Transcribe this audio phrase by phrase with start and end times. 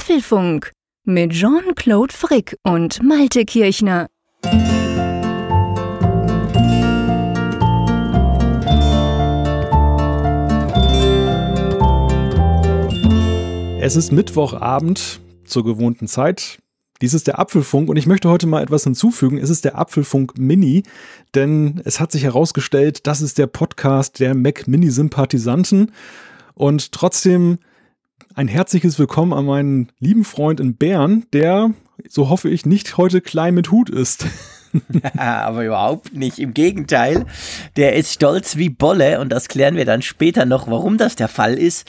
[0.00, 0.72] Apfelfunk
[1.04, 4.06] mit Jean-Claude Frick und Malte Kirchner.
[13.78, 16.60] Es ist Mittwochabend zur gewohnten Zeit.
[17.02, 19.36] Dies ist der Apfelfunk und ich möchte heute mal etwas hinzufügen.
[19.36, 20.82] Es ist der Apfelfunk Mini,
[21.34, 25.92] denn es hat sich herausgestellt, das ist der Podcast der Mac Mini Sympathisanten
[26.54, 27.58] und trotzdem
[28.34, 31.72] ein herzliches Willkommen an meinen lieben Freund in Bern, der,
[32.08, 34.26] so hoffe ich, nicht heute klein mit Hut ist.
[35.16, 36.38] Aber überhaupt nicht.
[36.38, 37.26] Im Gegenteil,
[37.76, 41.28] der ist stolz wie Bolle und das klären wir dann später noch, warum das der
[41.28, 41.86] Fall ist.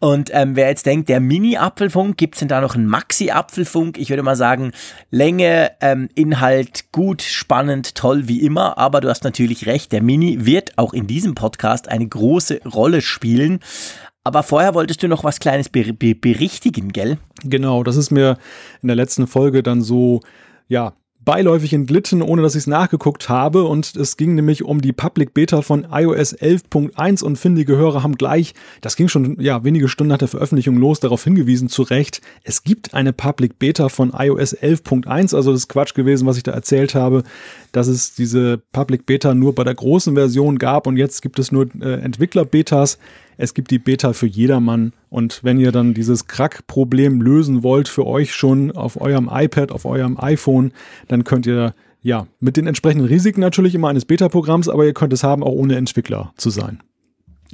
[0.00, 3.98] Und ähm, wer jetzt denkt, der Mini-Apfelfunk, gibt es denn da noch einen Maxi-Apfelfunk?
[3.98, 4.72] Ich würde mal sagen,
[5.10, 8.78] Länge, ähm, Inhalt gut, spannend, toll wie immer.
[8.78, 13.02] Aber du hast natürlich recht, der Mini wird auch in diesem Podcast eine große Rolle
[13.02, 13.60] spielen.
[14.24, 17.18] Aber vorher wolltest du noch was Kleines berichtigen, gell?
[17.44, 18.38] Genau, das ist mir
[18.80, 20.20] in der letzten Folge dann so,
[20.68, 23.64] ja, beiläufig entglitten, ohne dass ich es nachgeguckt habe.
[23.64, 28.16] Und es ging nämlich um die Public Beta von iOS 11.1 und findige Hörer haben
[28.16, 32.20] gleich, das ging schon ja wenige Stunden nach der Veröffentlichung los, darauf hingewiesen, zu Recht,
[32.42, 36.42] es gibt eine Public Beta von iOS 11.1, also das ist Quatsch gewesen, was ich
[36.42, 37.22] da erzählt habe,
[37.72, 41.50] dass es diese Public Beta nur bei der großen Version gab und jetzt gibt es
[41.50, 42.98] nur äh, Entwickler-Betas.
[43.38, 44.92] Es gibt die Beta für jedermann.
[45.08, 49.84] Und wenn ihr dann dieses Crack-Problem lösen wollt für euch schon auf eurem iPad, auf
[49.84, 50.72] eurem iPhone,
[51.08, 55.12] dann könnt ihr ja mit den entsprechenden Risiken natürlich immer eines Beta-Programms, aber ihr könnt
[55.12, 56.80] es haben, auch ohne Entwickler zu sein.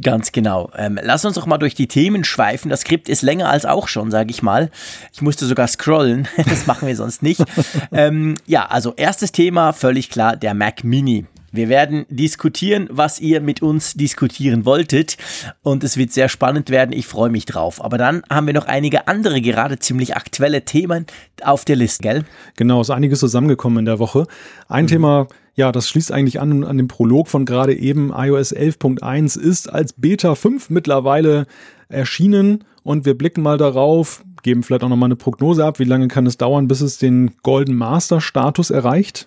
[0.03, 0.71] Ganz genau.
[0.77, 2.71] Ähm, lass uns doch mal durch die Themen schweifen.
[2.71, 4.71] Das Skript ist länger als auch schon, sage ich mal.
[5.13, 6.29] Ich musste sogar scrollen.
[6.49, 7.43] das machen wir sonst nicht.
[7.93, 11.27] ähm, ja, also erstes Thema, völlig klar, der Mac Mini.
[11.51, 15.17] Wir werden diskutieren, was ihr mit uns diskutieren wolltet.
[15.63, 16.93] Und es wird sehr spannend werden.
[16.93, 17.83] Ich freue mich drauf.
[17.83, 21.07] Aber dann haben wir noch einige andere, gerade ziemlich aktuelle Themen
[21.43, 22.25] auf der Liste, gell?
[22.57, 24.27] Genau, ist einiges zusammengekommen in der Woche.
[24.69, 24.89] Ein mhm.
[24.89, 28.13] Thema, ja, das schließt eigentlich an, an den Prolog von gerade eben.
[28.15, 31.47] iOS 11.1 ist als Beta 5 mittlerweile
[31.89, 32.65] erschienen.
[32.83, 35.79] Und wir blicken mal darauf, geben vielleicht auch nochmal eine Prognose ab.
[35.79, 39.27] Wie lange kann es dauern, bis es den Golden Master Status erreicht?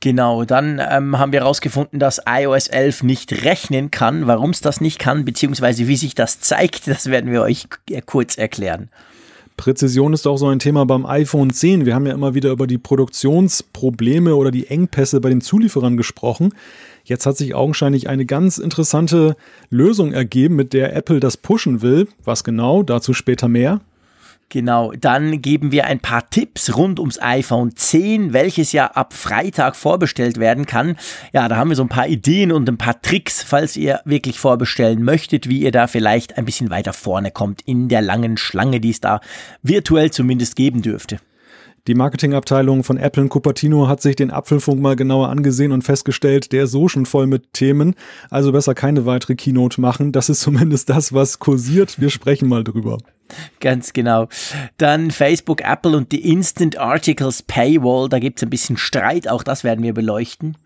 [0.00, 4.28] Genau, dann ähm, haben wir herausgefunden, dass iOS 11 nicht rechnen kann.
[4.28, 7.66] Warum es das nicht kann, beziehungsweise wie sich das zeigt, das werden wir euch
[8.06, 8.90] kurz erklären.
[9.56, 11.84] Präzision ist auch so ein Thema beim iPhone 10.
[11.84, 16.54] Wir haben ja immer wieder über die Produktionsprobleme oder die Engpässe bei den Zulieferern gesprochen.
[17.02, 19.34] Jetzt hat sich augenscheinlich eine ganz interessante
[19.68, 22.06] Lösung ergeben, mit der Apple das pushen will.
[22.22, 22.84] Was genau?
[22.84, 23.80] Dazu später mehr.
[24.50, 29.76] Genau, dann geben wir ein paar Tipps rund ums iPhone 10, welches ja ab Freitag
[29.76, 30.96] vorbestellt werden kann.
[31.34, 34.40] Ja, da haben wir so ein paar Ideen und ein paar Tricks, falls ihr wirklich
[34.40, 38.80] vorbestellen möchtet, wie ihr da vielleicht ein bisschen weiter vorne kommt in der langen Schlange,
[38.80, 39.20] die es da
[39.62, 41.18] virtuell zumindest geben dürfte.
[41.86, 46.52] Die Marketingabteilung von Apple in Cupertino hat sich den Apfelfunk mal genauer angesehen und festgestellt,
[46.52, 47.94] der ist so schon voll mit Themen,
[48.30, 50.12] also besser keine weitere Keynote machen.
[50.12, 52.00] Das ist zumindest das, was kursiert.
[52.00, 52.96] Wir sprechen mal drüber.
[53.60, 54.28] Ganz genau.
[54.76, 58.08] Dann Facebook, Apple und die Instant Articles Paywall.
[58.08, 60.56] Da gibt es ein bisschen Streit, auch das werden wir beleuchten.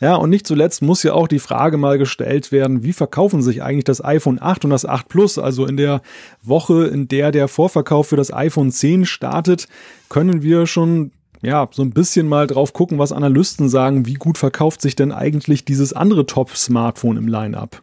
[0.00, 3.62] Ja, und nicht zuletzt muss ja auch die Frage mal gestellt werden, wie verkaufen sich
[3.62, 5.38] eigentlich das iPhone 8 und das 8 Plus?
[5.38, 6.02] Also in der
[6.42, 9.68] Woche, in der der Vorverkauf für das iPhone 10 startet,
[10.08, 11.12] können wir schon
[11.42, 15.12] ja, so ein bisschen mal drauf gucken, was Analysten sagen, wie gut verkauft sich denn
[15.12, 17.82] eigentlich dieses andere Top-Smartphone im Line-up?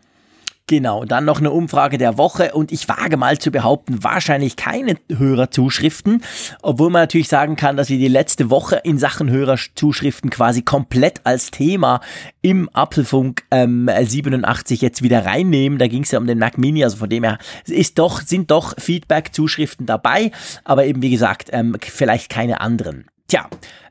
[0.70, 4.98] Genau, dann noch eine Umfrage der Woche und ich wage mal zu behaupten, wahrscheinlich keine
[5.12, 6.22] Hörerzuschriften,
[6.62, 11.22] obwohl man natürlich sagen kann, dass wir die letzte Woche in Sachen Hörerzuschriften quasi komplett
[11.24, 12.02] als Thema
[12.44, 15.80] im Apfelfunk ähm, 87 jetzt wieder reinnehmen.
[15.80, 18.52] Da ging es ja um den Mac Mini, also von dem her ist doch, sind
[18.52, 20.30] doch Feedback-Zuschriften dabei,
[20.66, 23.08] aber eben wie gesagt, ähm, vielleicht keine anderen.
[23.28, 23.50] Tja,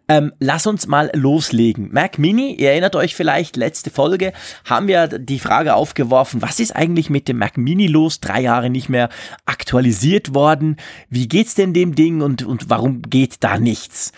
[0.09, 1.91] ähm, lass uns mal loslegen.
[1.93, 4.33] Mac Mini, ihr erinnert euch vielleicht, letzte Folge
[4.65, 8.21] haben wir die Frage aufgeworfen, was ist eigentlich mit dem Mac Mini los?
[8.21, 9.11] Drei Jahre nicht mehr
[9.45, 10.77] aktualisiert worden.
[11.11, 14.13] Wie geht's denn dem Ding und, und warum geht da nichts?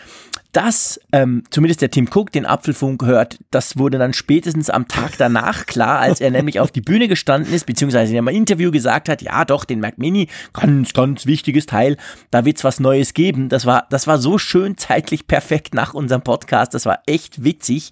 [0.51, 5.17] Dass ähm, zumindest der Tim Cook den Apfelfunk hört, das wurde dann spätestens am Tag
[5.17, 9.09] danach klar, als er nämlich auf die Bühne gestanden ist, beziehungsweise in einem Interview gesagt
[9.09, 11.97] hat, ja doch, den Mac Mini, ganz, ganz wichtiges Teil,
[12.31, 13.49] da wird's was Neues geben.
[13.49, 17.91] Das war, das war so schön zeitlich perfekt nach unserem Podcast, das war echt witzig.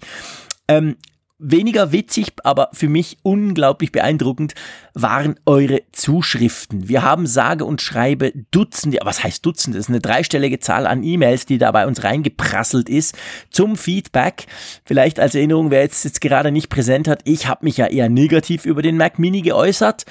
[0.68, 0.96] Ähm,
[1.40, 4.54] weniger witzig, aber für mich unglaublich beeindruckend
[4.94, 6.88] waren eure Zuschriften.
[6.88, 9.78] Wir haben sage und schreibe Dutzende, was heißt Dutzende?
[9.78, 13.16] Das ist eine dreistellige Zahl an E-Mails, die da bei uns reingeprasselt ist
[13.50, 14.46] zum Feedback.
[14.84, 18.08] Vielleicht als Erinnerung, wer jetzt, jetzt gerade nicht präsent hat, ich habe mich ja eher
[18.08, 20.04] negativ über den Mac Mini geäußert.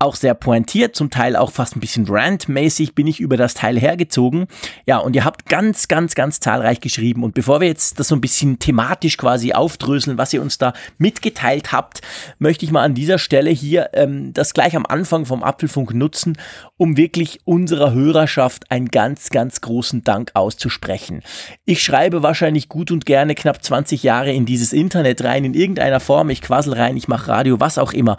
[0.00, 3.78] Auch sehr pointiert, zum Teil auch fast ein bisschen rantmäßig bin ich über das Teil
[3.78, 4.46] hergezogen.
[4.86, 7.22] Ja, und ihr habt ganz, ganz, ganz zahlreich geschrieben.
[7.22, 10.72] Und bevor wir jetzt das so ein bisschen thematisch quasi aufdröseln, was ihr uns da
[10.96, 12.00] mitgeteilt habt,
[12.38, 16.38] möchte ich mal an dieser Stelle hier ähm, das gleich am Anfang vom Apfelfunk nutzen,
[16.78, 21.22] um wirklich unserer Hörerschaft einen ganz, ganz großen Dank auszusprechen.
[21.66, 26.00] Ich schreibe wahrscheinlich gut und gerne knapp 20 Jahre in dieses Internet rein, in irgendeiner
[26.00, 26.30] Form.
[26.30, 28.16] Ich quassel rein, ich mache Radio, was auch immer.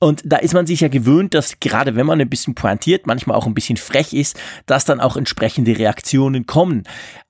[0.00, 3.36] Und da ist man sich ja gewöhnt, dass gerade wenn man ein bisschen pointiert, manchmal
[3.36, 6.84] auch ein bisschen frech ist, dass dann auch entsprechende Reaktionen kommen.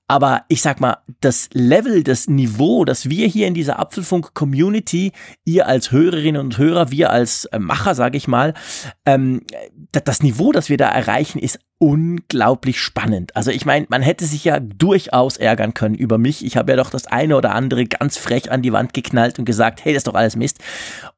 [0.07, 5.13] Aber ich sag mal, das Level, das Niveau, das wir hier in dieser Apfelfunk-Community,
[5.45, 8.53] ihr als Hörerinnen und Hörer, wir als äh, Macher, sage ich mal,
[9.05, 9.41] ähm,
[9.91, 13.35] das Niveau, das wir da erreichen, ist unglaublich spannend.
[13.37, 16.45] Also ich meine, man hätte sich ja durchaus ärgern können über mich.
[16.45, 19.45] Ich habe ja doch das eine oder andere ganz frech an die Wand geknallt und
[19.45, 20.59] gesagt, hey, das ist doch alles Mist.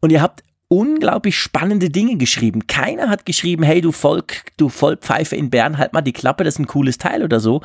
[0.01, 2.65] Und ihr habt unglaublich spannende Dinge geschrieben.
[2.65, 6.55] Keiner hat geschrieben, hey, du Volk, du Vollpfeife in Bern, halt mal die Klappe, das
[6.55, 7.61] ist ein cooles Teil oder so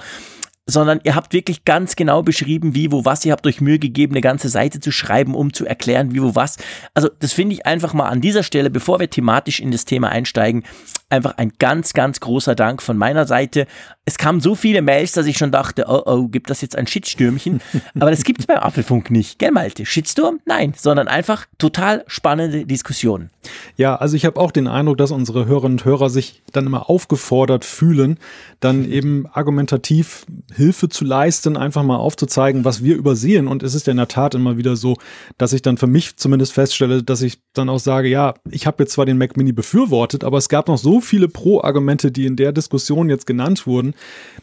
[0.71, 3.25] sondern ihr habt wirklich ganz genau beschrieben, wie, wo, was.
[3.25, 6.35] Ihr habt euch Mühe gegeben, eine ganze Seite zu schreiben, um zu erklären, wie, wo,
[6.35, 6.59] was.
[6.93, 10.11] Also das finde ich einfach mal an dieser Stelle, bevor wir thematisch in das Thema
[10.11, 10.65] einsteigen,
[11.11, 13.67] einfach ein ganz, ganz großer Dank von meiner Seite.
[14.05, 16.87] Es kamen so viele Mails, dass ich schon dachte, oh oh, gibt das jetzt ein
[16.87, 17.61] Shitstürmchen?
[17.99, 19.87] Aber das gibt es beim Apfelfunk nicht, gell Malte?
[19.87, 20.41] Shitsturm?
[20.45, 23.31] Nein, sondern einfach total spannende Diskussionen.
[23.77, 26.91] Ja, also ich habe auch den Eindruck, dass unsere Hörerinnen und Hörer sich dann immer
[26.91, 28.19] aufgefordert fühlen,
[28.61, 33.49] dann eben argumentativ Hilfe zu leisten, einfach mal aufzuzeigen, was wir übersehen.
[33.49, 34.97] Und es ist ja in der Tat immer wieder so,
[35.39, 38.83] dass ich dann für mich zumindest feststelle, dass ich dann auch sage, ja, ich habe
[38.83, 42.37] jetzt zwar den Mac Mini befürwortet, aber es gab noch so viele Pro-Argumente, die in
[42.37, 43.95] der Diskussion jetzt genannt wurden,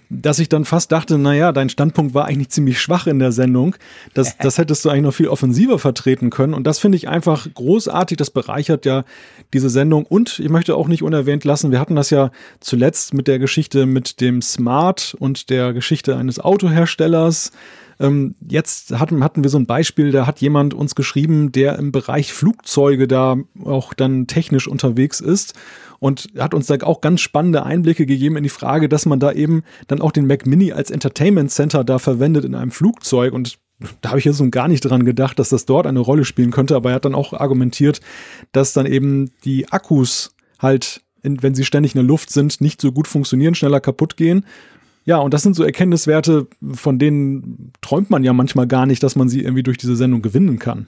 [0.10, 3.76] dass ich dann fast dachte, naja, dein Standpunkt war eigentlich ziemlich schwach in der Sendung.
[4.14, 6.54] Das, das hättest du eigentlich noch viel offensiver vertreten können.
[6.54, 8.18] Und das finde ich einfach großartig.
[8.18, 9.04] Das bereichert ja
[9.54, 10.06] diese Sendung.
[10.06, 13.86] Und ich möchte auch nicht unerwähnt lassen, wir hatten das ja zuletzt mit der Geschichte
[13.86, 17.52] mit dem Smart und der Geschichte eines Autoherstellers.
[18.00, 21.92] Ähm, jetzt hatten, hatten wir so ein Beispiel, da hat jemand uns geschrieben, der im
[21.92, 25.54] Bereich Flugzeuge da auch dann technisch unterwegs ist
[26.00, 29.32] und hat uns da auch ganz spannende Einblicke gegeben in die Frage, dass man da
[29.32, 33.58] eben dann auch den Mac Mini als Entertainment Center da verwendet in einem Flugzeug und
[34.02, 36.52] da habe ich jetzt so gar nicht dran gedacht, dass das dort eine Rolle spielen
[36.52, 38.00] könnte, aber er hat dann auch argumentiert,
[38.52, 42.92] dass dann eben die Akkus halt, wenn sie ständig in der Luft sind, nicht so
[42.92, 44.46] gut funktionieren, schneller kaputt gehen.
[45.06, 49.16] Ja, und das sind so Erkenntniswerte, von denen träumt man ja manchmal gar nicht, dass
[49.16, 50.88] man sie irgendwie durch diese Sendung gewinnen kann.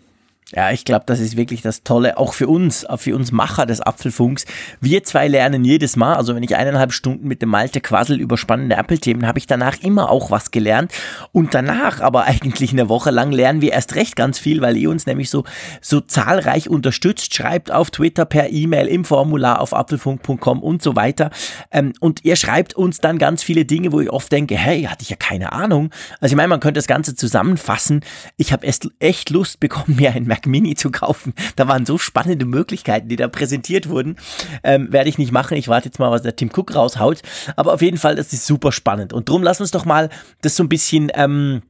[0.55, 3.65] Ja, ich glaube, das ist wirklich das Tolle, auch für uns, auch für uns Macher
[3.65, 4.45] des Apfelfunks.
[4.79, 8.37] Wir zwei lernen jedes Mal, also wenn ich eineinhalb Stunden mit dem Malte quassel über
[8.37, 10.93] spannende Apple-Themen, habe ich danach immer auch was gelernt.
[11.33, 14.89] Und danach, aber eigentlich eine Woche lang, lernen wir erst recht ganz viel, weil ihr
[14.89, 15.43] uns nämlich so,
[15.81, 21.29] so zahlreich unterstützt, schreibt auf Twitter, per E-Mail, im Formular auf apfelfunk.com und so weiter.
[21.71, 25.03] Ähm, und ihr schreibt uns dann ganz viele Dinge, wo ich oft denke, hey, hatte
[25.03, 25.89] ich ja keine Ahnung.
[26.21, 27.99] Also ich meine, man könnte das Ganze zusammenfassen.
[28.37, 28.65] Ich habe
[28.99, 31.33] echt Lust bekommen, mir ein Mac Mini zu kaufen.
[31.55, 34.17] Da waren so spannende Möglichkeiten, die da präsentiert wurden.
[34.63, 35.57] Ähm, Werde ich nicht machen.
[35.57, 37.21] Ich warte jetzt mal, was der Tim Cook raushaut.
[37.55, 39.13] Aber auf jeden Fall, das ist super spannend.
[39.13, 40.09] Und drum lass uns doch mal
[40.41, 41.11] das so ein bisschen.
[41.15, 41.63] Ähm,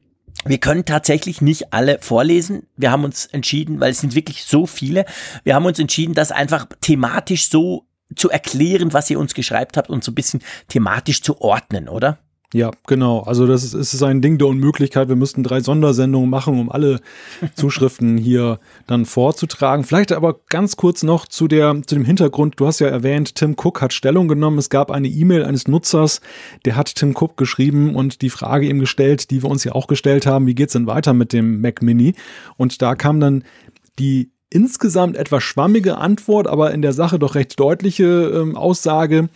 [0.44, 2.66] wir können tatsächlich nicht alle vorlesen.
[2.76, 5.04] Wir haben uns entschieden, weil es sind wirklich so viele.
[5.42, 9.90] Wir haben uns entschieden, das einfach thematisch so zu erklären, was ihr uns geschreibt habt
[9.90, 12.18] und so ein bisschen thematisch zu ordnen, oder?
[12.54, 13.20] Ja, genau.
[13.20, 15.08] Also das ist, ist ein Ding der Unmöglichkeit.
[15.10, 17.00] Wir müssten drei Sondersendungen machen, um alle
[17.54, 19.84] Zuschriften hier dann vorzutragen.
[19.84, 22.58] Vielleicht aber ganz kurz noch zu der zu dem Hintergrund.
[22.58, 24.56] Du hast ja erwähnt, Tim Cook hat Stellung genommen.
[24.56, 26.22] Es gab eine E-Mail eines Nutzers,
[26.64, 29.86] der hat Tim Cook geschrieben und die Frage ihm gestellt, die wir uns ja auch
[29.86, 32.14] gestellt haben: Wie geht's denn weiter mit dem Mac Mini?
[32.56, 33.44] Und da kam dann
[33.98, 39.28] die insgesamt etwas schwammige Antwort, aber in der Sache doch recht deutliche ähm, Aussage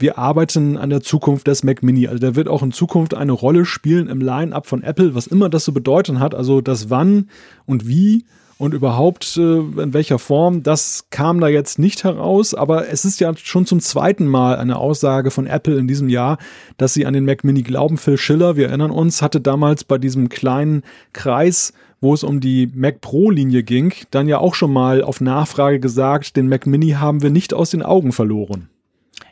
[0.00, 2.08] wir arbeiten an der Zukunft des Mac Mini.
[2.08, 5.48] Also der wird auch in Zukunft eine Rolle spielen im Line-up von Apple, was immer
[5.48, 6.34] das zu bedeuten hat.
[6.34, 7.28] Also das Wann
[7.66, 8.24] und Wie
[8.58, 13.18] und überhaupt äh, in welcher Form, das kam da jetzt nicht heraus, aber es ist
[13.18, 16.36] ja schon zum zweiten Mal eine Aussage von Apple in diesem Jahr,
[16.76, 17.96] dass sie an den Mac Mini glauben.
[17.96, 22.70] Phil Schiller, wir erinnern uns, hatte damals bei diesem kleinen Kreis wo es um die
[22.74, 26.92] Mac Pro Linie ging, dann ja auch schon mal auf Nachfrage gesagt, den Mac Mini
[26.92, 28.70] haben wir nicht aus den Augen verloren.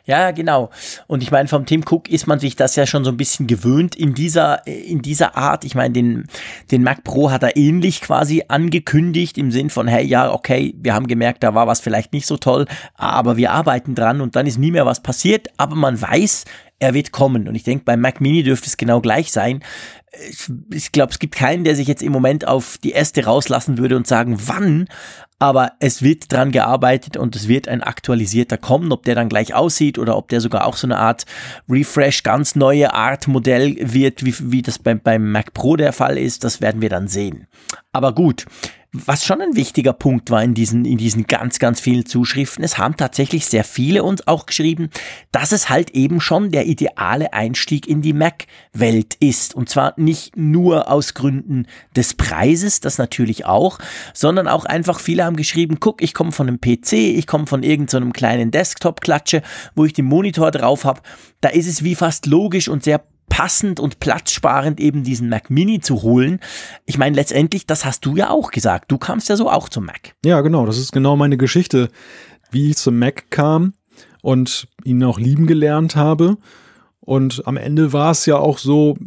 [0.09, 0.71] Ja, genau.
[1.05, 3.45] Und ich meine, vom Tim Cook ist man sich das ja schon so ein bisschen
[3.45, 5.63] gewöhnt in dieser, in dieser Art.
[5.63, 6.25] Ich meine, den,
[6.71, 10.95] den Mac Pro hat er ähnlich quasi angekündigt im Sinn von, hey, ja, okay, wir
[10.95, 14.47] haben gemerkt, da war was vielleicht nicht so toll, aber wir arbeiten dran und dann
[14.47, 15.49] ist nie mehr was passiert.
[15.57, 16.45] Aber man weiß,
[16.79, 17.47] er wird kommen.
[17.47, 19.61] Und ich denke, beim Mac Mini dürfte es genau gleich sein.
[20.73, 23.95] Ich glaube, es gibt keinen, der sich jetzt im Moment auf die erste rauslassen würde
[23.95, 24.87] und sagen, wann.
[25.37, 28.91] Aber es wird dran gearbeitet und es wird ein aktualisierter kommen.
[28.91, 31.25] Ob der dann gleich aussieht oder ob der sogar auch so eine Art
[31.69, 36.17] Refresh, ganz neue Art Modell wird, wie, wie das beim, beim Mac Pro der Fall
[36.17, 37.47] ist, das werden wir dann sehen.
[37.93, 38.45] Aber gut,
[38.91, 42.79] was schon ein wichtiger Punkt war in diesen, in diesen ganz, ganz vielen Zuschriften, es
[42.79, 44.89] haben tatsächlich sehr viele uns auch geschrieben,
[45.31, 49.53] dass es halt eben schon der ideale Einstieg in die Mac-Welt ist.
[49.53, 53.77] Und zwar nicht nur aus Gründen des Preises, das natürlich auch,
[54.15, 57.61] sondern auch einfach viele haben geschrieben, guck, ich komme von einem PC, ich komme von
[57.61, 59.43] irgendeinem so kleinen Desktop-Klatsche,
[59.75, 61.01] wo ich den Monitor drauf habe.
[61.41, 65.79] Da ist es wie fast logisch und sehr passend und platzsparend eben diesen Mac Mini
[65.79, 66.39] zu holen.
[66.85, 68.91] Ich meine, letztendlich, das hast du ja auch gesagt.
[68.91, 70.15] Du kamst ja so auch zum Mac.
[70.25, 70.65] Ja, genau.
[70.65, 71.89] Das ist genau meine Geschichte,
[72.51, 73.73] wie ich zum Mac kam
[74.21, 76.37] und ihn auch lieben gelernt habe.
[76.99, 78.97] Und am Ende war es ja auch so,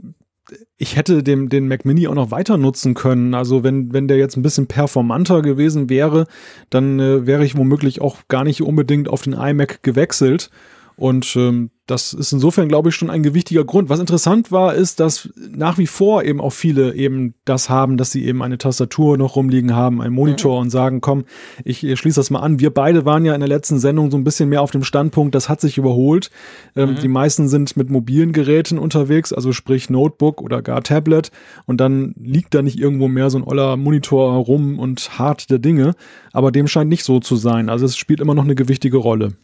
[0.76, 3.34] ich hätte den, den Mac Mini auch noch weiter nutzen können.
[3.34, 6.26] Also wenn, wenn der jetzt ein bisschen performanter gewesen wäre,
[6.70, 10.50] dann äh, wäre ich womöglich auch gar nicht unbedingt auf den iMac gewechselt.
[10.96, 13.90] Und ähm, das ist insofern, glaube ich, schon ein gewichtiger Grund.
[13.90, 18.10] Was interessant war, ist, dass nach wie vor eben auch viele eben das haben, dass
[18.10, 20.62] sie eben eine Tastatur noch rumliegen haben, einen Monitor mhm.
[20.62, 21.24] und sagen, komm,
[21.64, 22.60] ich, ich schließe das mal an.
[22.60, 25.34] Wir beide waren ja in der letzten Sendung so ein bisschen mehr auf dem Standpunkt,
[25.34, 26.30] das hat sich überholt.
[26.74, 26.94] Ähm, mhm.
[26.96, 31.30] Die meisten sind mit mobilen Geräten unterwegs, also sprich Notebook oder gar Tablet.
[31.66, 35.58] Und dann liegt da nicht irgendwo mehr so ein oller Monitor rum und hart der
[35.58, 35.92] Dinge.
[36.32, 37.68] Aber dem scheint nicht so zu sein.
[37.68, 39.34] Also es spielt immer noch eine gewichtige Rolle.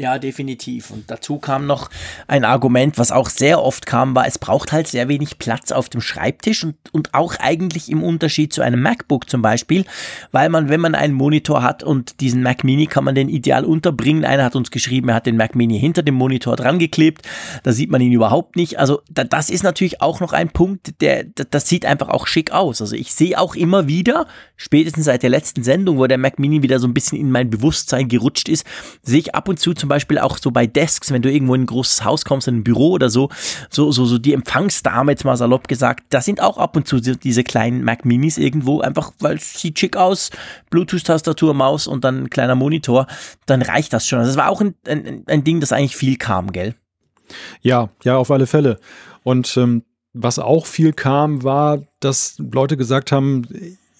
[0.00, 0.90] Ja, definitiv.
[0.90, 1.90] Und dazu kam noch
[2.26, 5.90] ein Argument, was auch sehr oft kam, war, es braucht halt sehr wenig Platz auf
[5.90, 9.84] dem Schreibtisch und, und auch eigentlich im Unterschied zu einem MacBook zum Beispiel,
[10.32, 13.66] weil man, wenn man einen Monitor hat und diesen Mac Mini kann man den ideal
[13.66, 14.24] unterbringen.
[14.24, 17.28] Einer hat uns geschrieben, er hat den Mac Mini hinter dem Monitor dran geklebt.
[17.62, 18.78] Da sieht man ihn überhaupt nicht.
[18.78, 22.52] Also da, das ist natürlich auch noch ein Punkt, der, das sieht einfach auch schick
[22.52, 22.80] aus.
[22.80, 24.26] Also ich sehe auch immer wieder,
[24.56, 27.50] spätestens seit der letzten Sendung, wo der Mac Mini wieder so ein bisschen in mein
[27.50, 28.64] Bewusstsein gerutscht ist,
[29.02, 31.62] sehe ich ab und zu zum Beispiel auch so bei Desks, wenn du irgendwo in
[31.62, 33.28] ein großes Haus kommst, in ein Büro oder so,
[33.68, 37.00] so, so, so die Empfangsdame, jetzt mal salopp gesagt, da sind auch ab und zu
[37.00, 40.30] diese kleinen Mac Minis irgendwo, einfach weil es sieht schick aus,
[40.70, 43.06] Bluetooth-Tastatur, Maus und dann ein kleiner Monitor,
[43.44, 44.20] dann reicht das schon.
[44.20, 46.74] Also das war auch ein, ein, ein Ding, das eigentlich viel kam, gell?
[47.60, 48.78] Ja, ja, auf alle Fälle.
[49.22, 49.82] Und ähm,
[50.12, 53.46] was auch viel kam, war, dass Leute gesagt haben,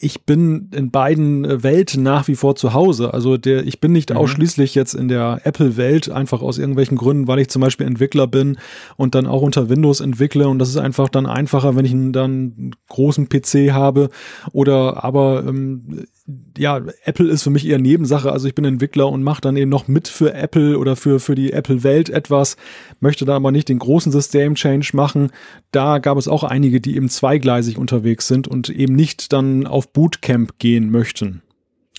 [0.02, 3.12] ich bin in beiden äh, Welten nach wie vor zu Hause.
[3.12, 4.16] Also der, ich bin nicht mhm.
[4.16, 8.56] ausschließlich jetzt in der Apple-Welt, einfach aus irgendwelchen Gründen, weil ich zum Beispiel Entwickler bin
[8.96, 10.48] und dann auch unter Windows entwickle.
[10.48, 14.08] Und das ist einfach dann einfacher, wenn ich einen dann großen PC habe.
[14.52, 16.06] Oder aber ähm,
[16.56, 18.32] ja, Apple ist für mich eher Nebensache.
[18.32, 21.34] Also ich bin Entwickler und mache dann eben noch mit für Apple oder für, für
[21.34, 22.56] die Apple-Welt etwas,
[23.00, 25.30] möchte da aber nicht den großen System-Change machen.
[25.70, 29.92] Da gab es auch einige, die eben zweigleisig unterwegs sind und eben nicht dann auf
[29.92, 31.42] Bootcamp gehen möchten.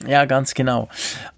[0.08, 0.89] Ja, ganz genau.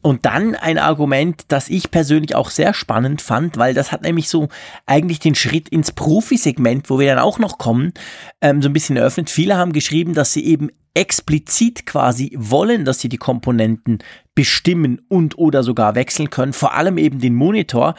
[0.01, 4.29] Und dann ein Argument, das ich persönlich auch sehr spannend fand, weil das hat nämlich
[4.29, 4.49] so
[4.85, 7.93] eigentlich den Schritt ins Profisegment, wo wir dann auch noch kommen,
[8.41, 9.29] ähm, so ein bisschen eröffnet.
[9.29, 13.99] Viele haben geschrieben, dass sie eben explizit quasi wollen, dass sie die Komponenten
[14.35, 17.95] bestimmen und oder sogar wechseln können, vor allem eben den Monitor.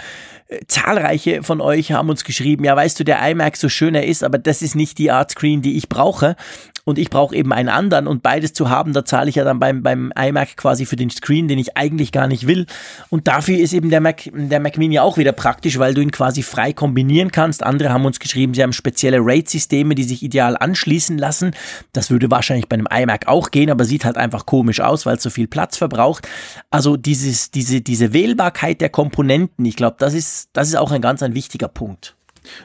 [0.47, 4.07] Äh, zahlreiche von euch haben uns geschrieben, ja, weißt du, der iMac so schön er
[4.07, 6.37] ist, aber das ist nicht die Art Screen, die ich brauche
[6.85, 9.59] und ich brauche eben einen anderen und beides zu haben, da zahle ich ja dann
[9.59, 12.67] beim, beim iMac quasi für den Screen, den ich eigentlich gar nicht will.
[13.09, 16.11] Und dafür ist eben der Mac, der Mac Mini auch wieder praktisch, weil du ihn
[16.11, 17.63] quasi frei kombinieren kannst.
[17.63, 21.53] Andere haben uns geschrieben, sie haben spezielle RAID-Systeme, die sich ideal anschließen lassen.
[21.93, 25.17] Das würde wahrscheinlich bei einem iMac auch gehen, aber sieht halt einfach komisch aus, weil
[25.17, 26.29] es so viel Platz verbraucht.
[26.71, 31.01] Also dieses, diese, diese Wählbarkeit der Komponenten, ich glaube, das ist, das ist auch ein
[31.01, 32.15] ganz ein wichtiger Punkt.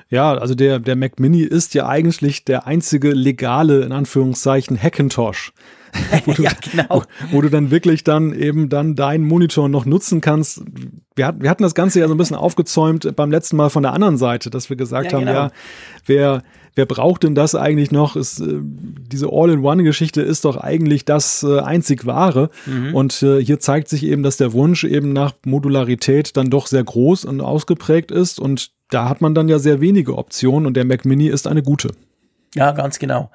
[0.10, 5.54] Ja, also der, der Mac Mini ist ja eigentlich der einzige legale, in Anführungszeichen, Hackintosh.
[6.26, 7.04] wo, du, ja, genau.
[7.32, 10.62] wo, wo, du dann wirklich dann eben dann deinen Monitor noch nutzen kannst.
[11.16, 13.84] Wir, hat, wir hatten das Ganze ja so ein bisschen aufgezäumt beim letzten Mal von
[13.84, 15.40] der anderen Seite, dass wir gesagt ja, haben, genau.
[15.40, 15.52] ja,
[16.06, 16.44] wer,
[16.76, 18.16] wer braucht denn das eigentlich noch?
[18.16, 22.50] Ist, äh, diese All-in-One-Geschichte ist doch eigentlich das äh, einzig wahre.
[22.66, 22.96] Mhm.
[22.96, 26.84] Und äh, hier zeigt sich eben, dass der Wunsch eben nach Modularität dann doch sehr
[26.84, 28.40] groß und ausgeprägt ist.
[28.40, 31.64] Und da hat man dann ja sehr wenige Optionen und der Mac Mini ist eine
[31.64, 31.90] gute.
[32.56, 33.30] Ja, ganz genau.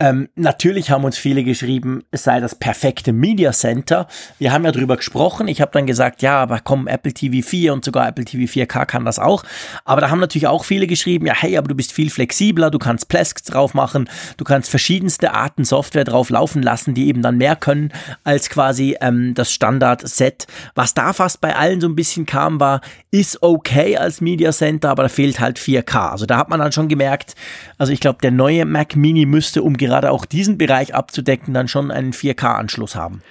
[0.00, 4.06] Ähm, natürlich haben uns viele geschrieben, es sei das perfekte Media Center.
[4.38, 5.48] Wir haben ja drüber gesprochen.
[5.48, 8.86] Ich habe dann gesagt, ja, aber komm, Apple TV 4 und sogar Apple TV 4K
[8.86, 9.42] kann das auch.
[9.84, 12.78] Aber da haben natürlich auch viele geschrieben, ja, hey, aber du bist viel flexibler, du
[12.78, 17.36] kannst Plesk drauf machen, du kannst verschiedenste Arten Software drauf laufen lassen, die eben dann
[17.36, 20.46] mehr können als quasi ähm, das Standard-Set.
[20.76, 24.90] Was da fast bei allen so ein bisschen kam, war, ist okay als Media Center,
[24.90, 26.10] aber da fehlt halt 4K.
[26.10, 27.34] Also da hat man dann schon gemerkt,
[27.78, 31.66] also ich glaube, der neue Mac Mini müsste um gerade auch diesen Bereich abzudecken, dann
[31.66, 33.22] schon einen 4K-Anschluss haben.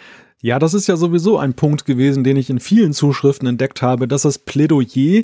[0.42, 4.08] Ja, das ist ja sowieso ein Punkt gewesen, den ich in vielen Zuschriften entdeckt habe,
[4.08, 5.24] dass das Plädoyer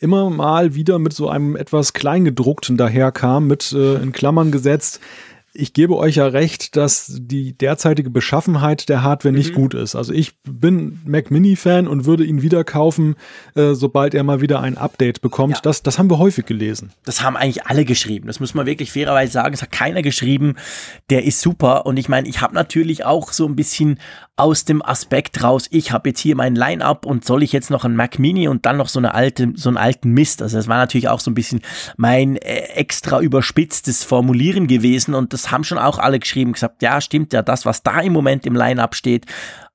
[0.00, 5.00] immer mal wieder mit so einem etwas Kleingedruckten daherkam, mit äh, in Klammern gesetzt,
[5.56, 9.54] ich gebe euch ja recht, dass die derzeitige Beschaffenheit der Hardware nicht mhm.
[9.54, 9.94] gut ist.
[9.94, 13.14] Also ich bin Mac Mini-Fan und würde ihn wieder kaufen,
[13.54, 15.54] äh, sobald er mal wieder ein Update bekommt.
[15.54, 15.60] Ja.
[15.62, 16.92] Das, das haben wir häufig gelesen.
[17.04, 18.26] Das haben eigentlich alle geschrieben.
[18.26, 19.54] Das muss man wirklich fairerweise sagen.
[19.54, 20.56] Es hat keiner geschrieben,
[21.08, 21.86] der ist super.
[21.86, 24.00] Und ich meine, ich habe natürlich auch so ein bisschen
[24.36, 27.84] aus dem Aspekt raus, ich habe jetzt hier mein Line-Up und soll ich jetzt noch
[27.84, 30.42] einen Mac Mini und dann noch so eine alte, so einen alten Mist.
[30.42, 31.60] Also das war natürlich auch so ein bisschen
[31.96, 37.00] mein äh, extra überspitztes Formulieren gewesen und das haben schon auch alle geschrieben, gesagt, ja,
[37.00, 39.26] stimmt ja, das, was da im Moment im Line-Up steht,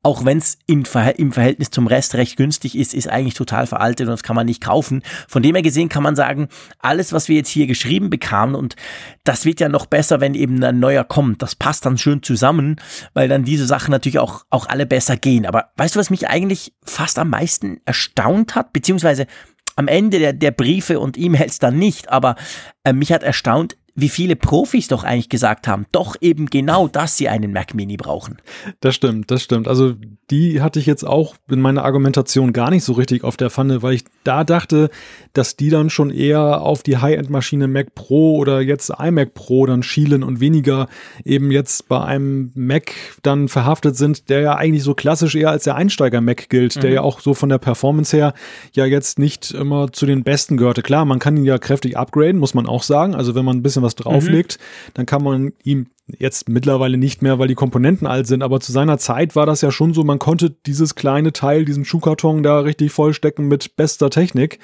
[0.01, 4.11] auch wenn es im Verhältnis zum Rest recht günstig ist, ist eigentlich total veraltet und
[4.11, 5.03] das kann man nicht kaufen.
[5.27, 6.47] Von dem her gesehen kann man sagen,
[6.79, 8.77] alles, was wir jetzt hier geschrieben bekamen und
[9.25, 11.41] das wird ja noch besser, wenn eben ein neuer kommt.
[11.41, 12.77] Das passt dann schön zusammen,
[13.13, 15.45] weil dann diese Sachen natürlich auch, auch alle besser gehen.
[15.45, 19.27] Aber weißt du, was mich eigentlich fast am meisten erstaunt hat, beziehungsweise
[19.75, 22.35] am Ende der, der Briefe und E-Mails dann nicht, aber
[22.83, 27.17] äh, mich hat erstaunt, wie viele Profis doch eigentlich gesagt haben, doch eben genau, dass
[27.17, 28.37] sie einen Mac Mini brauchen.
[28.79, 29.67] Das stimmt, das stimmt.
[29.67, 29.95] Also
[30.31, 33.81] die hatte ich jetzt auch in meiner Argumentation gar nicht so richtig auf der Pfanne,
[33.81, 34.89] weil ich da dachte,
[35.33, 39.81] dass die dann schon eher auf die High-End-Maschine Mac Pro oder jetzt iMac Pro dann
[39.83, 40.87] schielen und weniger
[41.25, 42.91] eben jetzt bei einem Mac
[43.23, 46.81] dann verhaftet sind, der ja eigentlich so klassisch eher als der Einsteiger-Mac gilt, mhm.
[46.81, 48.33] der ja auch so von der Performance her
[48.73, 50.83] ja jetzt nicht immer zu den besten gehörte.
[50.83, 53.15] Klar, man kann ihn ja kräftig upgraden, muss man auch sagen.
[53.15, 54.91] Also wenn man ein bisschen was drauflegt, mhm.
[54.95, 58.71] dann kann man ihm jetzt mittlerweile nicht mehr, weil die Komponenten alt sind, aber zu
[58.71, 62.59] seiner Zeit war das ja schon so, man konnte dieses kleine Teil, diesen Schuhkarton da
[62.59, 64.59] richtig vollstecken mit bester Technik.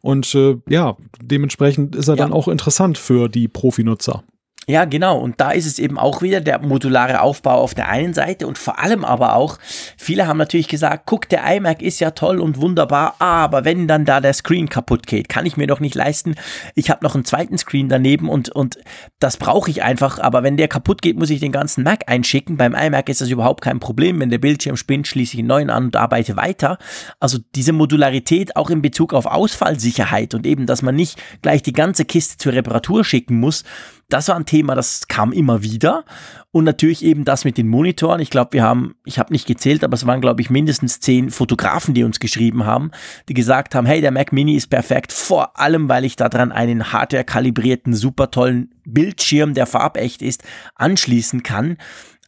[0.00, 2.24] Und äh, ja, dementsprechend ist er ja.
[2.24, 4.24] dann auch interessant für die Profinutzer.
[4.68, 5.18] Ja, genau.
[5.18, 8.58] Und da ist es eben auch wieder der modulare Aufbau auf der einen Seite und
[8.58, 9.58] vor allem aber auch,
[9.96, 14.04] viele haben natürlich gesagt, guck, der iMac ist ja toll und wunderbar, aber wenn dann
[14.04, 16.36] da der Screen kaputt geht, kann ich mir doch nicht leisten.
[16.76, 18.78] Ich habe noch einen zweiten Screen daneben und, und
[19.18, 22.56] das brauche ich einfach, aber wenn der kaputt geht, muss ich den ganzen Mac einschicken.
[22.56, 24.20] Beim iMac ist das überhaupt kein Problem.
[24.20, 26.78] Wenn der Bildschirm spinnt, schließe ich einen neuen an und arbeite weiter.
[27.18, 31.72] Also diese Modularität auch in Bezug auf Ausfallsicherheit und eben, dass man nicht gleich die
[31.72, 33.64] ganze Kiste zur Reparatur schicken muss,
[34.12, 36.04] das war ein Thema, das kam immer wieder.
[36.50, 38.20] Und natürlich eben das mit den Monitoren.
[38.20, 41.30] Ich glaube, wir haben, ich habe nicht gezählt, aber es waren, glaube ich, mindestens zehn
[41.30, 42.90] Fotografen, die uns geschrieben haben,
[43.28, 46.92] die gesagt haben, hey, der Mac Mini ist perfekt, vor allem, weil ich daran einen
[46.92, 50.42] hardware-kalibrierten, super tollen Bildschirm, der farbecht ist,
[50.74, 51.78] anschließen kann.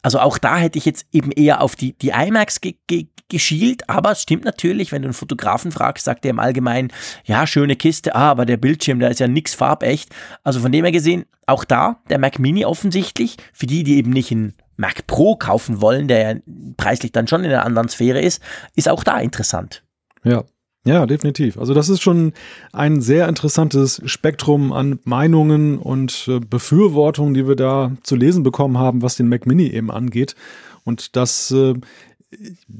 [0.00, 3.88] Also auch da hätte ich jetzt eben eher auf die, die iMacs ge ge geschielt,
[3.88, 6.92] aber es stimmt natürlich, wenn du einen Fotografen fragst, sagt er im Allgemeinen,
[7.24, 10.10] ja, schöne Kiste, ah, aber der Bildschirm, da ist ja nix farbecht.
[10.42, 14.10] Also von dem her gesehen, auch da, der Mac Mini offensichtlich, für die, die eben
[14.10, 16.40] nicht einen Mac Pro kaufen wollen, der ja
[16.76, 18.42] preislich dann schon in einer anderen Sphäre ist,
[18.76, 19.82] ist auch da interessant.
[20.24, 20.44] Ja,
[20.86, 21.56] ja, definitiv.
[21.56, 22.34] Also das ist schon
[22.72, 28.76] ein sehr interessantes Spektrum an Meinungen und äh, Befürwortungen, die wir da zu lesen bekommen
[28.76, 30.34] haben, was den Mac Mini eben angeht.
[30.84, 31.74] Und das äh,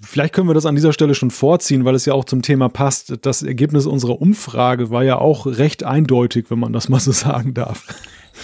[0.02, 2.68] Vielleicht können wir das an dieser Stelle schon vorziehen, weil es ja auch zum Thema
[2.68, 3.14] passt.
[3.22, 7.54] Das Ergebnis unserer Umfrage war ja auch recht eindeutig, wenn man das mal so sagen
[7.54, 7.84] darf.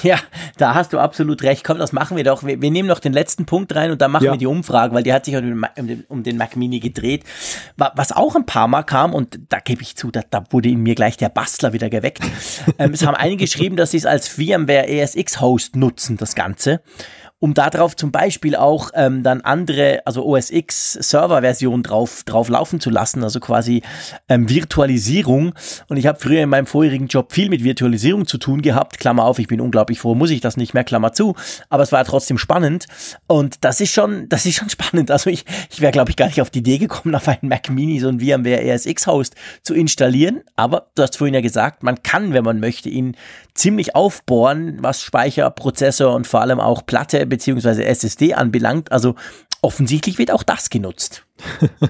[0.02, 0.18] Ja,
[0.56, 1.64] da hast du absolut recht.
[1.64, 2.44] Komm, das machen wir doch.
[2.44, 4.32] Wir, wir nehmen noch den letzten Punkt rein und dann machen ja.
[4.32, 5.42] wir die Umfrage, weil die hat sich um
[5.76, 7.24] den, um den, Mac Mini gedreht.
[7.76, 10.80] Was auch ein paar Mal kam, und da gebe ich zu, da, da, wurde in
[10.80, 12.22] mir gleich der Bastler wieder geweckt.
[12.78, 16.80] ähm, es haben einige geschrieben, dass sie es als VMware ESX Host nutzen, das Ganze
[17.40, 22.80] um darauf zum Beispiel auch ähm, dann andere, also OS X Server-Versionen drauf, drauf laufen
[22.80, 23.82] zu lassen, also quasi
[24.28, 25.54] ähm, Virtualisierung.
[25.88, 28.98] Und ich habe früher in meinem vorherigen Job viel mit Virtualisierung zu tun gehabt.
[29.00, 31.34] Klammer auf, ich bin unglaublich froh, muss ich das nicht mehr, Klammer zu.
[31.70, 32.86] Aber es war trotzdem spannend.
[33.26, 35.10] Und das ist schon, das ist schon spannend.
[35.10, 37.70] Also ich, ich wäre, glaube ich, gar nicht auf die Idee gekommen, auf einen Mac
[37.70, 40.42] Mini so ein VMware ESX Host zu installieren.
[40.56, 43.16] Aber du hast vorhin ja gesagt, man kann, wenn man möchte, ihn
[43.54, 47.82] ziemlich aufbohren, was Speicher, Prozessor und vor allem auch Platte bzw.
[47.82, 48.92] SSD anbelangt.
[48.92, 49.14] Also
[49.62, 51.24] offensichtlich wird auch das genutzt.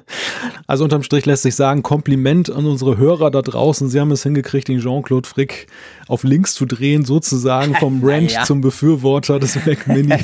[0.67, 3.89] Also unterm Strich lässt sich sagen, Kompliment an unsere Hörer da draußen.
[3.89, 5.67] Sie haben es hingekriegt, den Jean-Claude Frick
[6.11, 8.43] auf links zu drehen, sozusagen vom Rant ja.
[8.43, 10.17] zum Befürworter des Mac Mini.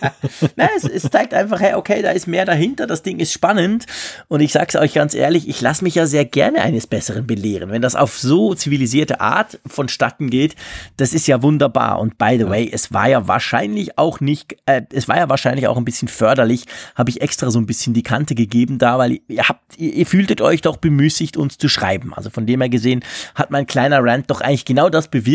[0.56, 3.86] Na, es, es, zeigt einfach, hey, okay, da ist mehr dahinter, das Ding ist spannend
[4.28, 7.70] und ich sag's euch ganz ehrlich, ich lasse mich ja sehr gerne eines Besseren belehren.
[7.70, 10.56] Wenn das auf so zivilisierte Art vonstatten geht,
[10.98, 14.82] das ist ja wunderbar und by the way, es war ja wahrscheinlich auch nicht, äh,
[14.92, 18.02] es war ja wahrscheinlich auch ein bisschen förderlich, habe ich extra so ein bisschen die
[18.02, 22.12] Kante gegeben da, weil ihr habt, ihr, ihr fühltet euch doch bemüßigt, uns zu schreiben.
[22.14, 23.02] Also von dem her gesehen
[23.34, 25.29] hat mein kleiner Rant doch eigentlich genau das bewirkt.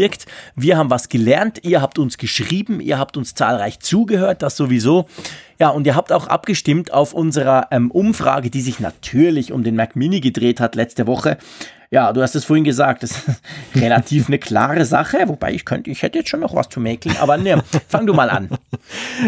[0.55, 5.05] Wir haben was gelernt, ihr habt uns geschrieben, ihr habt uns zahlreich zugehört, das sowieso.
[5.57, 9.75] Ja, und ihr habt auch abgestimmt auf unserer ähm, Umfrage, die sich natürlich um den
[9.75, 11.37] Mac Mini gedreht hat letzte Woche.
[11.91, 13.41] Ja, du hast es vorhin gesagt, das ist
[13.75, 17.15] relativ eine klare Sache, wobei ich könnte, ich hätte jetzt schon noch was zu mäkeln,
[17.19, 18.49] aber ne, fang du mal an.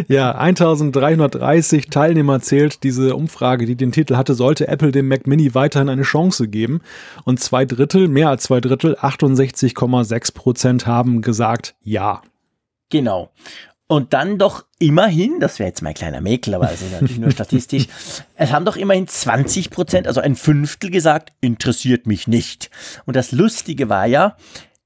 [0.08, 5.56] Ja, 1330 Teilnehmer zählt diese Umfrage, die den Titel hatte, sollte Apple dem Mac Mini
[5.56, 6.82] weiterhin eine Chance geben.
[7.24, 12.22] Und zwei Drittel, mehr als zwei Drittel, 68,6 Prozent haben gesagt ja.
[12.90, 13.32] Genau.
[13.88, 17.32] Und dann doch immerhin, das wäre jetzt mein kleiner Mäkel, aber das ist natürlich nur
[17.32, 17.88] statistisch,
[18.36, 22.70] es haben doch immerhin 20 Prozent, also ein Fünftel gesagt, interessiert mich nicht.
[23.06, 24.36] Und das Lustige war ja,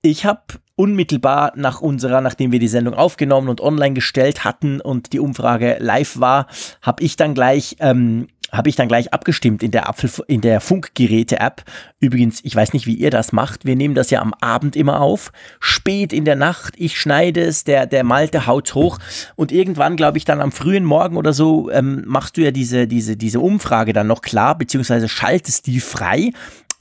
[0.03, 0.41] ich habe
[0.81, 5.77] unmittelbar nach unserer, nachdem wir die Sendung aufgenommen und online gestellt hatten und die Umfrage
[5.79, 6.47] live war,
[6.81, 10.59] habe ich dann gleich ähm, habe ich dann gleich abgestimmt in der Apfel in der
[10.59, 11.63] Funkgeräte-App.
[11.99, 13.63] Übrigens, ich weiß nicht, wie ihr das macht.
[13.63, 16.73] Wir nehmen das ja am Abend immer auf, spät in der Nacht.
[16.77, 18.97] Ich schneide es, der der Malte haut hoch
[19.35, 22.87] und irgendwann, glaube ich, dann am frühen Morgen oder so ähm, machst du ja diese
[22.87, 26.31] diese diese Umfrage dann noch klar, beziehungsweise schaltest die frei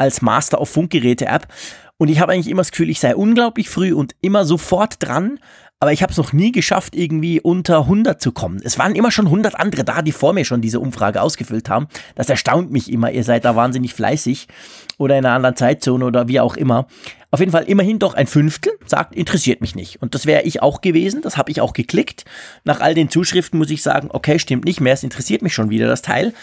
[0.01, 1.47] als Master auf Funkgeräte-App.
[1.99, 5.39] Und ich habe eigentlich immer das Gefühl, ich sei unglaublich früh und immer sofort dran,
[5.83, 8.61] aber ich habe es noch nie geschafft, irgendwie unter 100 zu kommen.
[8.63, 11.89] Es waren immer schon 100 andere da, die vor mir schon diese Umfrage ausgefüllt haben.
[12.15, 13.11] Das erstaunt mich immer.
[13.11, 14.47] Ihr seid da wahnsinnig fleißig
[14.99, 16.87] oder in einer anderen Zeitzone oder wie auch immer.
[17.31, 20.03] Auf jeden Fall immerhin doch ein Fünftel sagt, interessiert mich nicht.
[20.03, 21.23] Und das wäre ich auch gewesen.
[21.23, 22.27] Das habe ich auch geklickt.
[22.65, 24.93] Nach all den Zuschriften muss ich sagen, okay, stimmt nicht mehr.
[24.93, 26.35] Es interessiert mich schon wieder das Teil.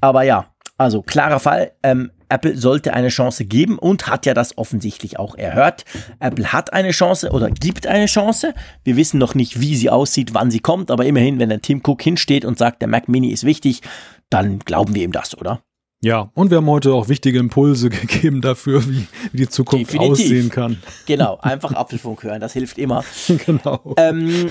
[0.00, 0.46] Aber ja,
[0.78, 1.72] also klarer Fall.
[1.82, 5.84] Ähm, Apple sollte eine Chance geben und hat ja das offensichtlich auch erhört.
[6.18, 8.54] Apple hat eine Chance oder gibt eine Chance.
[8.84, 11.82] Wir wissen noch nicht, wie sie aussieht, wann sie kommt, aber immerhin, wenn der Tim
[11.84, 13.82] Cook hinsteht und sagt, der Mac Mini ist wichtig,
[14.30, 15.60] dann glauben wir ihm das, oder?
[16.04, 20.24] Ja, und wir haben heute auch wichtige Impulse gegeben dafür, wie, wie die Zukunft Definitiv.
[20.24, 20.82] aussehen kann.
[21.06, 23.04] Genau, einfach Apfelfunk hören, das hilft immer.
[23.46, 23.94] genau.
[23.98, 24.48] Ähm,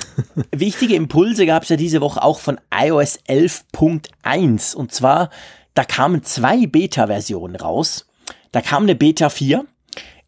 [0.55, 5.29] wichtige Impulse gab es ja diese Woche auch von iOS 11.1 und zwar
[5.73, 8.07] da kamen zwei Beta-Versionen raus.
[8.51, 9.65] Da kam eine Beta 4.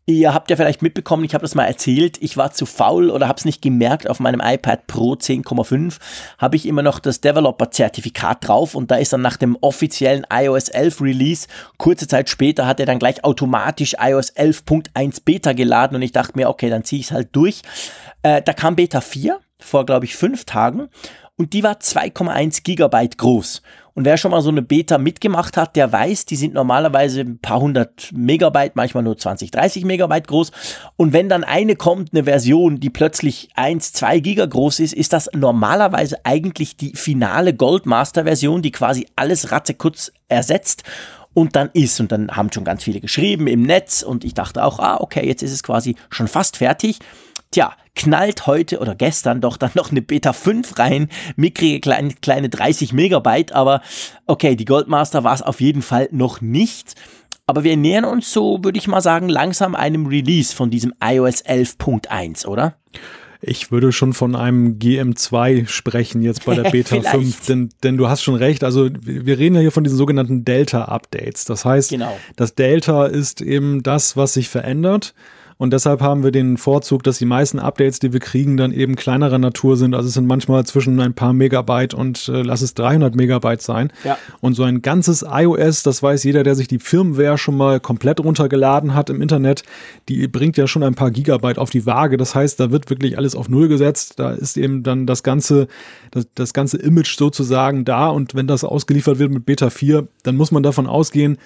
[0.05, 3.29] Ihr habt ja vielleicht mitbekommen, ich habe das mal erzählt, ich war zu faul oder
[3.29, 5.97] habe es nicht gemerkt, auf meinem iPad Pro 10,5
[6.37, 10.67] habe ich immer noch das Developer-Zertifikat drauf und da ist dann nach dem offiziellen iOS
[10.67, 16.01] 11 Release, kurze Zeit später hat er dann gleich automatisch iOS 11.1 Beta geladen und
[16.01, 17.61] ich dachte mir, okay, dann ziehe ich es halt durch.
[18.23, 20.89] Äh, da kam Beta 4 vor, glaube ich, fünf Tagen
[21.37, 23.61] und die war 2,1 Gigabyte groß.
[23.95, 27.37] Und wer schon mal so eine Beta mitgemacht hat, der weiß, die sind normalerweise ein
[27.37, 30.51] paar hundert Megabyte, manchmal nur 20, 30 Megabyte groß.
[30.95, 35.13] Und wenn dann eine kommt, eine Version, die plötzlich 1, 2 Giga groß ist, ist
[35.13, 40.83] das normalerweise eigentlich die finale Goldmaster-Version, die quasi alles ratzekurz ersetzt
[41.35, 41.99] und dann ist.
[41.99, 45.25] Und dann haben schon ganz viele geschrieben im Netz und ich dachte auch, ah, okay,
[45.27, 46.97] jetzt ist es quasi schon fast fertig.
[47.53, 52.49] Tja, knallt heute oder gestern doch dann noch eine Beta 5 rein, mickrige kleine, kleine
[52.49, 53.83] 30 Megabyte, aber
[54.25, 56.95] okay, die Goldmaster war es auf jeden Fall noch nicht.
[57.45, 61.45] Aber wir nähern uns so, würde ich mal sagen, langsam einem Release von diesem iOS
[61.45, 62.73] 11.1, oder?
[63.39, 68.09] Ich würde schon von einem GM2 sprechen jetzt bei der Beta 5, denn, denn du
[68.09, 68.63] hast schon recht.
[68.63, 71.45] Also wir reden ja hier von diesen sogenannten Delta-Updates.
[71.45, 72.17] Das heißt, genau.
[72.35, 75.13] das Delta ist eben das, was sich verändert.
[75.63, 78.97] Und deshalb haben wir den Vorzug, dass die meisten Updates, die wir kriegen, dann eben
[78.97, 79.95] kleinerer Natur sind.
[79.95, 83.93] Also es sind manchmal zwischen ein paar Megabyte und äh, lass es 300 Megabyte sein.
[84.03, 84.17] Ja.
[84.41, 88.19] Und so ein ganzes iOS, das weiß jeder, der sich die Firmware schon mal komplett
[88.19, 89.63] runtergeladen hat im Internet,
[90.09, 92.17] die bringt ja schon ein paar Gigabyte auf die Waage.
[92.17, 94.19] Das heißt, da wird wirklich alles auf Null gesetzt.
[94.19, 95.69] Da ist eben dann das ganze,
[96.11, 98.09] das, das ganze Image sozusagen da.
[98.09, 101.37] Und wenn das ausgeliefert wird mit Beta 4, dann muss man davon ausgehen,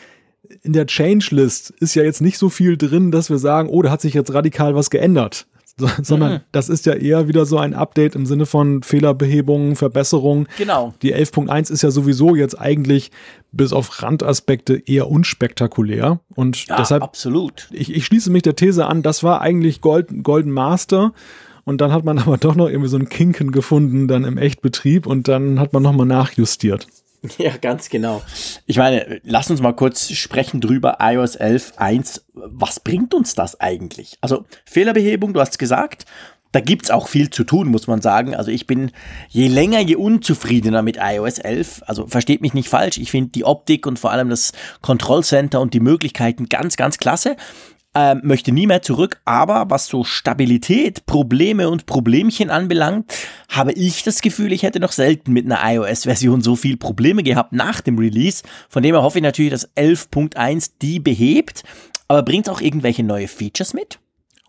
[0.64, 3.92] in der Change-List ist ja jetzt nicht so viel drin, dass wir sagen, oh, da
[3.92, 5.48] hat sich jetzt radikal was geändert.
[5.80, 6.40] So, sondern mhm.
[6.52, 10.48] das ist ja eher wieder so ein Update im Sinne von Fehlerbehebungen, Verbesserungen.
[10.58, 10.96] Genau.
[11.04, 13.12] Die 11.1 ist ja sowieso jetzt eigentlich
[13.52, 16.20] bis auf Randaspekte eher unspektakulär.
[16.34, 17.70] Und ja, deshalb, absolut.
[17.72, 21.14] Ich, ich schließe mich der These an, das war eigentlich Gold, Golden Master.
[21.64, 25.06] Und dann hat man aber doch noch irgendwie so einen Kinken gefunden, dann im Echtbetrieb
[25.06, 26.88] und dann hat man nochmal nachjustiert.
[27.38, 28.22] Ja, ganz genau.
[28.66, 32.22] Ich meine, lass uns mal kurz sprechen drüber, iOS 11.1.
[32.34, 34.18] Was bringt uns das eigentlich?
[34.22, 36.06] Also Fehlerbehebung, du hast gesagt,
[36.54, 38.36] da gibt's auch viel zu tun, muss man sagen.
[38.36, 38.92] Also ich bin
[39.30, 41.84] je länger, je unzufriedener mit iOS 11.
[41.86, 45.74] Also versteht mich nicht falsch, ich finde die Optik und vor allem das Kontrollcenter und
[45.74, 47.36] die Möglichkeiten ganz, ganz klasse.
[48.00, 53.12] Ähm, möchte nie mehr zurück, aber was so Stabilität, Probleme und Problemchen anbelangt,
[53.50, 57.54] habe ich das Gefühl, ich hätte noch selten mit einer iOS-Version so viel Probleme gehabt
[57.54, 58.44] nach dem Release.
[58.70, 61.64] Von dem her hoffe ich natürlich, dass 11.1 die behebt.
[62.08, 63.98] Aber bringt auch irgendwelche neue Features mit?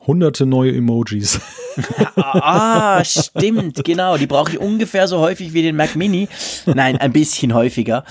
[0.06, 1.40] Hunderte neue Emojis.
[2.16, 4.16] ah, stimmt, genau.
[4.16, 6.28] Die brauche ich ungefähr so häufig wie den Mac Mini.
[6.66, 8.04] Nein, ein bisschen häufiger.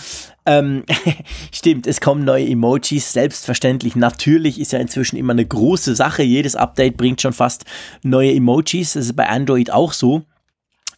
[0.45, 0.83] Ähm,
[1.51, 3.95] stimmt, es kommen neue Emojis, selbstverständlich.
[3.95, 6.23] Natürlich ist ja inzwischen immer eine große Sache.
[6.23, 7.65] Jedes Update bringt schon fast
[8.03, 8.93] neue Emojis.
[8.93, 10.23] Das ist bei Android auch so.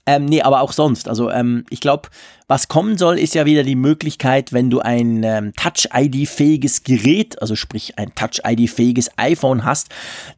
[0.10, 1.08] Ähm, nee, aber auch sonst.
[1.08, 2.10] Also ähm, ich glaube,
[2.48, 7.56] was kommen soll, ist ja wieder die Möglichkeit, wenn du ein ähm, Touch-ID-fähiges Gerät, also
[7.56, 9.90] sprich ein Touch-ID-fähiges iPhone hast,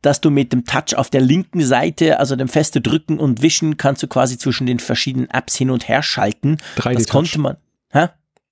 [0.01, 3.77] dass du mit dem Touch auf der linken Seite, also dem feste Drücken und Wischen,
[3.77, 6.57] kannst du quasi zwischen den verschiedenen Apps hin und her schalten.
[6.75, 7.55] 3D das konnte man.
[7.93, 8.07] Hä?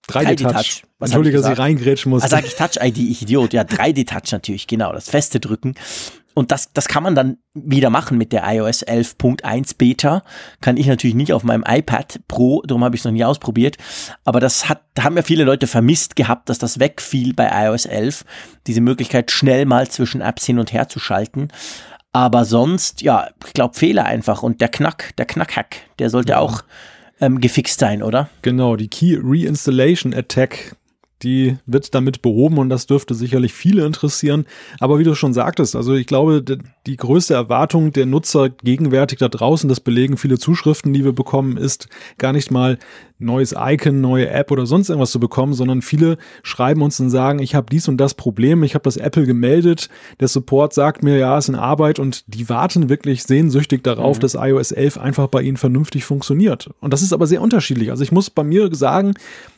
[0.08, 0.84] 3D-Touch.
[1.02, 2.24] Entschuldige, dass ich reingrätschen muss.
[2.24, 3.52] Ah, sag ich Touch-ID, ich Idiot.
[3.52, 5.76] Ja, 3D-Touch natürlich, genau, das feste Drücken.
[6.40, 10.24] Und das, das kann man dann wieder machen mit der iOS 11.1 Beta.
[10.62, 13.76] Kann ich natürlich nicht auf meinem iPad Pro, darum habe ich es noch nie ausprobiert.
[14.24, 18.24] Aber das hat, haben ja viele Leute vermisst gehabt, dass das wegfiel bei iOS 11.
[18.68, 21.50] Diese Möglichkeit, schnell mal zwischen Apps hin und her zu schalten.
[22.14, 24.42] Aber sonst, ja, ich glaube, Fehler einfach.
[24.42, 26.40] Und der Knack, der Knackhack, der sollte ja.
[26.40, 26.64] auch
[27.20, 28.30] ähm, gefixt sein, oder?
[28.44, 30.78] Genau, die Key Reinstallation Attack
[31.22, 34.46] die wird damit behoben und das dürfte sicherlich viele interessieren.
[34.80, 36.44] Aber wie du schon sagtest, also ich glaube,
[36.86, 41.58] die größte Erwartung der Nutzer gegenwärtig da draußen, das belegen viele Zuschriften, die wir bekommen,
[41.58, 42.78] ist gar nicht mal
[43.20, 47.40] neues Icon, neue App oder sonst irgendwas zu bekommen, sondern viele schreiben uns und sagen,
[47.40, 51.18] ich habe dies und das Problem, ich habe das Apple gemeldet, der Support sagt mir,
[51.18, 54.22] ja, ist in Arbeit und die warten wirklich sehnsüchtig darauf, mhm.
[54.22, 56.70] dass iOS 11 einfach bei ihnen vernünftig funktioniert.
[56.80, 57.92] Und das ist aber sehr unterschiedlich.
[57.92, 59.14] Also ich muss bei mir sagen,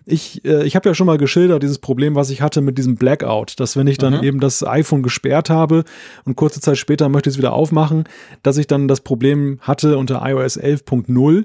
[0.06, 2.96] ich, äh, ich habe ja schon mal geschildert, dieses Problem, was ich hatte mit diesem
[2.96, 4.24] Blackout, dass wenn ich dann mhm.
[4.24, 5.84] eben das iPhone gesperrt habe
[6.26, 8.06] und kurze Zeit später möchte ich es wieder aufmachen,
[8.42, 11.44] dass ich dann das Problem hatte unter iOS 11.0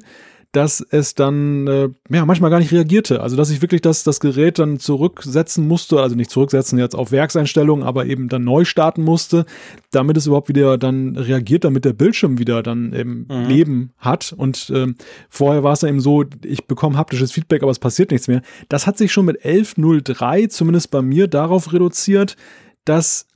[0.57, 3.21] dass es dann äh, ja manchmal gar nicht reagierte.
[3.21, 7.13] Also dass ich wirklich das, das Gerät dann zurücksetzen musste, also nicht zurücksetzen jetzt auf
[7.13, 9.45] Werkseinstellungen, aber eben dann neu starten musste,
[9.91, 13.49] damit es überhaupt wieder dann reagiert, damit der Bildschirm wieder dann eben mhm.
[13.49, 14.35] Leben hat.
[14.35, 14.95] Und äh,
[15.29, 18.41] vorher war es dann eben so, ich bekomme haptisches Feedback, aber es passiert nichts mehr.
[18.71, 22.39] Das hat sich schon mit 11.03 zumindest bei mir darauf reduziert,
[22.87, 23.27] dass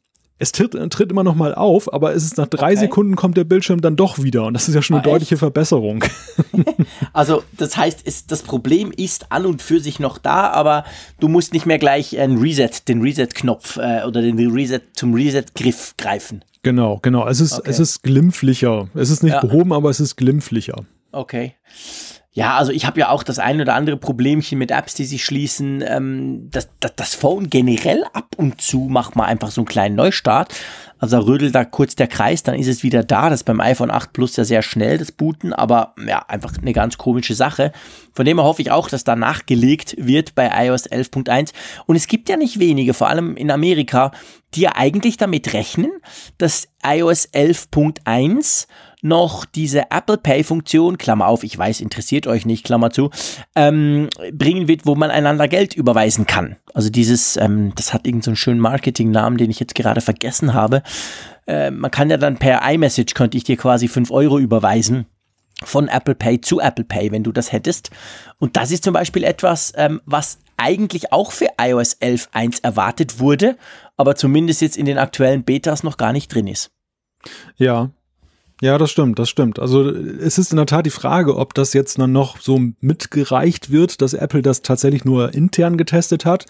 [0.41, 2.81] es tritt, tritt immer noch mal auf, aber es ist nach drei okay.
[2.81, 5.37] Sekunden kommt der Bildschirm dann doch wieder und das ist ja schon eine ah, deutliche
[5.37, 6.03] Verbesserung.
[7.13, 10.85] also das heißt, es, das Problem ist an und für sich noch da, aber
[11.21, 15.95] du musst nicht mehr gleich ein Reset, den Reset-Knopf äh, oder den Reset zum Reset-Griff
[15.99, 16.43] greifen.
[16.63, 17.29] Genau, genau.
[17.29, 17.71] Es ist, okay.
[17.71, 18.89] es ist glimpflicher.
[18.95, 19.41] Es ist nicht ja.
[19.41, 20.85] behoben, aber es ist glimpflicher.
[21.13, 21.55] Okay.
[22.33, 25.25] Ja, also ich habe ja auch das ein oder andere Problemchen mit Apps, die sich
[25.25, 25.83] schließen.
[25.85, 29.97] Ähm, das, das, das Phone generell ab und zu macht man einfach so einen kleinen
[29.97, 30.55] Neustart.
[31.01, 33.31] Also rödelt da kurz der Kreis, dann ist es wieder da.
[33.31, 36.73] Das ist beim iPhone 8 Plus ja sehr schnell, das Booten, aber ja, einfach eine
[36.73, 37.73] ganz komische Sache.
[38.13, 41.53] Von dem her hoffe ich auch, dass da nachgelegt wird bei iOS 11.1.
[41.87, 44.13] Und es gibt ja nicht wenige, vor allem in Amerika,
[44.55, 45.91] die ja eigentlich damit rechnen,
[46.39, 48.67] dass iOS 11.1
[49.03, 53.11] noch diese Apple Pay Funktion, Klammer auf, ich weiß, interessiert euch nicht, Klammer zu,
[53.55, 56.57] ähm, bringen wird, wo man einander Geld überweisen kann.
[56.75, 60.83] Also dieses, ähm, das hat irgendeinen so schönen Marketingnamen, den ich jetzt gerade vergessen habe.
[61.47, 65.07] Äh, man kann ja dann per iMessage, könnte ich dir quasi 5 Euro überweisen
[65.63, 67.91] von Apple Pay zu Apple Pay, wenn du das hättest.
[68.39, 73.57] Und das ist zum Beispiel etwas, ähm, was eigentlich auch für iOS 11.1 erwartet wurde,
[73.97, 76.71] aber zumindest jetzt in den aktuellen Betas noch gar nicht drin ist.
[77.57, 77.91] Ja,
[78.63, 79.59] ja, das stimmt, das stimmt.
[79.59, 83.71] Also es ist in der Tat die Frage, ob das jetzt dann noch so mitgereicht
[83.71, 86.45] wird, dass Apple das tatsächlich nur intern getestet hat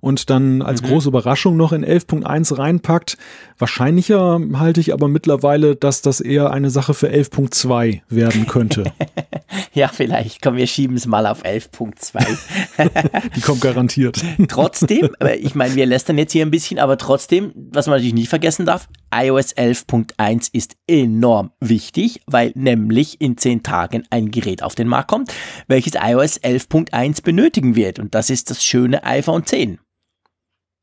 [0.00, 0.86] und dann als mhm.
[0.86, 3.16] große Überraschung noch in 11.1 reinpackt.
[3.58, 8.92] Wahrscheinlicher halte ich aber mittlerweile, dass das eher eine Sache für 11.2 werden könnte.
[9.72, 10.42] ja, vielleicht.
[10.42, 13.30] Komm, wir schieben es mal auf 11.2.
[13.36, 14.22] Die kommt garantiert.
[14.48, 15.10] trotzdem,
[15.40, 18.66] ich meine, wir lästern jetzt hier ein bisschen, aber trotzdem, was man natürlich nicht vergessen
[18.66, 24.88] darf, iOS 11.1 ist enorm wichtig, weil nämlich in zehn Tagen ein Gerät auf den
[24.88, 25.32] Markt kommt,
[25.68, 27.98] welches iOS 11.1 benötigen wird.
[27.98, 29.78] Und das ist das schöne iPhone 10.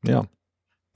[0.04, 0.26] Ja.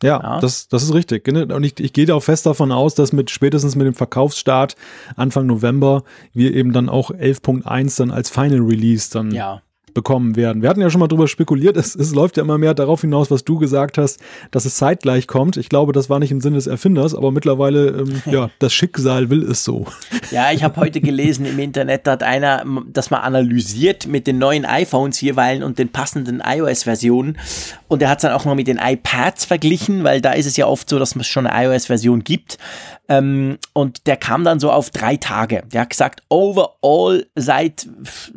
[0.05, 1.27] Ja, ja, Das, das ist richtig.
[1.29, 4.77] Und ich, ich gehe auch fest davon aus, dass mit spätestens mit dem Verkaufsstart
[5.17, 9.63] Anfang November wir eben dann auch 11.1 dann als Final Release dann ja.
[9.95, 10.63] Bekommen werden.
[10.63, 13.31] Wir hatten ja schon mal drüber spekuliert, es, es läuft ja immer mehr darauf hinaus,
[13.31, 15.57] was du gesagt hast, dass es zeitgleich kommt.
[15.57, 19.31] Ich glaube, das war nicht im Sinne des Erfinders, aber mittlerweile, ähm, ja, das Schicksal
[19.31, 19.87] will es so.
[20.31, 24.39] Ja, ich habe heute gelesen im Internet, da hat einer das mal analysiert mit den
[24.39, 27.39] neuen iPhones jeweils und den passenden iOS-Versionen
[27.89, 30.57] und er hat es dann auch noch mit den iPads verglichen, weil da ist es
[30.57, 32.59] ja oft so, dass es schon eine iOS-Version gibt
[33.09, 35.63] ähm, und der kam dann so auf drei Tage.
[35.73, 37.87] Der hat gesagt, overall seit,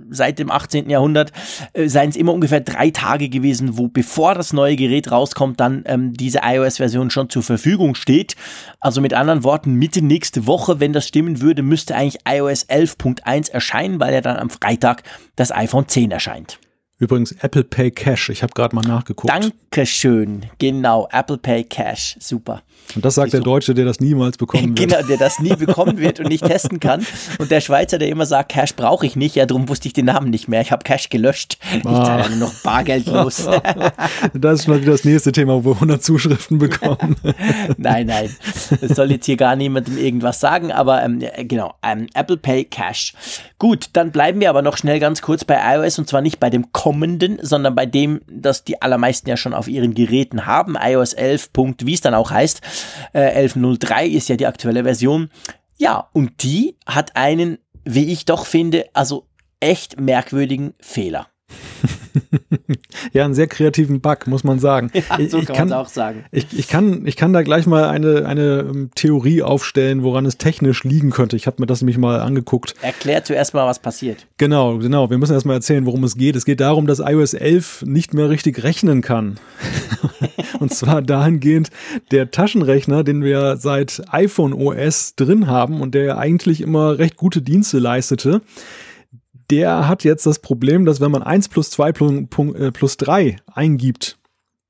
[0.09, 0.89] seit dem 18.
[0.89, 1.31] Jahrhundert
[1.73, 5.83] äh, seien es immer ungefähr drei Tage gewesen, wo bevor das neue Gerät rauskommt, dann
[5.85, 8.35] ähm, diese iOS-Version schon zur Verfügung steht.
[8.79, 13.51] Also mit anderen Worten, Mitte nächste Woche, wenn das stimmen würde, müsste eigentlich iOS 11.1
[13.51, 15.03] erscheinen, weil ja dann am Freitag
[15.35, 16.59] das iPhone 10 erscheint.
[16.99, 18.29] Übrigens Apple Pay Cash.
[18.29, 19.31] Ich habe gerade mal nachgeguckt.
[19.31, 20.47] Dankeschön.
[20.57, 22.17] Genau, Apple Pay Cash.
[22.19, 22.63] Super.
[22.95, 24.89] Und das sagt der Deutsche, der das niemals bekommen wird.
[24.89, 27.05] Genau, der das nie bekommen wird und nicht testen kann.
[27.37, 29.35] Und der Schweizer, der immer sagt, Cash brauche ich nicht.
[29.35, 30.61] Ja, darum wusste ich den Namen nicht mehr.
[30.61, 31.57] Ich habe Cash gelöscht.
[31.63, 31.75] Ah.
[31.77, 33.47] Ich zahle nur noch bargeldlos.
[34.33, 37.15] das ist mal wieder das nächste Thema, wo wir 100 Zuschriften bekommen.
[37.77, 38.35] nein, nein.
[38.81, 40.71] Das soll jetzt hier gar niemandem irgendwas sagen.
[40.71, 43.13] Aber ähm, genau, ähm, Apple Pay Cash.
[43.59, 46.49] Gut, dann bleiben wir aber noch schnell ganz kurz bei iOS und zwar nicht bei
[46.49, 50.75] dem kommenden, sondern bei dem, das die allermeisten ja schon auf ihren Geräten haben.
[50.79, 51.49] iOS 11.
[51.83, 52.61] wie es dann auch heißt.
[53.13, 55.29] Äh, 11.03 ist ja die aktuelle Version.
[55.77, 59.27] Ja, und die hat einen, wie ich doch finde, also
[59.59, 61.27] echt merkwürdigen Fehler.
[63.13, 64.91] ja, einen sehr kreativen Bug, muss man sagen.
[65.17, 66.25] Ja, so ich, kann man auch sagen.
[66.31, 70.37] Ich, ich, kann, ich kann da gleich mal eine, eine ähm, Theorie aufstellen, woran es
[70.37, 71.35] technisch liegen könnte.
[71.35, 72.75] Ich habe mir das nämlich mal angeguckt.
[72.81, 74.27] Erklär zuerst mal, was passiert.
[74.37, 75.09] Genau, genau.
[75.09, 76.35] Wir müssen erst mal erzählen, worum es geht.
[76.35, 79.39] Es geht darum, dass iOS 11 nicht mehr richtig rechnen kann.
[80.59, 81.69] Und zwar dahingehend,
[82.11, 87.15] der Taschenrechner, den wir seit iPhone OS drin haben und der ja eigentlich immer recht
[87.15, 88.41] gute Dienste leistete,
[89.49, 94.17] der hat jetzt das Problem, dass wenn man 1 plus 2 äh, plus 3 eingibt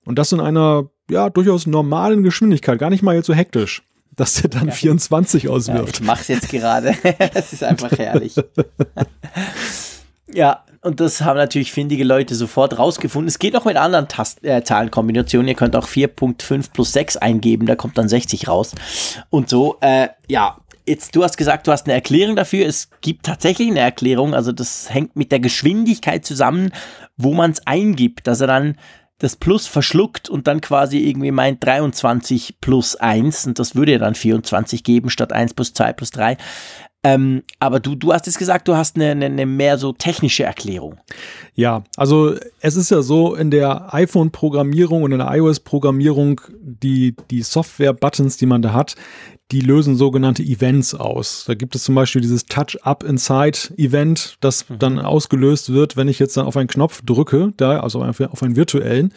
[0.06, 3.84] und das in einer ja durchaus normalen Geschwindigkeit, gar nicht mal jetzt so hektisch,
[4.16, 4.74] dass der dann ja.
[4.74, 5.98] 24 auswirft.
[5.98, 6.96] Ja, ich mach's jetzt gerade.
[7.34, 8.36] das ist einfach herrlich.
[10.34, 13.28] ja, und das haben natürlich findige Leute sofort rausgefunden.
[13.28, 15.48] Es geht auch mit anderen Tast äh, Zahlenkombinationen.
[15.48, 18.74] Ihr könnt auch 4.5 plus 6 eingeben, da kommt dann 60 raus.
[19.30, 22.66] Und so, äh, ja, jetzt, du hast gesagt, du hast eine Erklärung dafür.
[22.66, 24.34] Es gibt tatsächlich eine Erklärung.
[24.34, 26.72] Also das hängt mit der Geschwindigkeit zusammen,
[27.18, 28.78] wo man es eingibt, dass er dann
[29.20, 33.98] das Plus verschluckt und dann quasi irgendwie meint 23 plus 1 und das würde ja
[33.98, 36.38] dann 24 geben statt 1 plus 2 plus 3.
[37.04, 40.44] Ähm, aber du, du hast jetzt gesagt, du hast eine, eine, eine, mehr so technische
[40.44, 40.98] Erklärung.
[41.54, 47.44] Ja, also es ist ja so in der iPhone-Programmierung und in der iOS-Programmierung, die, die
[47.44, 48.96] Software-Buttons, die man da hat,
[49.52, 51.46] die lösen sogenannte Events aus.
[51.48, 54.80] Da gibt es zum Beispiel dieses Touch-Up-Inside-Event, das mhm.
[54.80, 58.56] dann ausgelöst wird, wenn ich jetzt dann auf einen Knopf drücke, da, also auf einen
[58.56, 59.14] virtuellen.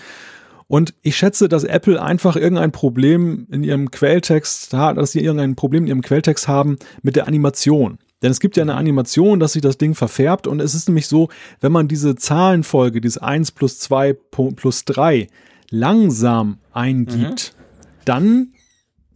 [0.68, 5.56] Und ich schätze, dass Apple einfach irgendein Problem in ihrem Quelltext hat, dass sie irgendein
[5.56, 7.98] Problem in ihrem Quelltext haben mit der Animation.
[8.22, 11.08] Denn es gibt ja eine Animation, dass sich das Ding verfärbt und es ist nämlich
[11.08, 11.28] so,
[11.60, 14.12] wenn man diese Zahlenfolge, dieses 1 plus 2
[14.54, 15.26] plus 3
[15.70, 17.62] langsam eingibt, mhm.
[18.04, 18.48] dann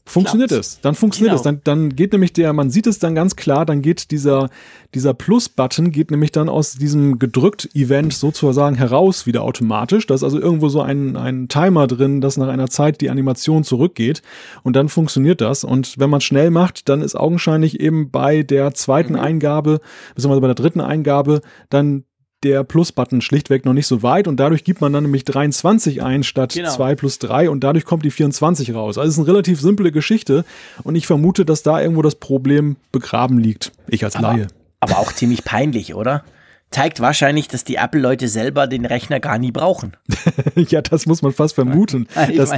[0.06, 0.80] funktioniert es.
[0.80, 1.40] Dann funktioniert genau.
[1.40, 1.42] es.
[1.42, 4.50] Dann, dann geht nämlich der, man sieht es dann ganz klar, dann geht dieser,
[4.94, 10.06] dieser Plus-Button geht nämlich dann aus diesem gedrückt-Event sozusagen heraus wieder automatisch.
[10.06, 13.64] Da ist also irgendwo so ein, ein Timer drin, dass nach einer Zeit die Animation
[13.64, 14.22] zurückgeht
[14.62, 15.64] und dann funktioniert das.
[15.64, 19.20] Und wenn man schnell macht, dann ist augenscheinlich eben bei der zweiten mhm.
[19.20, 19.80] Eingabe,
[20.14, 21.40] beziehungsweise bei der dritten Eingabe,
[21.70, 22.04] dann
[22.44, 26.22] der Plus-Button schlichtweg noch nicht so weit und dadurch gibt man dann nämlich 23 ein
[26.22, 26.70] statt genau.
[26.70, 28.98] 2 plus 3 und dadurch kommt die 24 raus.
[28.98, 30.44] Also es ist eine relativ simple Geschichte
[30.82, 33.72] und ich vermute, dass da irgendwo das Problem begraben liegt.
[33.88, 34.46] Ich als aber, Laie.
[34.80, 36.24] Aber auch ziemlich peinlich, oder?
[36.70, 39.96] Zeigt wahrscheinlich, dass die Apple-Leute selber den Rechner gar nie brauchen.
[40.56, 42.08] ja, das muss man fast vermuten.
[42.36, 42.50] dass,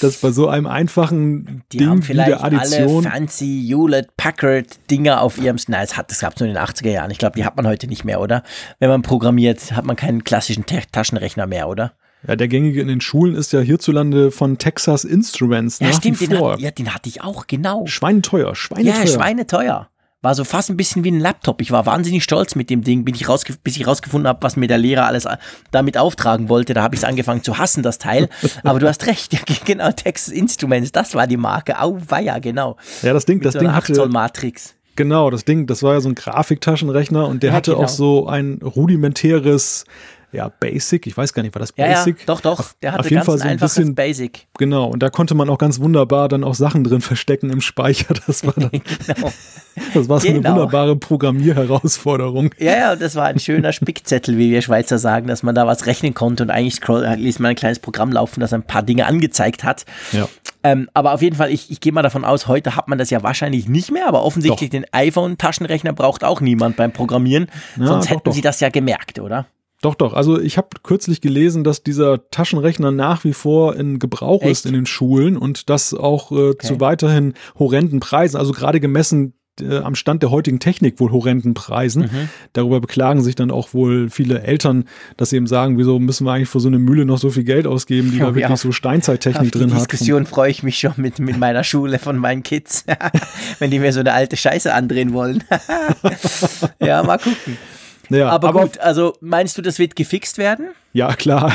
[0.00, 3.06] dass bei so einem einfachen die Ding haben vielleicht wie der Addition.
[3.06, 6.90] alle fancy Hewlett-Packard-Dinger auf ihrem, na, es, hat, das gab es nur in den 80er
[6.90, 7.10] Jahren.
[7.10, 8.42] Ich glaube, die hat man heute nicht mehr, oder?
[8.80, 11.92] Wenn man programmiert, hat man keinen klassischen Taschenrechner mehr, oder?
[12.26, 15.78] Ja, der gängige in den Schulen ist ja hierzulande von Texas Instruments.
[15.78, 17.86] Ja, stimmt, den, hat, ja, den hatte ich auch, genau.
[17.86, 19.04] Schweineteuer, schweineteuer.
[19.04, 19.89] Ja, schweineteuer
[20.22, 21.60] war so fast ein bisschen wie ein Laptop.
[21.60, 24.56] Ich war wahnsinnig stolz mit dem Ding, bin ich rausge bis ich rausgefunden habe, was
[24.56, 25.36] mir der Lehrer alles äh,
[25.70, 26.74] damit auftragen wollte.
[26.74, 28.28] Da habe ich es angefangen zu hassen, das Teil.
[28.64, 31.80] Aber du hast recht, ja, genau, Texas Instruments, das war die Marke.
[31.80, 32.76] Au, ja, genau.
[33.02, 36.00] Ja, das Ding, mit das so Ding hatte, Matrix Genau, das Ding, das war ja
[36.00, 37.84] so ein Grafiktaschenrechner und der Ja, hatte genau.
[37.84, 39.86] auch so ein rudimentäres,
[40.32, 42.24] ja, Basic, ich weiß gar nicht, war das Ja, ja, Basic?
[42.26, 42.64] doch, doch.
[42.82, 44.46] Der hatte auf jeden Fall so ein bisschen, Basic.
[44.58, 48.14] genau, und da konnte man auch ganz wunderbar dann auch Sachen drin verstecken im Speicher.
[48.26, 48.70] Das war, dann,
[49.06, 49.32] Genau.
[49.94, 50.50] das war so eine Genau.
[50.50, 52.50] wunderbare Programmierherausforderung.
[52.58, 55.66] Ja, ja, und das war ein schöner Spickzettel, wie wir Schweizer sagen, dass man da
[55.66, 58.62] was rechnen konnte und eigentlich scroll, äh, ließ man ein kleines Programm laufen, das ein
[58.62, 59.84] paar Dinge angezeigt hat.
[60.12, 60.28] Ja.
[60.62, 63.10] Ähm, aber auf jeden Fall, ich, ich gehe mal davon aus, heute hat man das
[63.10, 67.46] ja wahrscheinlich nicht mehr, aber offensichtlich den iPhone-Taschenrechner braucht auch niemand beim Programmieren.
[67.76, 68.32] Ja, Sonst doch, hätten doch.
[68.32, 69.46] sie das ja gemerkt, oder?
[69.82, 70.12] Doch, doch.
[70.12, 74.52] Also ich habe kürzlich gelesen, dass dieser Taschenrechner nach wie vor in Gebrauch Echt?
[74.52, 79.34] ist in den Schulen und das auch äh, zu weiterhin horrenden Preisen, also gerade gemessen
[79.60, 82.02] äh, am Stand der heutigen Technik wohl horrenden Preisen.
[82.02, 82.28] Mhm.
[82.52, 84.84] Darüber beklagen sich dann auch wohl viele Eltern,
[85.16, 87.44] dass sie eben sagen, wieso müssen wir eigentlich für so eine Mühle noch so viel
[87.44, 88.56] Geld ausgeben, die Ja, da wirklich ja.
[88.56, 89.80] so Steinzeittechnik Auf die drin hat.
[89.80, 92.84] Diskussion freue ich mich schon mit, mit meiner Schule von meinen Kids,
[93.58, 95.42] wenn die mir so eine alte Scheiße andrehen wollen.
[96.80, 97.56] ja, mal gucken.
[98.10, 100.68] Ja, Aber, gut, also meinst du, das wird gefixt werden?
[100.92, 101.52] Ja, klar.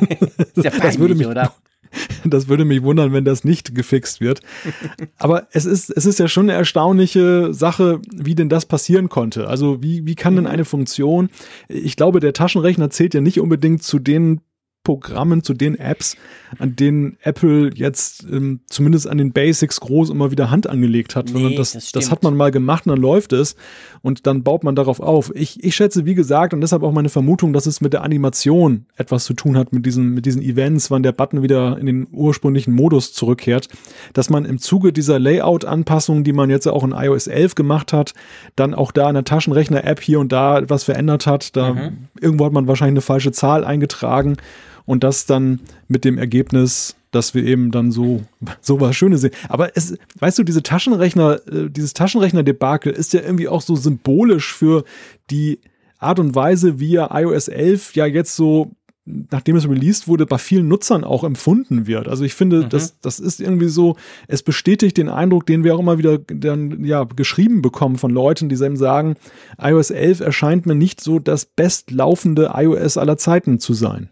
[0.54, 1.52] Ist ja peinlich, würde mich- oder?
[2.24, 4.42] Das würde mich wundern, wenn das nicht gefixt wird.
[5.18, 9.48] Aber es ist, es ist ja schon eine erstaunliche Sache, wie denn das passieren konnte.
[9.48, 11.30] Also wie, wie kann denn eine Funktion,
[11.68, 14.40] ich glaube, der Taschenrechner zählt ja nicht unbedingt zu den
[14.82, 16.16] Programmen, zu den Apps,
[16.58, 21.30] an denen Apple jetzt ähm, zumindest an den Basics groß immer wieder Hand angelegt hat,
[21.32, 23.56] Nee, das, das das, hat man mal gemacht und dann läuft es
[24.00, 25.32] und dann baut man darauf auf.
[25.34, 28.86] Ich, ich schätze, wie gesagt, und deshalb auch meine Vermutung, dass es mit der Animation
[28.96, 32.06] etwas zu tun hat, mit diesen, mit diesen Events, wann der Button wieder in den
[32.10, 33.68] ursprünglichen Modus zurückkehrt,
[34.14, 38.14] dass man im Zuge dieser Layout-Anpassungen, die man jetzt auch in iOS 11 gemacht hat,
[38.56, 41.54] dann auch da in der Taschenrechner-App hier und da etwas verändert hat.
[41.56, 42.08] Da Mhm.
[42.20, 44.36] irgendwo hat man wahrscheinlich eine falsche Zahl eingetragen
[44.90, 48.22] und das dann mit dem Ergebnis, dass wir eben dann so
[48.60, 49.30] so was Schönes sehen.
[49.48, 54.52] Aber es, weißt du, diese Taschenrechner, äh, dieses Taschenrechner-Debakel ist ja irgendwie auch so symbolisch
[54.52, 54.82] für
[55.30, 55.60] die
[56.00, 58.72] Art und Weise, wie ja iOS 11 ja jetzt so
[59.30, 62.06] nachdem es released wurde, bei vielen Nutzern auch empfunden wird.
[62.06, 63.96] Also ich finde, das, das ist irgendwie so,
[64.28, 68.48] es bestätigt den Eindruck, den wir auch immer wieder dann, ja, geschrieben bekommen von Leuten,
[68.48, 69.16] die eben sagen,
[69.60, 74.10] iOS 11 erscheint mir nicht so das bestlaufende iOS aller Zeiten zu sein.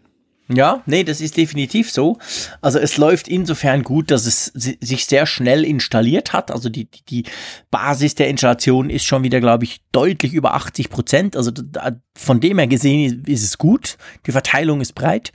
[0.51, 2.17] Ja, nee, das ist definitiv so.
[2.59, 6.49] Also es läuft insofern gut, dass es si- sich sehr schnell installiert hat.
[6.49, 7.23] Also die, die, die
[7.69, 11.37] Basis der Installation ist schon wieder, glaube ich, deutlich über 80 Prozent.
[11.37, 13.97] Also da, von dem her gesehen ist es gut.
[14.25, 15.31] Die Verteilung ist breit.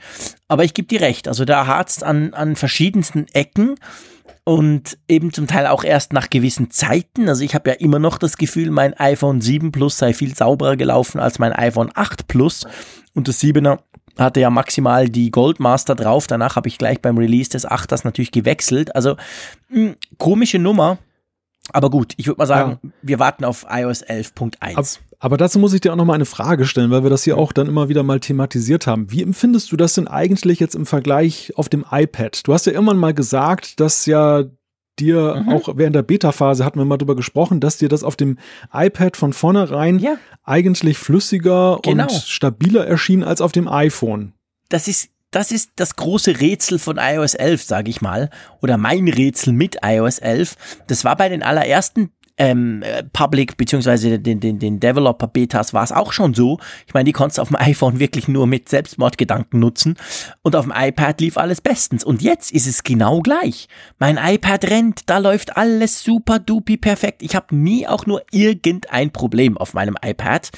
[0.48, 1.28] Aber ich gebe dir recht.
[1.28, 3.76] Also da harzt an, an verschiedensten Ecken
[4.42, 7.28] und eben zum Teil auch erst nach gewissen Zeiten.
[7.28, 10.76] Also ich habe ja immer noch das Gefühl, mein iPhone 7 Plus sei viel sauberer
[10.76, 12.66] gelaufen als mein iPhone 8 Plus.
[13.14, 13.78] Und das 7er
[14.18, 16.26] hatte ja maximal die Goldmaster drauf.
[16.26, 18.94] Danach habe ich gleich beim Release des 8ers natürlich gewechselt.
[18.94, 19.16] Also
[19.68, 20.98] mh, komische Nummer.
[21.72, 24.76] Aber gut, ich würde mal sagen, wir warten auf iOS 11.1.
[24.76, 24.84] Ab,
[25.18, 27.38] aber dazu muss ich dir auch noch mal eine Frage stellen, weil wir das hier
[27.38, 29.10] auch dann immer wieder mal thematisiert haben.
[29.10, 32.46] Wie empfindest du das denn eigentlich jetzt im Vergleich auf dem iPad?
[32.46, 34.44] Du hast ja irgendwann mal gesagt, dass ja
[34.98, 35.48] dir Mhm.
[35.52, 38.38] auch während der Beta-Phase hatten wir mal drüber gesprochen, dass dir das auf dem
[38.72, 40.16] iPad von vornherein Ja.
[40.44, 42.04] eigentlich flüssiger Genau.
[42.04, 44.32] und stabiler erschien als auf dem iPhone.
[44.68, 48.30] das ist das ist das große Rätsel von iOS 11, sage ich mal,
[48.62, 50.54] oder mein Rätsel mit iOS 11.
[50.86, 55.84] Das war bei den allerersten ähm, äh, Public beziehungsweise den, den, den Developer Betas war
[55.84, 56.58] es auch schon so.
[56.86, 59.96] Ich meine, die konntest du auf dem iPhone wirklich nur mit Selbstmordgedanken nutzen
[60.42, 62.04] und auf dem iPad lief alles bestens.
[62.04, 63.68] Und jetzt ist es genau gleich.
[63.98, 67.22] Mein iPad rennt, da läuft alles super dupi perfekt.
[67.22, 70.50] Ich habe nie auch nur irgendein Problem auf meinem iPad.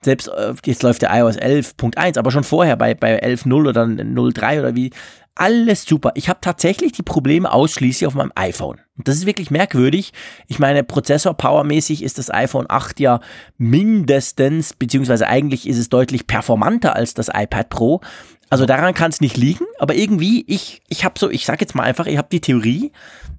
[0.00, 4.60] Selbst äh, jetzt läuft der iOS 11.1, aber schon vorher bei, bei 11.0 oder 0.3
[4.60, 4.90] oder wie.
[5.34, 6.10] Alles super.
[6.16, 8.80] Ich habe tatsächlich die Probleme ausschließlich auf meinem iPhone.
[8.96, 10.12] Und das ist wirklich merkwürdig.
[10.48, 13.20] Ich meine, Prozessor-Powermäßig ist das iPhone 8 ja
[13.56, 18.00] mindestens, beziehungsweise eigentlich ist es deutlich performanter als das iPad Pro.
[18.50, 21.74] Also daran kann es nicht liegen, aber irgendwie, ich, ich habe so, ich sag jetzt
[21.76, 22.92] mal einfach, ich habe die Theorie,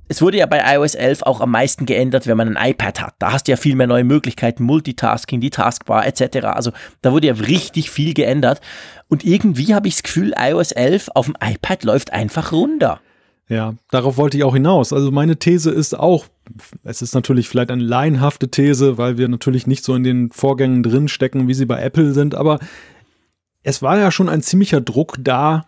[0.10, 3.14] es wurde ja bei iOS 11 auch am meisten geändert, wenn man ein iPad hat.
[3.20, 6.47] Da hast du ja viel mehr neue Möglichkeiten, Multitasking, die Taskbar etc.
[6.47, 6.72] Also
[7.03, 8.60] da wurde ja richtig viel geändert.
[9.07, 12.99] Und irgendwie habe ich das Gefühl, iOS 11 auf dem iPad läuft einfach runter.
[13.49, 14.93] Ja, darauf wollte ich auch hinaus.
[14.93, 16.26] Also meine These ist auch,
[16.84, 20.82] es ist natürlich vielleicht eine laienhafte These, weil wir natürlich nicht so in den Vorgängen
[20.82, 22.60] drin stecken, wie sie bei Apple sind, aber
[23.62, 25.66] es war ja schon ein ziemlicher Druck da,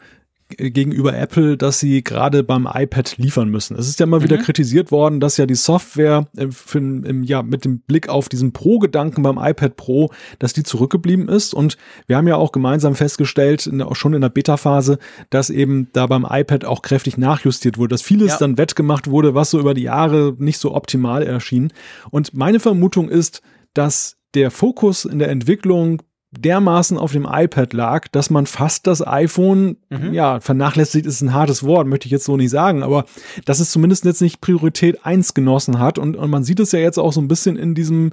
[0.58, 3.78] gegenüber Apple, dass sie gerade beim iPad liefern müssen.
[3.78, 4.42] Es ist ja immer wieder mhm.
[4.42, 8.54] kritisiert worden, dass ja die Software äh, für, im, ja, mit dem Blick auf diesen
[8.54, 11.54] Pro-Gedanken beim iPad Pro, dass die zurückgeblieben ist.
[11.54, 11.78] Und
[12.08, 15.00] wir haben ja auch gemeinsam festgestellt, in, auch schon in der Beta-Phase,
[15.30, 18.38] dass eben da beim iPad auch kräftig nachjustiert wurde, dass vieles ja.
[18.40, 21.74] dann wettgemacht wurde, was so über die Jahre nicht so optimal erschien.
[22.10, 23.42] Und meine Vermutung ist,
[23.74, 29.06] dass der Fokus in der Entwicklung dermaßen auf dem iPad lag, dass man fast das
[29.06, 30.14] iPhone, mhm.
[30.14, 33.06] ja, vernachlässigt ist ein hartes Wort, möchte ich jetzt so nicht sagen, aber
[33.46, 36.80] dass es zumindest jetzt nicht Priorität eins genossen hat und, und man sieht es ja
[36.80, 38.12] jetzt auch so ein bisschen in diesem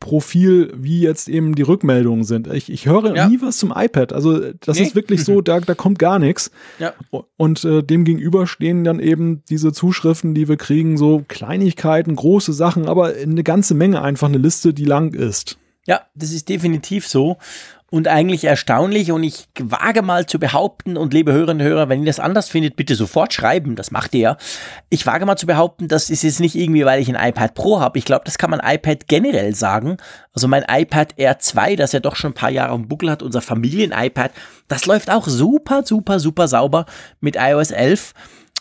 [0.00, 2.46] Profil, wie jetzt eben die Rückmeldungen sind.
[2.46, 3.28] Ich, ich höre ja.
[3.28, 4.12] nie was zum iPad.
[4.12, 4.84] Also das nee.
[4.84, 6.52] ist wirklich so, da, da kommt gar nichts.
[6.78, 6.94] Ja.
[7.36, 12.52] Und äh, dem gegenüber stehen dann eben diese Zuschriften, die wir kriegen, so Kleinigkeiten, große
[12.52, 15.58] Sachen, aber eine ganze Menge einfach eine Liste, die lang ist.
[15.88, 17.38] Ja, das ist definitiv so
[17.90, 22.00] und eigentlich erstaunlich und ich wage mal zu behaupten und liebe Hörerinnen und Hörer, wenn
[22.00, 24.36] ihr das anders findet, bitte sofort schreiben, das macht ihr ja.
[24.90, 27.80] Ich wage mal zu behaupten, das ist jetzt nicht irgendwie, weil ich ein iPad Pro
[27.80, 27.98] habe.
[27.98, 29.96] Ich glaube, das kann man iPad generell sagen.
[30.34, 33.22] Also mein iPad Air 2, das ja doch schon ein paar Jahre am Buckel hat,
[33.22, 34.32] unser Familien-iPad,
[34.68, 36.84] das läuft auch super, super, super sauber
[37.20, 38.12] mit iOS 11.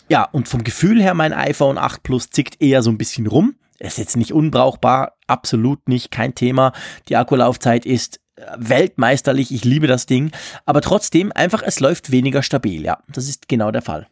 [0.08, 3.56] Ja, und vom Gefühl her, mein iPhone 8 Plus zickt eher so ein bisschen rum.
[3.80, 6.74] Ist jetzt nicht unbrauchbar, absolut nicht, kein Thema.
[7.10, 10.32] Die Akkulaufzeit ist äh, weltmeisterlich, ich liebe das Ding,
[10.66, 14.08] aber trotzdem einfach, es läuft weniger stabil, ja, das ist genau der Fall.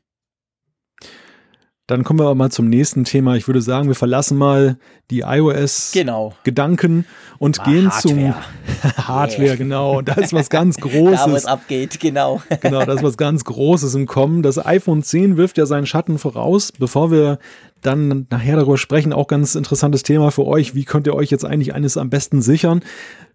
[1.87, 3.35] Dann kommen wir aber mal zum nächsten Thema.
[3.35, 4.79] Ich würde sagen, wir verlassen mal
[5.11, 7.03] die iOS-Gedanken genau.
[7.37, 8.33] und ah, gehen Hardware.
[8.81, 9.55] zum Hardware, yeah.
[9.55, 10.01] genau.
[10.01, 11.25] Da ist was ganz Großes.
[11.25, 12.41] da, wo es abgeht, genau.
[12.59, 14.41] genau, da ist was ganz Großes im Kommen.
[14.41, 16.71] Das iPhone 10 wirft ja seinen Schatten voraus.
[16.71, 17.37] Bevor wir
[17.81, 20.73] dann nachher darüber sprechen, auch ganz interessantes Thema für euch.
[20.73, 22.81] Wie könnt ihr euch jetzt eigentlich eines am besten sichern?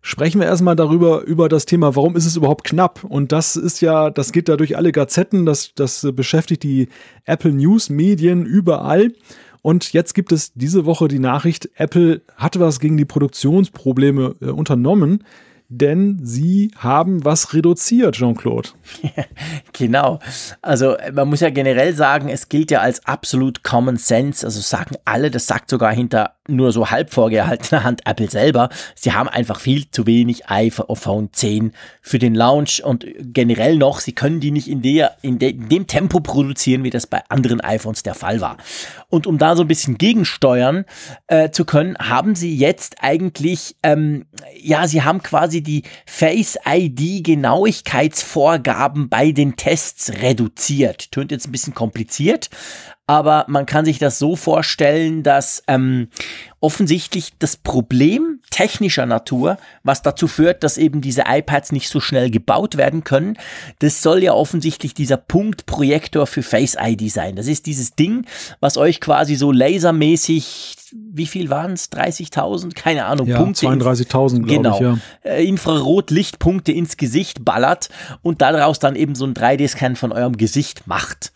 [0.03, 3.05] Sprechen wir erstmal darüber, über das Thema, warum ist es überhaupt knapp?
[3.05, 6.89] Und das ist ja, das geht da durch alle Gazetten, das, das beschäftigt die
[7.25, 9.13] Apple News Medien überall.
[9.63, 14.47] Und jetzt gibt es diese Woche die Nachricht, Apple hatte was gegen die Produktionsprobleme äh,
[14.47, 15.23] unternommen
[15.73, 18.71] denn sie haben was reduziert, Jean-Claude.
[19.73, 20.19] genau.
[20.63, 24.45] Also man muss ja generell sagen, es gilt ja als absolut Common Sense.
[24.45, 28.69] Also sagen alle, das sagt sogar hinter nur so halb vorgehaltener Hand Apple selber.
[28.97, 34.13] Sie haben einfach viel zu wenig iPhone 10 für den Launch und generell noch, sie
[34.13, 37.61] können die nicht in, der, in, de, in dem Tempo produzieren, wie das bei anderen
[37.61, 38.57] iPhones der Fall war.
[39.09, 40.85] Und um da so ein bisschen gegensteuern
[41.29, 44.27] äh, zu können, haben sie jetzt eigentlich, ähm,
[44.61, 51.13] ja, sie haben quasi die Face ID Genauigkeitsvorgaben bei den Tests reduziert.
[51.13, 52.51] Tönt jetzt ein bisschen kompliziert,
[53.11, 56.07] aber man kann sich das so vorstellen, dass ähm,
[56.61, 62.31] offensichtlich das Problem technischer Natur, was dazu führt, dass eben diese iPads nicht so schnell
[62.31, 63.37] gebaut werden können,
[63.81, 67.35] das soll ja offensichtlich dieser Punktprojektor für Face ID sein.
[67.35, 68.27] Das ist dieses Ding,
[68.61, 71.93] was euch quasi so lasermäßig wie viel waren es?
[71.93, 72.75] 30.000?
[72.75, 73.29] Keine Ahnung.
[73.29, 74.81] Ja, 32.000, glaube genau, ich.
[74.81, 74.99] Ja.
[75.23, 77.91] Äh, Infrarotlichtpunkte ins Gesicht ballert
[78.23, 81.33] und daraus dann eben so ein 3D-Scan von eurem Gesicht macht.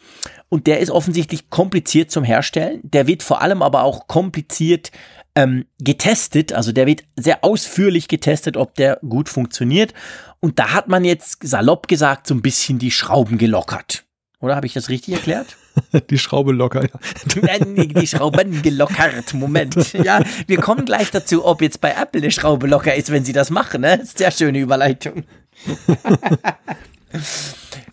[0.55, 2.78] Und der ist offensichtlich kompliziert zum Herstellen.
[2.84, 4.92] Der wird vor allem aber auch kompliziert
[5.34, 6.52] ähm, getestet.
[6.52, 9.94] Also der wird sehr ausführlich getestet, ob der gut funktioniert.
[10.38, 14.05] Und da hat man jetzt salopp gesagt so ein bisschen die Schrauben gelockert.
[14.38, 15.57] Oder habe ich das richtig erklärt?
[16.11, 17.61] Die Schraube locker, ja.
[17.66, 19.34] Die Schrauben gelockert.
[19.34, 19.92] Moment.
[19.92, 23.32] Ja, wir kommen gleich dazu, ob jetzt bei Apple eine Schraube locker ist, wenn sie
[23.32, 23.80] das machen.
[23.80, 24.00] Ne?
[24.05, 25.24] Sehr schöne Überleitung.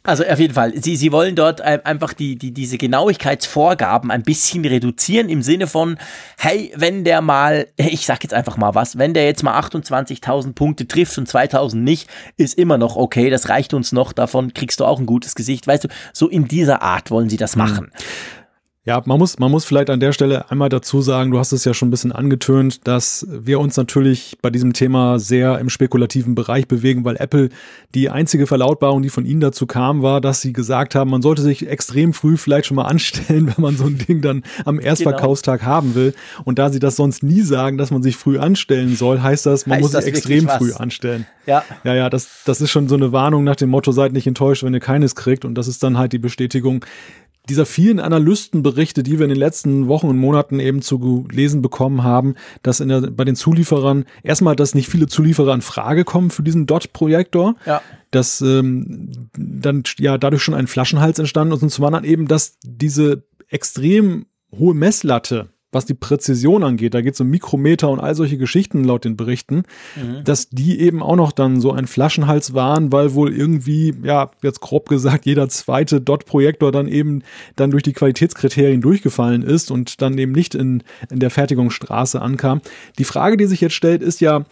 [0.04, 4.66] Also auf jeden Fall, sie, sie wollen dort einfach die, die, diese Genauigkeitsvorgaben ein bisschen
[4.66, 5.98] reduzieren im Sinne von,
[6.40, 10.54] hey, wenn der mal, ich sag jetzt einfach mal was, wenn der jetzt mal 28.000
[10.54, 14.80] Punkte trifft und 2.000 nicht, ist immer noch okay, das reicht uns noch, davon kriegst
[14.80, 17.62] du auch ein gutes Gesicht, weißt du, so in dieser Art wollen sie das mhm.
[17.62, 17.92] machen.
[17.94, 18.41] Mhm.
[18.84, 21.66] Ja, man muss, man muss vielleicht an der Stelle einmal dazu sagen, du hast es
[21.66, 26.34] ja schon ein bisschen angetönt, dass wir uns natürlich bei diesem Thema sehr im spekulativen
[26.34, 27.50] Bereich bewegen, weil Apple
[27.94, 31.44] die einzige Verlautbarung, die von ihnen dazu kam, war, dass sie gesagt haben, man sollte
[31.44, 35.60] sich extrem früh vielleicht schon mal anstellen, wenn man so ein Ding dann am Erstverkaufstag
[35.60, 35.72] genau.
[35.72, 36.16] haben will.
[36.44, 39.68] Und da sie das sonst nie sagen, dass man sich früh anstellen soll, heißt das,
[39.68, 41.28] man heißt muss sich extrem früh anstellen.
[41.46, 41.64] Ja.
[41.84, 44.64] Ja, ja, das, das ist schon so eine Warnung nach dem Motto, seid nicht enttäuscht,
[44.64, 45.46] wenn ihr keines kriegt.
[45.46, 46.84] Und das ist dann halt die Bestätigung,
[47.50, 52.04] dieser vielen Analystenberichte, die wir in den letzten Wochen und Monaten eben zu lesen bekommen
[52.04, 56.30] haben, dass in der, bei den Zulieferern erstmal, dass nicht viele Zulieferer in Frage kommen
[56.30, 57.82] für diesen Dot-Projektor, ja.
[58.12, 62.58] dass ähm, dann ja dadurch schon ein Flaschenhals entstanden ist und zum anderen eben, dass
[62.64, 68.16] diese extrem hohe Messlatte was die Präzision angeht, da geht es um Mikrometer und all
[68.16, 69.64] solche Geschichten laut den Berichten,
[69.96, 70.24] mhm.
[70.24, 74.60] dass die eben auch noch dann so ein Flaschenhals waren, weil wohl irgendwie, ja, jetzt
[74.60, 77.24] grob gesagt, jeder zweite Dot-Projektor dann eben
[77.56, 82.62] dann durch die Qualitätskriterien durchgefallen ist und dann eben nicht in, in der Fertigungsstraße ankam.
[82.98, 84.46] Die Frage, die sich jetzt stellt, ist ja,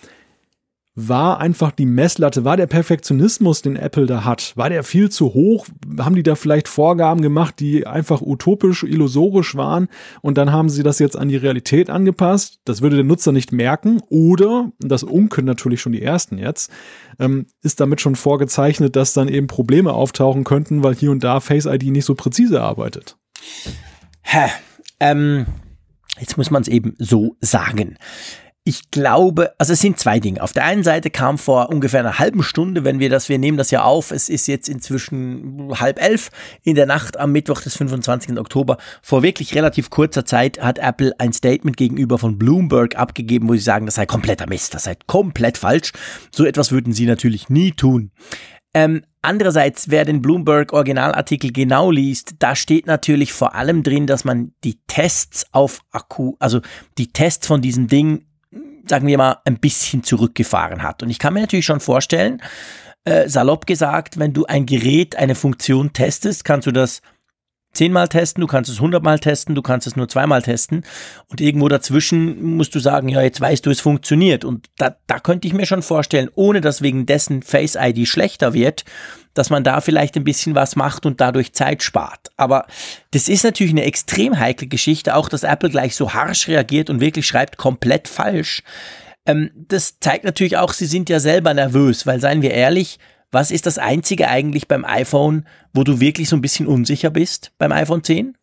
[1.07, 5.33] war einfach die Messlatte, war der Perfektionismus, den Apple da hat, war der viel zu
[5.33, 5.67] hoch?
[5.99, 9.87] Haben die da vielleicht Vorgaben gemacht, die einfach utopisch, illusorisch waren
[10.21, 12.59] und dann haben sie das jetzt an die Realität angepasst?
[12.65, 16.71] Das würde der Nutzer nicht merken oder, das unken natürlich schon die ersten jetzt,
[17.19, 21.39] ähm, ist damit schon vorgezeichnet, dass dann eben Probleme auftauchen könnten, weil hier und da
[21.39, 23.17] Face ID nicht so präzise arbeitet.
[24.21, 24.49] Hä?
[24.99, 25.45] Ähm,
[26.19, 27.95] jetzt muss man es eben so sagen.
[28.65, 30.43] Ich glaube, also es sind zwei Dinge.
[30.43, 33.57] Auf der einen Seite kam vor ungefähr einer halben Stunde, wenn wir das, wir nehmen
[33.57, 36.29] das ja auf, es ist jetzt inzwischen halb elf
[36.63, 38.37] in der Nacht am Mittwoch des 25.
[38.37, 38.77] Oktober.
[39.01, 43.59] Vor wirklich relativ kurzer Zeit hat Apple ein Statement gegenüber von Bloomberg abgegeben, wo sie
[43.59, 45.91] sagen, das sei kompletter Mist, das sei komplett falsch.
[46.29, 48.11] So etwas würden sie natürlich nie tun.
[48.75, 54.25] Ähm, andererseits, wer den Bloomberg Originalartikel genau liest, da steht natürlich vor allem drin, dass
[54.25, 56.61] man die Tests auf Akku, also
[56.97, 58.25] die Tests von diesem Ding
[58.89, 61.03] sagen wir mal, ein bisschen zurückgefahren hat.
[61.03, 62.41] Und ich kann mir natürlich schon vorstellen,
[63.05, 67.01] äh, salopp gesagt, wenn du ein Gerät, eine Funktion testest, kannst du das
[67.79, 70.83] zehnmal testen, du kannst es hundertmal testen, du kannst es nur zweimal testen
[71.29, 74.43] und irgendwo dazwischen musst du sagen, ja, jetzt weißt du, es funktioniert.
[74.43, 78.53] Und da, da könnte ich mir schon vorstellen, ohne dass wegen dessen Face ID schlechter
[78.53, 78.83] wird,
[79.33, 82.27] dass man da vielleicht ein bisschen was macht und dadurch Zeit spart.
[82.35, 82.65] Aber
[83.11, 86.99] das ist natürlich eine extrem heikle Geschichte, auch dass Apple gleich so harsch reagiert und
[86.99, 88.61] wirklich schreibt komplett falsch.
[89.25, 92.99] Ähm, das zeigt natürlich auch, sie sind ja selber nervös, weil seien wir ehrlich,
[93.31, 97.51] was ist das Einzige eigentlich beim iPhone, wo du wirklich so ein bisschen unsicher bist
[97.57, 98.37] beim iPhone 10?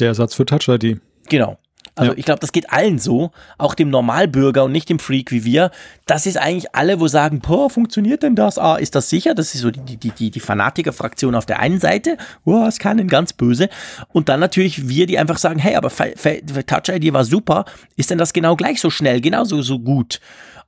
[0.00, 1.00] Der Ersatz für Touch ID.
[1.28, 1.58] Genau.
[1.98, 2.18] Also ja.
[2.18, 5.72] ich glaube, das geht allen so, auch dem Normalbürger und nicht dem Freak wie wir.
[6.06, 8.56] Das ist eigentlich alle, wo sagen, boah, funktioniert denn das?
[8.56, 9.34] Ah, ist das sicher?
[9.34, 12.16] Das ist so die, die, die, die Fanatiker-Fraktion auf der einen Seite.
[12.44, 13.68] Boah, es kann denn ganz böse.
[14.12, 17.64] Und dann natürlich wir, die einfach sagen, hey, aber Touch ID war super.
[17.96, 20.20] Ist denn das genau gleich so schnell, genauso so gut?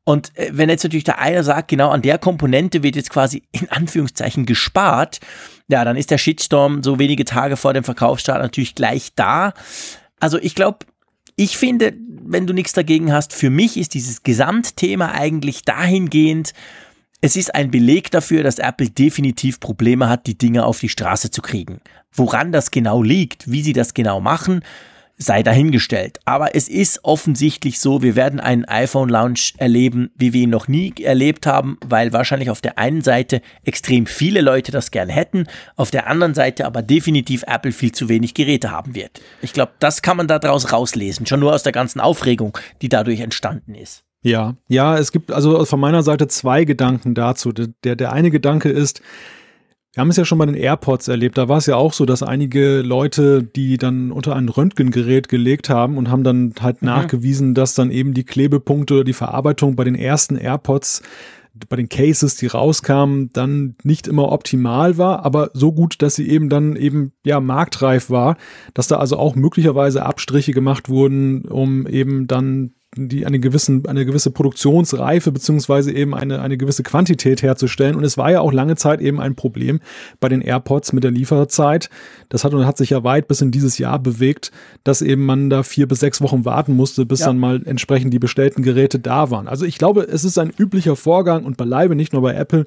[0.05, 3.43] Und äh, wenn jetzt natürlich der eine sagt, genau an der Komponente wird jetzt quasi
[3.53, 5.21] in Anführungszeichen gespart,
[5.69, 9.53] ja, dann ist der Shitstorm so wenige Tage vor dem Verkaufsstart natürlich gleich da.
[10.19, 10.87] Also ich glaube,
[11.37, 11.95] ich finde,
[12.25, 16.53] wenn du nichts dagegen hast, für mich ist dieses Gesamtthema eigentlich dahingehend,
[17.23, 21.31] es ist ein Beleg dafür, dass Apple definitiv Probleme hat, die Dinge auf die Straße
[21.31, 21.81] zu kriegen.
[22.13, 24.63] Woran das genau liegt, wie sie das genau machen,
[25.21, 26.19] sei dahingestellt.
[26.25, 30.95] Aber es ist offensichtlich so, wir werden einen iPhone-Launch erleben, wie wir ihn noch nie
[31.01, 35.47] erlebt haben, weil wahrscheinlich auf der einen Seite extrem viele Leute das gerne hätten,
[35.77, 39.21] auf der anderen Seite aber definitiv Apple viel zu wenig Geräte haben wird.
[39.43, 43.21] Ich glaube, das kann man daraus rauslesen, schon nur aus der ganzen Aufregung, die dadurch
[43.21, 44.05] entstanden ist.
[44.23, 47.53] Ja, ja, es gibt also von meiner Seite zwei Gedanken dazu.
[47.53, 49.01] Der, der eine Gedanke ist,
[49.93, 51.37] wir haben es ja schon bei den AirPods erlebt.
[51.37, 55.69] Da war es ja auch so, dass einige Leute, die dann unter ein Röntgengerät gelegt
[55.69, 56.87] haben und haben dann halt mhm.
[56.87, 61.03] nachgewiesen, dass dann eben die Klebepunkte oder die Verarbeitung bei den ersten AirPods
[61.69, 66.29] bei den Cases, die rauskamen, dann nicht immer optimal war, aber so gut, dass sie
[66.29, 68.37] eben dann eben ja marktreif war,
[68.73, 74.05] dass da also auch möglicherweise Abstriche gemacht wurden, um eben dann die eine gewissen eine
[74.05, 78.75] gewisse Produktionsreife beziehungsweise eben eine eine gewisse Quantität herzustellen und es war ja auch lange
[78.75, 79.79] Zeit eben ein Problem
[80.19, 81.89] bei den AirPods mit der Lieferzeit.
[82.31, 84.51] Das hat und hat sich ja weit bis in dieses Jahr bewegt,
[84.83, 87.27] dass eben man da vier bis sechs Wochen warten musste, bis ja.
[87.27, 89.47] dann mal entsprechend die bestellten Geräte da waren.
[89.47, 92.67] Also ich glaube, es ist ein üblicher Vorgang und beileibe nicht nur bei Apple,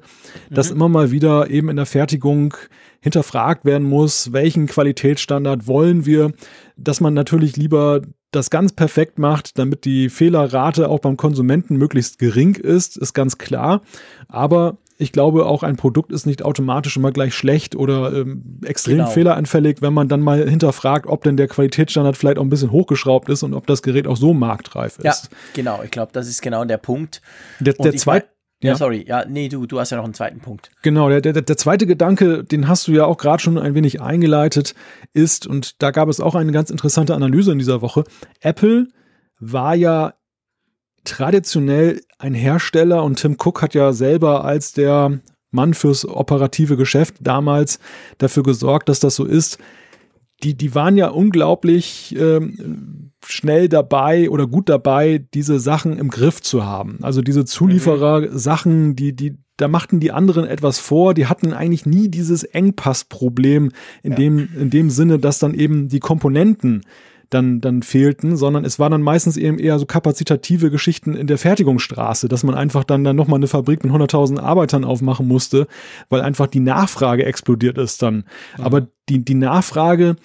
[0.50, 0.76] dass mhm.
[0.76, 2.54] immer mal wieder eben in der Fertigung
[3.00, 6.32] hinterfragt werden muss, welchen Qualitätsstandard wollen wir,
[6.78, 8.00] dass man natürlich lieber
[8.34, 13.38] das ganz perfekt macht, damit die Fehlerrate auch beim Konsumenten möglichst gering ist, ist ganz
[13.38, 13.82] klar.
[14.28, 18.98] Aber ich glaube, auch ein Produkt ist nicht automatisch immer gleich schlecht oder ähm, extrem
[18.98, 19.10] genau.
[19.10, 23.28] fehleranfällig, wenn man dann mal hinterfragt, ob denn der Qualitätsstandard vielleicht auch ein bisschen hochgeschraubt
[23.28, 25.04] ist und ob das Gerät auch so marktreif ist.
[25.04, 25.16] Ja,
[25.52, 25.82] genau.
[25.82, 27.22] Ich glaube, das ist genau der Punkt.
[27.58, 28.28] Der, der zweite
[28.64, 29.04] ja, ja, sorry.
[29.06, 30.70] Ja, nee, du, du hast ja noch einen zweiten Punkt.
[30.82, 34.00] Genau, der, der, der zweite Gedanke, den hast du ja auch gerade schon ein wenig
[34.00, 34.74] eingeleitet,
[35.12, 38.04] ist, und da gab es auch eine ganz interessante Analyse in dieser Woche,
[38.40, 38.88] Apple
[39.38, 40.14] war ja
[41.04, 47.16] traditionell ein Hersteller und Tim Cook hat ja selber als der Mann fürs operative Geschäft
[47.20, 47.78] damals
[48.18, 49.58] dafür gesorgt, dass das so ist.
[50.42, 56.42] Die, die waren ja unglaublich ähm, schnell dabei oder gut dabei, diese Sachen im Griff
[56.42, 56.98] zu haben.
[57.02, 62.08] Also diese Zulieferer-Sachen, die, die, da machten die anderen etwas vor, die hatten eigentlich nie
[62.08, 63.70] dieses Engpassproblem
[64.02, 64.16] in, ja.
[64.16, 66.82] dem, in dem Sinne, dass dann eben die Komponenten
[67.30, 71.38] dann, dann fehlten, sondern es waren dann meistens eben eher so kapazitative Geschichten in der
[71.38, 75.66] Fertigungsstraße, dass man einfach dann, dann nochmal eine Fabrik mit 100.000 Arbeitern aufmachen musste,
[76.08, 78.24] weil einfach die Nachfrage explodiert ist dann.
[78.56, 78.64] Mhm.
[78.64, 80.16] Aber die, die Nachfrage,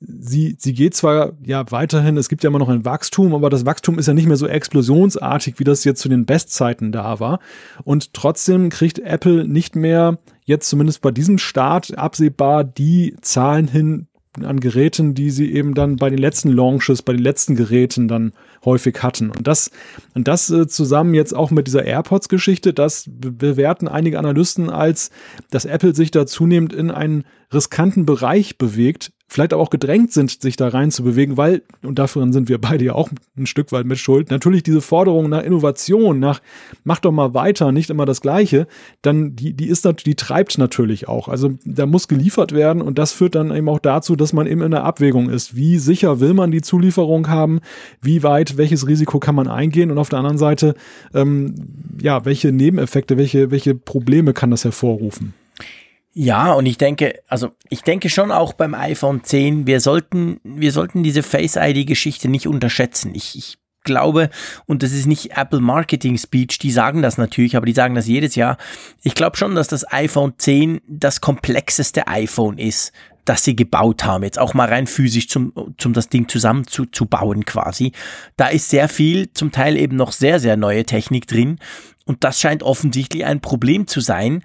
[0.00, 3.66] sie, sie geht zwar ja weiterhin, es gibt ja immer noch ein Wachstum, aber das
[3.66, 7.40] Wachstum ist ja nicht mehr so explosionsartig, wie das jetzt zu den Bestzeiten da war.
[7.84, 14.08] Und trotzdem kriegt Apple nicht mehr jetzt zumindest bei diesem Start absehbar die Zahlen hin,
[14.44, 18.32] an Geräten, die sie eben dann bei den letzten Launches, bei den letzten Geräten dann
[18.64, 19.30] häufig hatten.
[19.30, 19.70] Und das,
[20.14, 25.10] und das äh, zusammen jetzt auch mit dieser AirPods-Geschichte, das bewerten einige Analysten als,
[25.50, 30.56] dass Apple sich da zunehmend in einen riskanten Bereich bewegt, vielleicht auch gedrängt sind, sich
[30.56, 33.84] da rein zu bewegen, weil, und dafür sind wir beide ja auch ein Stück weit
[33.84, 36.40] mit Schuld, natürlich diese Forderung nach Innovation, nach
[36.82, 38.66] mach doch mal weiter, nicht immer das Gleiche,
[39.02, 41.28] dann die, die ist die treibt natürlich auch.
[41.28, 44.62] Also da muss geliefert werden und das führt dann eben auch dazu, dass man eben
[44.62, 45.54] in der Abwägung ist.
[45.54, 47.60] Wie sicher will man die Zulieferung haben?
[48.00, 49.90] Wie weit, welches Risiko kann man eingehen?
[49.90, 50.74] Und auf der anderen Seite,
[51.14, 51.54] ähm,
[52.00, 55.34] ja, welche Nebeneffekte, welche, welche Probleme kann das hervorrufen?
[56.12, 60.72] Ja, und ich denke, also ich denke schon auch beim iPhone 10, wir sollten, wir
[60.72, 63.14] sollten diese Face ID Geschichte nicht unterschätzen.
[63.14, 64.30] Ich, ich glaube,
[64.66, 68.06] und das ist nicht Apple Marketing Speech, die sagen das natürlich, aber die sagen das
[68.06, 68.58] jedes Jahr.
[69.02, 72.92] Ich glaube schon, dass das iPhone 10 das komplexeste iPhone ist,
[73.24, 74.24] das sie gebaut haben.
[74.24, 77.92] Jetzt auch mal rein physisch zum, zum das Ding zusammen zu, zu bauen quasi.
[78.36, 81.58] Da ist sehr viel, zum Teil eben noch sehr, sehr neue Technik drin.
[82.04, 84.42] Und das scheint offensichtlich ein Problem zu sein.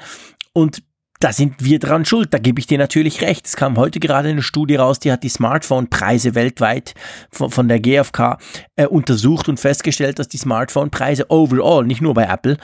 [0.52, 0.84] Und
[1.24, 2.34] da sind wir dran schuld.
[2.34, 3.46] Da gebe ich dir natürlich recht.
[3.46, 6.96] Es kam heute gerade eine Studie raus, die hat die Smartphone-Preise weltweit
[7.32, 8.38] von, von der GfK
[8.76, 12.58] äh, untersucht und festgestellt, dass die Smartphone-Preise overall, nicht nur bei Apple,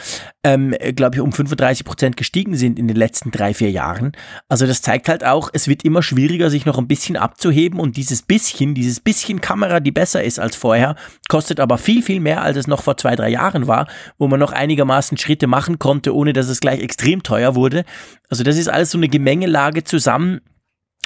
[0.43, 4.11] ähm, glaube ich, um 35 Prozent gestiegen sind in den letzten drei, vier Jahren.
[4.49, 7.95] Also das zeigt halt auch, es wird immer schwieriger, sich noch ein bisschen abzuheben und
[7.95, 10.95] dieses bisschen, dieses bisschen Kamera, die besser ist als vorher,
[11.29, 13.87] kostet aber viel, viel mehr, als es noch vor zwei, drei Jahren war,
[14.17, 17.85] wo man noch einigermaßen Schritte machen konnte, ohne dass es gleich extrem teuer wurde.
[18.29, 20.41] Also das ist alles so eine Gemengelage zusammen,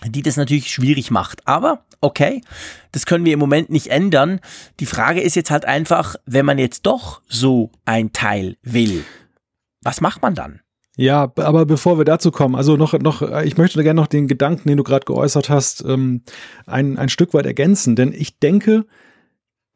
[0.06, 1.48] die das natürlich schwierig macht.
[1.48, 2.42] Aber okay,
[2.92, 4.40] das können wir im Moment nicht ändern.
[4.80, 9.04] Die Frage ist jetzt halt einfach, wenn man jetzt doch so ein Teil will,
[9.82, 10.62] was macht man dann?
[10.96, 14.70] Ja, aber bevor wir dazu kommen, also noch, noch, ich möchte gerne noch den Gedanken,
[14.70, 16.22] den du gerade geäußert hast, ähm,
[16.68, 18.86] ein, ein Stück weit ergänzen, denn ich denke,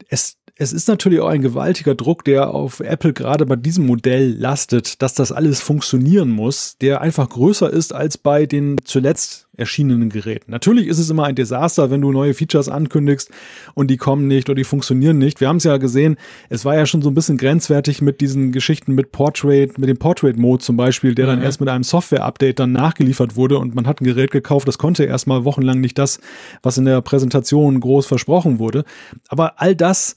[0.10, 4.36] es es ist natürlich auch ein gewaltiger Druck, der auf Apple gerade bei diesem Modell
[4.38, 10.10] lastet, dass das alles funktionieren muss, der einfach größer ist als bei den zuletzt erschienenen
[10.10, 10.52] Geräten.
[10.52, 13.32] Natürlich ist es immer ein Desaster, wenn du neue Features ankündigst
[13.74, 15.42] und die kommen nicht oder die funktionieren nicht.
[15.42, 16.18] Wir haben es ja gesehen,
[16.50, 19.98] es war ja schon so ein bisschen grenzwertig mit diesen Geschichten mit Portrait, mit dem
[19.98, 21.46] Portrait-Mode zum Beispiel, der dann mhm.
[21.46, 25.06] erst mit einem Software-Update dann nachgeliefert wurde und man hat ein Gerät gekauft, das konnte
[25.06, 26.20] erstmal wochenlang nicht das,
[26.62, 28.86] was in der Präsentation groß versprochen wurde.
[29.28, 30.16] Aber all das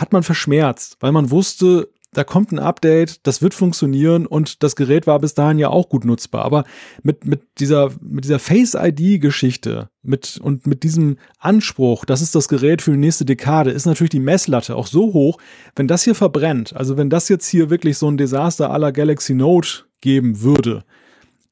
[0.00, 4.74] hat man verschmerzt, weil man wusste, da kommt ein Update, das wird funktionieren und das
[4.74, 6.44] Gerät war bis dahin ja auch gut nutzbar.
[6.44, 6.64] Aber
[7.02, 12.82] mit, mit dieser, mit dieser Face-ID-Geschichte mit, und mit diesem Anspruch, das ist das Gerät
[12.82, 15.38] für die nächste Dekade, ist natürlich die Messlatte auch so hoch,
[15.76, 19.34] wenn das hier verbrennt, also wenn das jetzt hier wirklich so ein Desaster aller Galaxy
[19.34, 20.84] Note geben würde,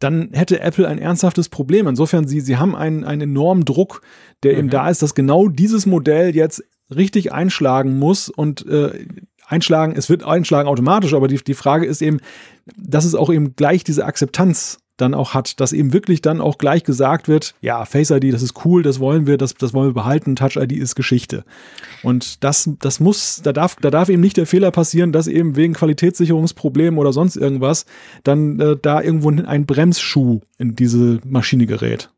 [0.01, 1.87] dann hätte Apple ein ernsthaftes Problem.
[1.87, 4.01] Insofern, sie, sie haben einen, einen enormen Druck,
[4.43, 4.59] der mhm.
[4.59, 6.65] eben da ist, dass genau dieses Modell jetzt
[6.95, 9.07] richtig einschlagen muss und äh,
[9.47, 12.19] einschlagen, es wird einschlagen automatisch, aber die, die Frage ist eben,
[12.77, 16.59] dass es auch eben gleich diese Akzeptanz dann auch hat, dass eben wirklich dann auch
[16.59, 19.91] gleich gesagt wird, ja, Face ID, das ist cool, das wollen wir, das, das wollen
[19.91, 21.45] wir behalten, Touch ID ist Geschichte.
[22.03, 25.57] Und das, das muss, da darf, da darf eben nicht der Fehler passieren, dass eben
[25.57, 27.87] wegen Qualitätssicherungsproblemen oder sonst irgendwas
[28.25, 32.11] dann äh, da irgendwo ein Bremsschuh in diese Maschine gerät.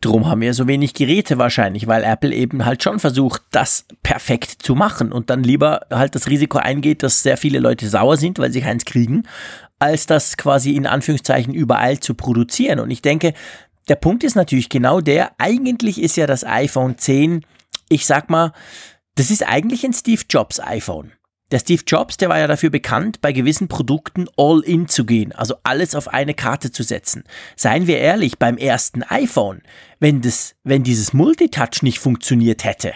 [0.00, 4.62] Drum haben wir so wenig Geräte wahrscheinlich, weil Apple eben halt schon versucht, das perfekt
[4.62, 8.38] zu machen und dann lieber halt das Risiko eingeht, dass sehr viele Leute sauer sind,
[8.38, 9.22] weil sie keins kriegen,
[9.78, 12.80] als das quasi in Anführungszeichen überall zu produzieren.
[12.80, 13.34] Und ich denke,
[13.88, 17.44] der Punkt ist natürlich genau der, eigentlich ist ja das iPhone 10,
[17.88, 18.52] ich sag mal,
[19.14, 21.12] das ist eigentlich ein Steve Jobs iPhone.
[21.50, 25.32] Der Steve Jobs, der war ja dafür bekannt, bei gewissen Produkten all in zu gehen,
[25.32, 27.24] also alles auf eine Karte zu setzen.
[27.56, 29.62] Seien wir ehrlich, beim ersten iPhone,
[29.98, 32.92] wenn das, wenn dieses Multitouch nicht funktioniert hätte,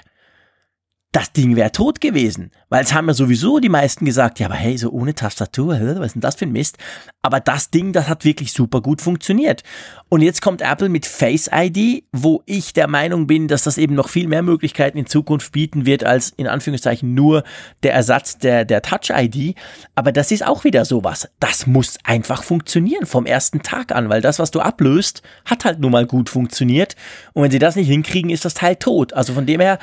[1.13, 2.51] das Ding wäre tot gewesen.
[2.71, 6.07] Weil es haben ja sowieso die meisten gesagt, ja, aber hey, so ohne Tastatur, was
[6.07, 6.79] ist denn das für ein Mist?
[7.21, 9.63] Aber das Ding, das hat wirklich super gut funktioniert.
[10.09, 13.95] Und jetzt kommt Apple mit Face ID, wo ich der Meinung bin, dass das eben
[13.95, 17.45] noch viel mehr Möglichkeiten in Zukunft bieten wird, als in Anführungszeichen nur
[17.83, 19.55] der Ersatz der, der Touch ID.
[19.95, 21.29] Aber das ist auch wieder sowas.
[21.41, 25.79] Das muss einfach funktionieren vom ersten Tag an, weil das, was du ablöst, hat halt
[25.79, 26.97] nun mal gut funktioniert.
[27.35, 29.13] Und wenn sie das nicht hinkriegen, ist das Teil tot.
[29.13, 29.79] Also von dem her,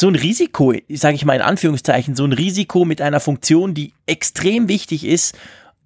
[0.00, 3.92] so ein Risiko, sage ich mal in Anführungszeichen, so ein Risiko mit einer Funktion, die
[4.06, 5.36] extrem wichtig ist,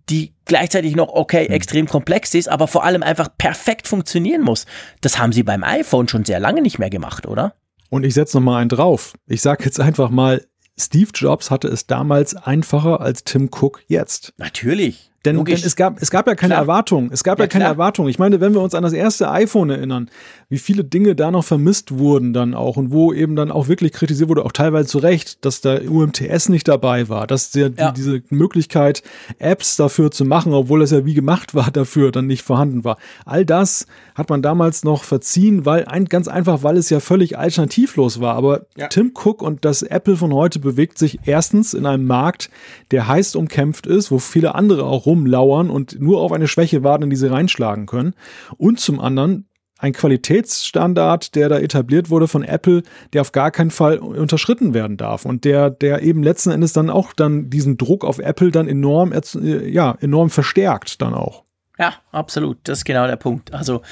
[0.09, 1.55] die gleichzeitig noch okay, mhm.
[1.55, 4.67] extrem komplex ist, aber vor allem einfach perfekt funktionieren muss.
[5.01, 7.55] Das haben sie beim iPhone schon sehr lange nicht mehr gemacht, oder?
[7.91, 9.15] Und ich setze noch mal einen drauf.
[9.27, 10.45] Ich sage jetzt einfach mal,
[10.79, 14.35] Steve Jobs hatte es damals einfacher als Tim Cook jetzt.
[14.37, 15.12] Natürlich.
[15.25, 16.62] Denn, denn, es, gab, es gab ja keine klar.
[16.62, 17.11] Erwartung.
[17.11, 17.72] Es gab ja, ja keine klar.
[17.72, 18.09] Erwartung.
[18.09, 20.11] Ich meine, wenn wir uns an das erste iPhone erinnern,
[20.51, 23.93] wie viele Dinge da noch vermisst wurden dann auch und wo eben dann auch wirklich
[23.93, 27.91] kritisiert wurde, auch teilweise zu Recht, dass da UMTS nicht dabei war, dass der, ja.
[27.91, 29.03] die, diese Möglichkeit,
[29.39, 32.99] Apps dafür zu machen, obwohl das ja wie gemacht war, dafür dann nicht vorhanden war.
[33.25, 37.39] All das hat man damals noch verziehen, weil ein, ganz einfach, weil es ja völlig
[37.39, 38.35] alternativlos war.
[38.35, 38.89] Aber ja.
[38.89, 42.51] Tim Cook und das Apple von heute bewegt sich erstens in einem Markt,
[42.91, 46.83] der heiß umkämpft ist, wo viele andere auch rum rumlauern und nur auf eine Schwäche
[46.83, 48.15] warten, in die sie reinschlagen können.
[48.57, 49.49] Und zum anderen
[49.79, 54.97] ein Qualitätsstandard, der da etabliert wurde von Apple, der auf gar keinen Fall unterschritten werden
[54.97, 58.69] darf und der, der eben letzten Endes dann auch dann diesen Druck auf Apple dann
[58.69, 61.45] enorm, äh, ja, enorm verstärkt dann auch.
[61.79, 62.59] Ja, absolut.
[62.65, 63.53] Das ist genau der Punkt.
[63.53, 63.83] Also,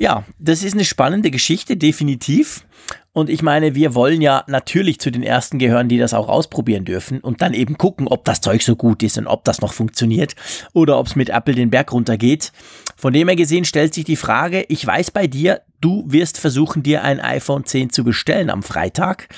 [0.00, 2.64] ja, das ist eine spannende Geschichte, definitiv.
[3.12, 6.86] Und ich meine, wir wollen ja natürlich zu den ersten gehören, die das auch ausprobieren
[6.86, 9.74] dürfen und dann eben gucken, ob das Zeug so gut ist und ob das noch
[9.74, 10.36] funktioniert
[10.72, 12.50] oder ob es mit Apple den Berg runtergeht.
[12.96, 16.82] Von dem her gesehen stellt sich die Frage, ich weiß bei dir, du wirst versuchen,
[16.82, 19.28] dir ein iPhone 10 zu bestellen am Freitag.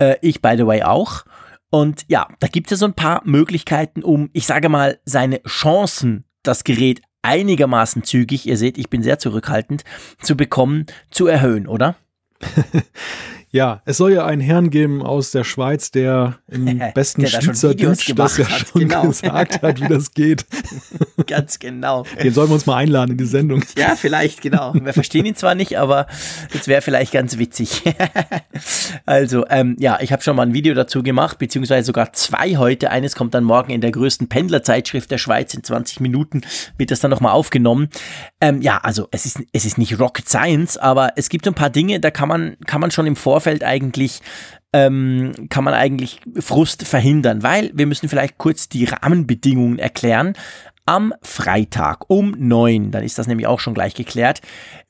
[0.00, 1.24] Äh, ich, by the way, auch.
[1.70, 6.24] Und ja, da gibt es so ein paar Möglichkeiten, um, ich sage mal, seine Chancen,
[6.42, 9.84] das Gerät einigermaßen zügig, ihr seht, ich bin sehr zurückhaltend,
[10.22, 11.96] zu bekommen, zu erhöhen, oder?
[13.52, 18.36] Ja, es soll ja einen Herrn geben aus der Schweiz, der im besten Schweizerdeutsch das
[18.36, 19.08] ja schon genau.
[19.08, 20.46] gesagt hat, wie das geht.
[21.26, 22.04] Ganz genau.
[22.22, 23.64] Den sollen wir uns mal einladen in die Sendung.
[23.76, 24.72] Ja, vielleicht, genau.
[24.74, 26.06] Wir verstehen ihn zwar nicht, aber
[26.54, 27.82] es wäre vielleicht ganz witzig.
[29.06, 32.90] also, ähm, ja, ich habe schon mal ein Video dazu gemacht, beziehungsweise sogar zwei heute.
[32.90, 35.52] Eines kommt dann morgen in der größten Pendlerzeitschrift der Schweiz.
[35.54, 36.42] In 20 Minuten
[36.78, 37.88] wird das dann nochmal aufgenommen.
[38.40, 41.70] Ähm, ja, also es ist, es ist nicht Rocket Science, aber es gibt ein paar
[41.70, 44.20] Dinge, da kann man, kann man schon im Vorfeld Vorfeld eigentlich
[44.74, 50.34] ähm, kann man eigentlich Frust verhindern, weil wir müssen vielleicht kurz die Rahmenbedingungen erklären.
[50.84, 54.40] Am Freitag um neun, dann ist das nämlich auch schon gleich geklärt,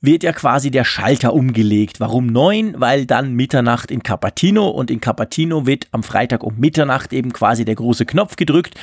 [0.00, 2.00] wird ja quasi der Schalter umgelegt.
[2.00, 2.74] Warum neun?
[2.78, 7.64] Weil dann Mitternacht in Capatino und in Capatino wird am Freitag um Mitternacht eben quasi
[7.64, 8.74] der große Knopf gedrückt,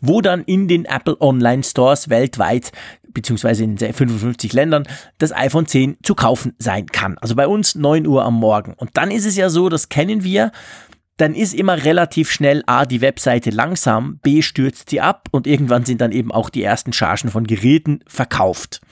[0.00, 2.72] wo dann in den Apple Online Stores weltweit
[3.16, 4.86] beziehungsweise in 55 Ländern
[5.16, 7.16] das iPhone 10 zu kaufen sein kann.
[7.18, 8.74] Also bei uns 9 Uhr am Morgen.
[8.74, 10.52] Und dann ist es ja so, das kennen wir,
[11.16, 15.86] dann ist immer relativ schnell A, die Webseite langsam, B, stürzt sie ab und irgendwann
[15.86, 18.82] sind dann eben auch die ersten Chargen von Geräten verkauft.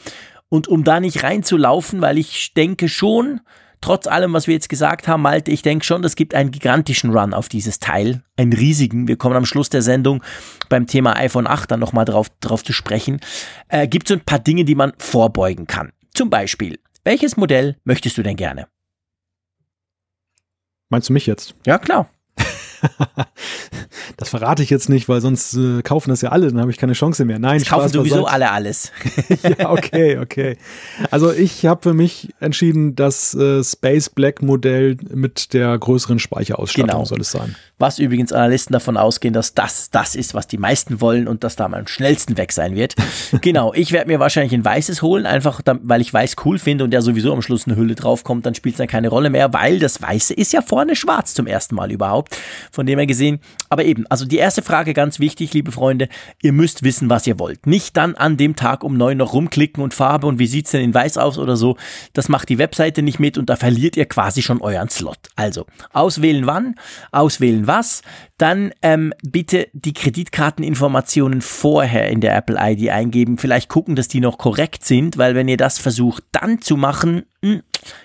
[0.49, 3.41] Und um da nicht reinzulaufen, weil ich denke schon,
[3.85, 7.11] trotz allem, was wir jetzt gesagt haben, Malte, ich denke schon, es gibt einen gigantischen
[7.11, 9.09] Run auf dieses Teil, einen riesigen.
[9.09, 10.23] Wir kommen am Schluss der Sendung
[10.71, 13.21] beim Thema iPhone 8 dann nochmal drauf, drauf zu sprechen.
[13.69, 15.93] Äh, gibt so ein paar Dinge, die man vorbeugen kann.
[16.15, 18.69] Zum Beispiel, welches Modell möchtest du denn gerne?
[20.89, 21.55] Meinst du mich jetzt?
[21.67, 22.09] Ja, klar.
[24.17, 26.77] das verrate ich jetzt nicht, weil sonst äh, kaufen das ja alle, dann habe ich
[26.77, 27.39] keine Chance mehr.
[27.39, 28.33] Nein, das kaufen sowieso beiseite.
[28.33, 28.93] alle alles.
[29.59, 30.57] ja, okay, okay.
[31.11, 36.91] Also ich habe für mich entschieden, das äh, Space Black Modell mit der größeren Speicherausstattung
[36.91, 37.05] genau.
[37.05, 37.57] soll es sein.
[37.79, 41.57] Was übrigens Analysten davon ausgehen, dass das das ist, was die meisten wollen und dass
[41.57, 42.95] da am schnellsten weg sein wird.
[43.41, 46.95] genau, ich werde mir wahrscheinlich ein weißes holen, einfach weil ich weiß cool finde und
[46.95, 49.79] ja sowieso am Schluss eine Hülle draufkommt, dann spielt es dann keine Rolle mehr, weil
[49.79, 52.37] das Weiße ist ja vorne schwarz zum ersten Mal überhaupt.
[52.75, 56.09] Von dem her gesehen, aber eben, also die erste Frage ganz wichtig, liebe Freunde,
[56.43, 57.69] ihr müsst wissen, was ihr wollt.
[57.69, 60.83] Nicht dann an dem Tag um neun noch rumklicken und Farbe und wie sieht's denn
[60.83, 61.77] in weiß aus oder so.
[62.15, 65.19] Das macht die Webseite nicht mit und da verliert ihr quasi schon euren Slot.
[65.37, 66.75] Also, auswählen wann,
[67.13, 68.03] auswählen was,
[68.39, 73.39] dann ähm, bitte die Kreditkarteninformationen vorher in der Apple ID eingeben.
[73.39, 77.27] Vielleicht gucken, dass die noch korrekt sind, weil wenn ihr das versucht dann zu machen,
[77.45, 77.63] hm,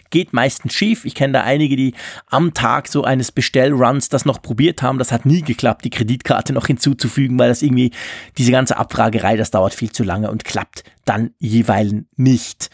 [0.09, 1.05] geht meistens schief.
[1.05, 1.93] Ich kenne da einige, die
[2.27, 4.99] am Tag so eines Bestellruns das noch probiert haben.
[4.99, 7.91] Das hat nie geklappt, die Kreditkarte noch hinzuzufügen, weil das irgendwie,
[8.37, 12.69] diese ganze Abfragerei, das dauert viel zu lange und klappt dann jeweils nicht.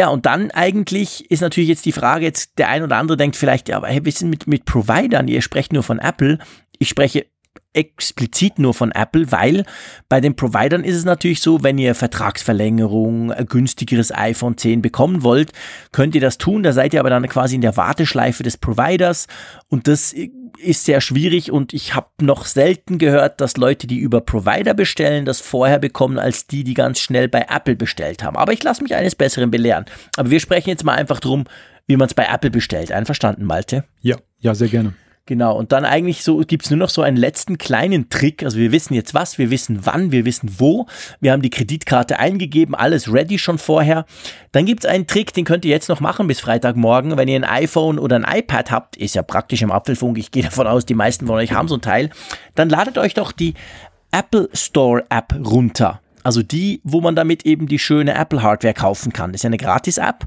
[0.00, 3.36] Ja, und dann eigentlich ist natürlich jetzt die Frage, jetzt der ein oder andere denkt
[3.36, 6.38] vielleicht, ja, aber hey, wir sind mit, mit Providern, ihr sprecht nur von Apple.
[6.78, 7.26] Ich spreche
[7.74, 9.64] explizit nur von Apple, weil
[10.08, 15.22] bei den Providern ist es natürlich so, wenn ihr Vertragsverlängerung, ein günstigeres iPhone 10 bekommen
[15.22, 15.52] wollt,
[15.90, 16.62] könnt ihr das tun.
[16.62, 19.26] Da seid ihr aber dann quasi in der Warteschleife des Providers
[19.68, 20.14] und das
[20.58, 25.24] ist sehr schwierig und ich habe noch selten gehört, dass Leute, die über Provider bestellen,
[25.24, 28.36] das vorher bekommen als die, die ganz schnell bei Apple bestellt haben.
[28.36, 29.86] Aber ich lasse mich eines Besseren belehren.
[30.16, 31.44] Aber wir sprechen jetzt mal einfach drum,
[31.86, 32.92] wie man es bei Apple bestellt.
[32.92, 33.84] Einverstanden, Malte?
[34.02, 34.94] Ja, ja, sehr gerne.
[35.24, 38.42] Genau, und dann eigentlich so gibt's nur noch so einen letzten kleinen Trick.
[38.42, 40.86] Also wir wissen jetzt was, wir wissen wann, wir wissen wo.
[41.20, 44.04] Wir haben die Kreditkarte eingegeben, alles ready schon vorher.
[44.50, 47.16] Dann gibt's einen Trick, den könnt ihr jetzt noch machen bis Freitagmorgen.
[47.16, 50.42] Wenn ihr ein iPhone oder ein iPad habt, ist ja praktisch im Apfelfunk, ich gehe
[50.42, 52.10] davon aus, die meisten von euch haben so ein Teil,
[52.56, 53.54] dann ladet euch doch die
[54.10, 56.00] Apple Store App runter.
[56.24, 59.32] Also die, wo man damit eben die schöne Apple Hardware kaufen kann.
[59.32, 60.26] Das ist ja eine Gratis-App.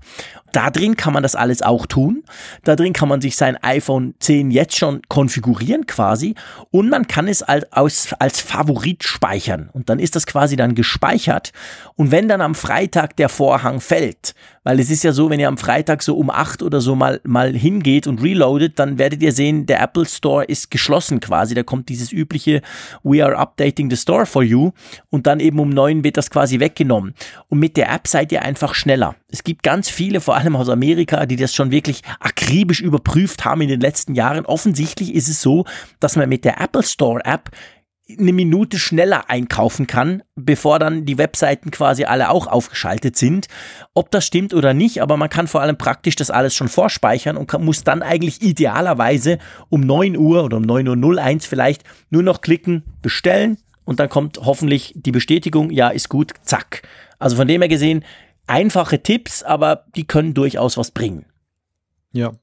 [0.56, 2.24] Da drin kann man das alles auch tun.
[2.64, 6.34] Da drin kann man sich sein iPhone 10 jetzt schon konfigurieren quasi
[6.72, 9.70] und man kann es als, als, als Favorit speichern.
[9.74, 11.52] Und dann ist das quasi dann gespeichert.
[11.96, 14.34] Und wenn dann am Freitag der Vorhang fällt,
[14.64, 17.20] weil es ist ja so, wenn ihr am Freitag so um 8 oder so mal,
[17.26, 21.54] mal hingeht und reloadet, dann werdet ihr sehen, der Apple Store ist geschlossen quasi.
[21.54, 22.62] Da kommt dieses übliche
[23.04, 24.72] We are updating the store for you
[25.10, 27.14] und dann eben um 9 wird das quasi weggenommen.
[27.50, 29.16] Und mit der App seid ihr einfach schneller.
[29.36, 33.60] Es gibt ganz viele, vor allem aus Amerika, die das schon wirklich akribisch überprüft haben
[33.60, 34.46] in den letzten Jahren.
[34.46, 35.66] Offensichtlich ist es so,
[36.00, 37.50] dass man mit der Apple Store App
[38.18, 43.48] eine Minute schneller einkaufen kann, bevor dann die Webseiten quasi alle auch aufgeschaltet sind.
[43.94, 47.36] Ob das stimmt oder nicht, aber man kann vor allem praktisch das alles schon vorspeichern
[47.36, 52.40] und muss dann eigentlich idealerweise um 9 Uhr oder um 9.01 Uhr vielleicht nur noch
[52.40, 56.84] klicken, bestellen und dann kommt hoffentlich die Bestätigung, ja, ist gut, zack.
[57.20, 58.06] Also von dem her gesehen,
[58.48, 61.26] einfache Tipps, aber die können durchaus was bringen.
[62.12, 62.34] Ja.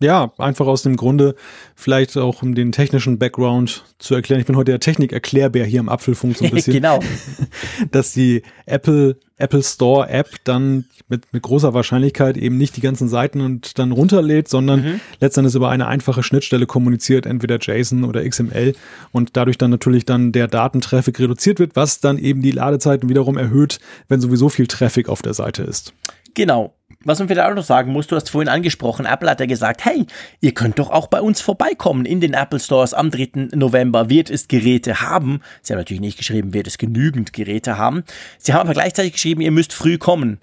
[0.00, 1.34] Ja, einfach aus dem Grunde,
[1.74, 4.40] vielleicht auch um den technischen Background zu erklären.
[4.40, 6.74] Ich bin heute der Technik-Erklärbär hier im Apfelfunk so ein bisschen.
[6.74, 7.00] genau.
[7.90, 13.08] Dass die Apple, Apple Store App dann mit, mit großer Wahrscheinlichkeit eben nicht die ganzen
[13.08, 15.00] Seiten und dann runterlädt, sondern mhm.
[15.18, 18.74] letztendlich über eine einfache Schnittstelle kommuniziert, entweder JSON oder XML
[19.10, 23.36] und dadurch dann natürlich dann der Datentraffic reduziert wird, was dann eben die Ladezeiten wiederum
[23.36, 25.92] erhöht, wenn sowieso viel Traffic auf der Seite ist.
[26.34, 26.77] Genau.
[27.04, 29.84] Was man vielleicht auch noch sagen muss, du hast vorhin angesprochen, Apple hat ja gesagt,
[29.84, 30.04] hey,
[30.40, 33.50] ihr könnt doch auch bei uns vorbeikommen in den Apple Stores am 3.
[33.54, 35.40] November, wird es Geräte haben.
[35.62, 38.02] Sie haben natürlich nicht geschrieben, wird es genügend Geräte haben.
[38.38, 40.40] Sie haben aber gleichzeitig geschrieben, ihr müsst früh kommen.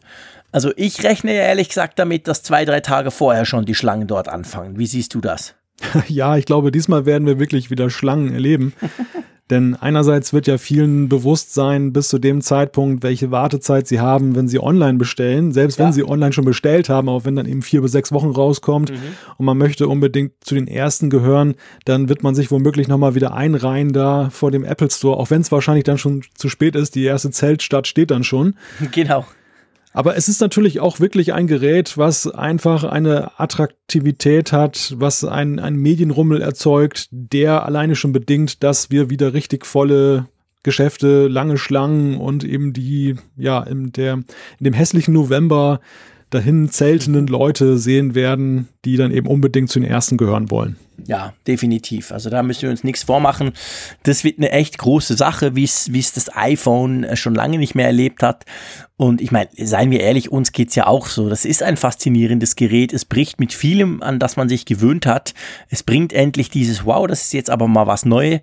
[0.53, 4.29] Also ich rechne ehrlich gesagt damit, dass zwei, drei Tage vorher schon die Schlangen dort
[4.29, 4.79] anfangen.
[4.79, 5.55] Wie siehst du das?
[6.07, 8.73] Ja, ich glaube, diesmal werden wir wirklich wieder Schlangen erleben.
[9.51, 14.35] Denn einerseits wird ja vielen bewusst sein, bis zu dem Zeitpunkt, welche Wartezeit sie haben,
[14.35, 15.51] wenn sie online bestellen.
[15.51, 15.85] Selbst ja.
[15.85, 18.91] wenn sie online schon bestellt haben, auch wenn dann eben vier bis sechs Wochen rauskommt
[18.91, 18.97] mhm.
[19.37, 21.53] und man möchte unbedingt zu den ersten gehören,
[21.85, 25.41] dann wird man sich womöglich nochmal wieder einreihen da vor dem Apple Store, auch wenn
[25.41, 26.95] es wahrscheinlich dann schon zu spät ist.
[26.95, 28.55] Die erste Zeltstadt steht dann schon.
[28.91, 29.25] Genau.
[29.95, 35.57] Aber es ist natürlich auch wirklich ein Gerät, was einfach eine Attraktivität hat, was ein,
[35.57, 40.27] ein Medienrummel erzeugt, der alleine schon bedingt, dass wir wieder richtig volle
[40.63, 44.25] Geschäfte, lange Schlangen und eben die, ja, in, der, in
[44.65, 45.79] dem hässlichen November
[46.29, 50.77] dahin zeltenden Leute sehen werden, die dann eben unbedingt zu den ersten gehören wollen.
[51.07, 52.11] Ja, definitiv.
[52.11, 53.51] Also da müssen wir uns nichts vormachen.
[54.03, 58.23] Das wird eine echt große Sache, wie es das iPhone schon lange nicht mehr erlebt
[58.23, 58.45] hat.
[58.97, 61.27] Und ich meine, seien wir ehrlich, uns geht's ja auch so.
[61.29, 62.93] Das ist ein faszinierendes Gerät.
[62.93, 65.33] Es bricht mit vielem, an das man sich gewöhnt hat.
[65.69, 68.39] Es bringt endlich dieses Wow, das ist jetzt aber mal was Neues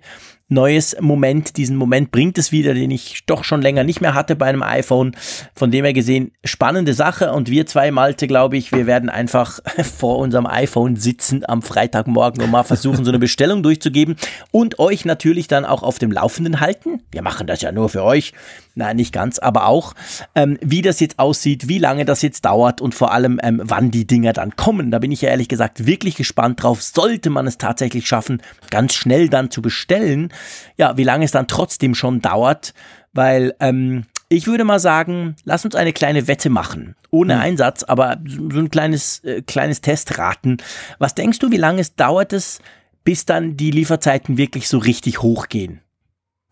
[0.53, 1.57] neues Moment.
[1.57, 4.63] Diesen Moment bringt es wieder, den ich doch schon länger nicht mehr hatte bei einem
[4.63, 5.15] iPhone.
[5.55, 7.31] Von dem her gesehen, spannende Sache.
[7.31, 9.59] Und wir zwei, Malte, glaube ich, wir werden einfach
[9.97, 14.15] vor unserem iPhone sitzen am Freitagmorgen und mal versuchen, so eine Bestellung durchzugeben
[14.51, 17.01] und euch natürlich dann auch auf dem Laufenden halten.
[17.11, 18.33] Wir machen das ja nur für euch.
[18.75, 19.93] Nein, nicht ganz, aber auch,
[20.33, 23.91] ähm, wie das jetzt aussieht, wie lange das jetzt dauert und vor allem, ähm, wann
[23.91, 24.89] die Dinger dann kommen.
[24.89, 26.81] Da bin ich ja ehrlich gesagt wirklich gespannt drauf.
[26.81, 28.41] Sollte man es tatsächlich schaffen,
[28.71, 30.29] ganz schnell dann zu bestellen,
[30.77, 32.73] ja, wie lange es dann trotzdem schon dauert,
[33.13, 36.95] weil ähm, ich würde mal sagen, lass uns eine kleine Wette machen.
[37.11, 37.41] Ohne mhm.
[37.41, 40.57] Einsatz, aber so ein kleines, äh, kleines Testraten.
[40.97, 42.59] Was denkst du, wie lange es dauert es,
[43.03, 45.81] bis dann die Lieferzeiten wirklich so richtig hochgehen?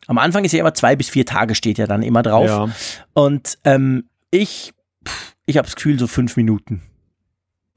[0.08, 2.48] Am Anfang ist ja immer zwei bis vier Tage steht ja dann immer drauf.
[2.48, 2.70] Ja.
[3.14, 4.74] Und ähm, ich,
[5.46, 6.82] ich habe das Gefühl so fünf Minuten.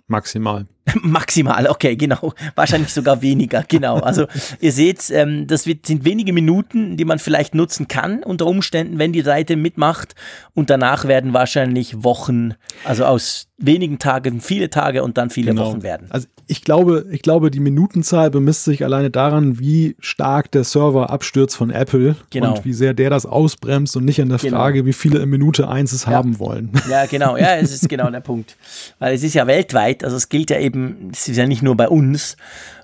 [0.07, 0.67] Maximal.
[1.03, 2.35] Maximal, okay, genau.
[2.55, 3.99] Wahrscheinlich sogar weniger, genau.
[4.01, 4.27] Also
[4.61, 8.99] ihr seht, ähm, das wird, sind wenige Minuten, die man vielleicht nutzen kann unter Umständen,
[8.99, 10.15] wenn die Seite mitmacht.
[10.53, 12.55] Und danach werden wahrscheinlich Wochen,
[12.85, 15.71] also aus wenigen Tagen viele Tage und dann viele genau.
[15.71, 16.09] Wochen werden.
[16.11, 21.11] Also ich glaube, ich glaube, die Minutenzahl bemisst sich alleine daran, wie stark der Server
[21.11, 22.55] abstürzt von Apple genau.
[22.55, 24.57] und wie sehr der das ausbremst und nicht an der genau.
[24.57, 26.13] Frage, wie viele in Minute eins es ja.
[26.13, 26.71] haben wollen.
[26.91, 27.37] Ja, genau.
[27.37, 28.57] Ja, es ist genau der Punkt.
[28.99, 31.77] Weil es ist ja weltweit, also es gilt ja eben, es ist ja nicht nur
[31.77, 32.37] bei uns.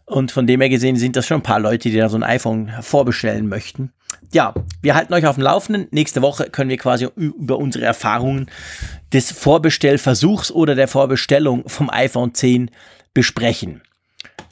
[0.06, 2.24] Und von dem her gesehen sind das schon ein paar Leute, die da so ein
[2.24, 3.92] iPhone vorbestellen möchten.
[4.32, 5.86] Ja, wir halten euch auf dem Laufenden.
[5.90, 8.46] Nächste Woche können wir quasi über unsere Erfahrungen
[9.12, 12.70] des Vorbestellversuchs oder der Vorbestellung vom iPhone 10
[13.14, 13.82] besprechen.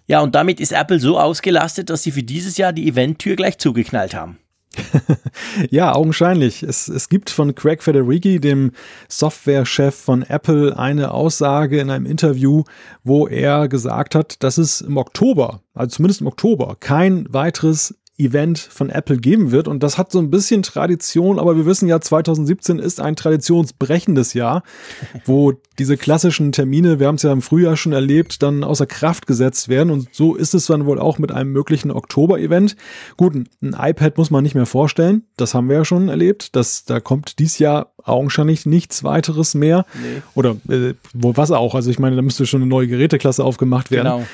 [0.07, 3.59] Ja, und damit ist Apple so ausgelastet, dass sie für dieses Jahr die Eventtür gleich
[3.59, 4.39] zugeknallt haben.
[5.71, 6.63] ja, augenscheinlich.
[6.63, 8.73] Es, es gibt von Craig Federighi, dem
[9.09, 12.65] Softwarechef von Apple, eine Aussage in einem Interview,
[13.05, 18.59] wo er gesagt hat, dass es im Oktober, also zumindest im Oktober, kein weiteres Event
[18.59, 19.69] von Apple geben wird.
[19.69, 24.35] Und das hat so ein bisschen Tradition, aber wir wissen ja, 2017 ist ein traditionsbrechendes
[24.35, 24.65] Jahr,
[25.25, 29.27] wo diese klassischen Termine, wir haben es ja im Frühjahr schon erlebt, dann außer Kraft
[29.27, 29.91] gesetzt werden.
[29.91, 32.77] Und so ist es dann wohl auch mit einem möglichen Oktober-Event.
[33.17, 35.23] Gut, ein iPad muss man nicht mehr vorstellen.
[35.37, 36.57] Das haben wir ja schon erlebt.
[36.57, 39.87] Das, da kommt dies Jahr augenscheinlich nichts weiteres mehr.
[39.95, 40.23] Nee.
[40.35, 41.77] Oder äh, wo was auch.
[41.77, 44.07] Also ich meine, da müsste schon eine neue Geräteklasse aufgemacht werden.
[44.07, 44.27] Genau.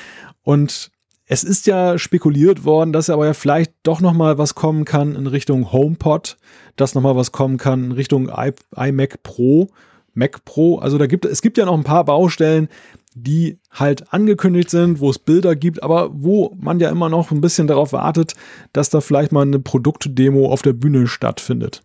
[0.43, 0.91] Und
[1.27, 5.15] es ist ja spekuliert worden, dass aber ja vielleicht doch noch mal was kommen kann
[5.15, 6.37] in Richtung HomePod,
[6.75, 8.29] dass noch mal was kommen kann in Richtung
[8.75, 9.69] iMac Pro,
[10.13, 10.77] Mac Pro.
[10.77, 12.69] Also da gibt es gibt ja noch ein paar Baustellen,
[13.15, 17.41] die halt angekündigt sind, wo es Bilder gibt, aber wo man ja immer noch ein
[17.41, 18.35] bisschen darauf wartet,
[18.73, 21.81] dass da vielleicht mal eine Produktdemo auf der Bühne stattfindet.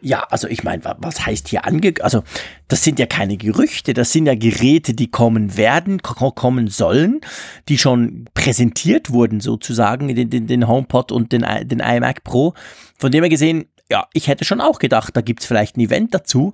[0.00, 1.94] Ja, also ich meine, was heißt hier ange...
[2.00, 2.24] Also
[2.66, 7.20] das sind ja keine Gerüchte, das sind ja Geräte, die kommen werden, kommen sollen,
[7.68, 12.54] die schon präsentiert wurden sozusagen, den, den, den HomePod und den, den iMac Pro.
[12.98, 16.14] Von dem her gesehen, ja, ich hätte schon auch gedacht, da gibt's vielleicht ein Event
[16.14, 16.52] dazu.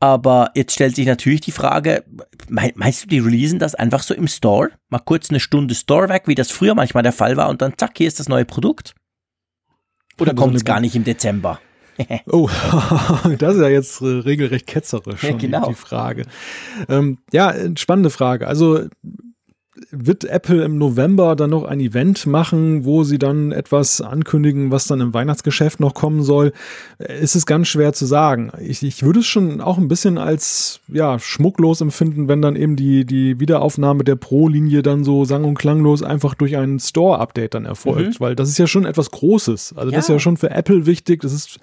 [0.00, 2.04] Aber jetzt stellt sich natürlich die Frage,
[2.48, 4.70] meinst du, die releasen das einfach so im Store?
[4.88, 7.76] Mal kurz eine Stunde Store weg, wie das früher manchmal der Fall war und dann
[7.76, 8.94] zack, hier ist das neue Produkt?
[10.20, 11.58] Oder kommt es gar nicht im Dezember?
[12.30, 12.48] oh,
[13.38, 15.68] das ist ja jetzt äh, regelrecht ketzerisch schon genau.
[15.68, 16.24] die Frage.
[16.88, 18.46] Ähm, ja, spannende Frage.
[18.46, 18.86] Also
[19.90, 24.86] wird Apple im November dann noch ein Event machen, wo sie dann etwas ankündigen, was
[24.86, 26.52] dann im Weihnachtsgeschäft noch kommen soll?
[26.98, 28.50] Ist es ganz schwer zu sagen.
[28.60, 32.76] Ich, ich würde es schon auch ein bisschen als ja, schmucklos empfinden, wenn dann eben
[32.76, 37.64] die, die Wiederaufnahme der Pro-Linie dann so sang- und klanglos einfach durch ein Store-Update dann
[37.64, 38.20] erfolgt, mhm.
[38.20, 39.74] weil das ist ja schon etwas Großes.
[39.76, 39.96] Also ja.
[39.96, 41.22] das ist ja schon für Apple wichtig.
[41.22, 41.58] Das ist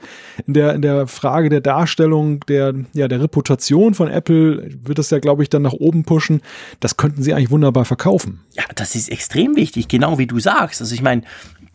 [0.47, 5.09] in der, in der Frage der Darstellung, der, ja, der Reputation von Apple wird das
[5.09, 6.41] ja, glaube ich, dann nach oben pushen.
[6.79, 8.41] Das könnten sie eigentlich wunderbar verkaufen kaufen.
[8.53, 10.79] Ja, das ist extrem wichtig, genau wie du sagst.
[10.79, 11.23] Also ich meine,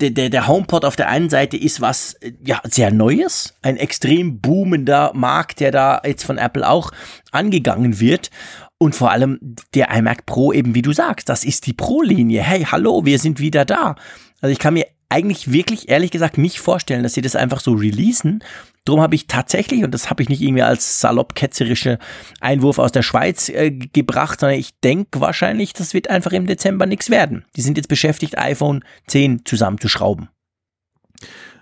[0.00, 2.14] der, der, der HomePod auf der einen Seite ist was
[2.44, 6.92] ja sehr Neues, ein extrem boomender Markt, der da jetzt von Apple auch
[7.32, 8.30] angegangen wird.
[8.78, 12.42] Und vor allem der iMac Pro eben, wie du sagst, das ist die Pro-Linie.
[12.42, 13.96] Hey, hallo, wir sind wieder da.
[14.40, 17.72] Also ich kann mir eigentlich wirklich ehrlich gesagt nicht vorstellen, dass sie das einfach so
[17.72, 18.44] releasen.
[18.84, 21.98] Drum habe ich tatsächlich, und das habe ich nicht irgendwie als salopp-ketzerische
[22.40, 26.86] Einwurf aus der Schweiz äh, gebracht, sondern ich denke wahrscheinlich, das wird einfach im Dezember
[26.86, 27.44] nichts werden.
[27.56, 30.28] Die sind jetzt beschäftigt, iPhone 10 zusammenzuschrauben.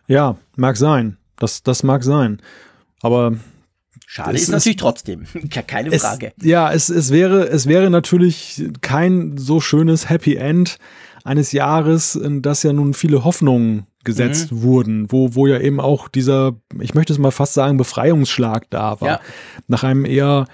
[0.07, 1.17] Ja, mag sein.
[1.37, 2.41] Das, das mag sein.
[3.03, 3.37] Aber
[4.07, 5.27] Schade ist natürlich trotzdem,
[5.67, 6.33] keine Frage.
[6.39, 10.79] Es, ja, es, es, wäre, es wäre natürlich kein so schönes Happy End,
[11.25, 14.63] eines Jahres, in das ja nun viele Hoffnungen gesetzt mhm.
[14.63, 19.01] wurden, wo, wo ja eben auch dieser, ich möchte es mal fast sagen, Befreiungsschlag da
[19.01, 19.09] war.
[19.09, 19.21] Ja.
[19.67, 20.47] Nach einem eher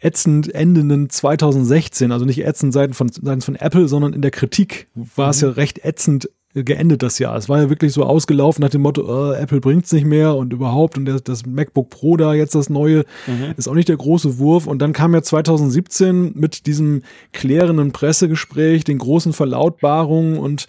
[0.00, 4.88] ätzend endenden 2016, also nicht ätzend seitens von, seitens von Apple, sondern in der Kritik
[4.94, 5.30] war mhm.
[5.30, 7.36] es ja recht ätzend geendet das Jahr.
[7.36, 10.52] Es war ja wirklich so ausgelaufen nach dem Motto, äh, Apple bringt's nicht mehr und
[10.52, 13.54] überhaupt und der, das MacBook Pro da jetzt das neue mhm.
[13.56, 18.84] ist auch nicht der große Wurf und dann kam ja 2017 mit diesem klärenden Pressegespräch,
[18.84, 20.66] den großen Verlautbarungen und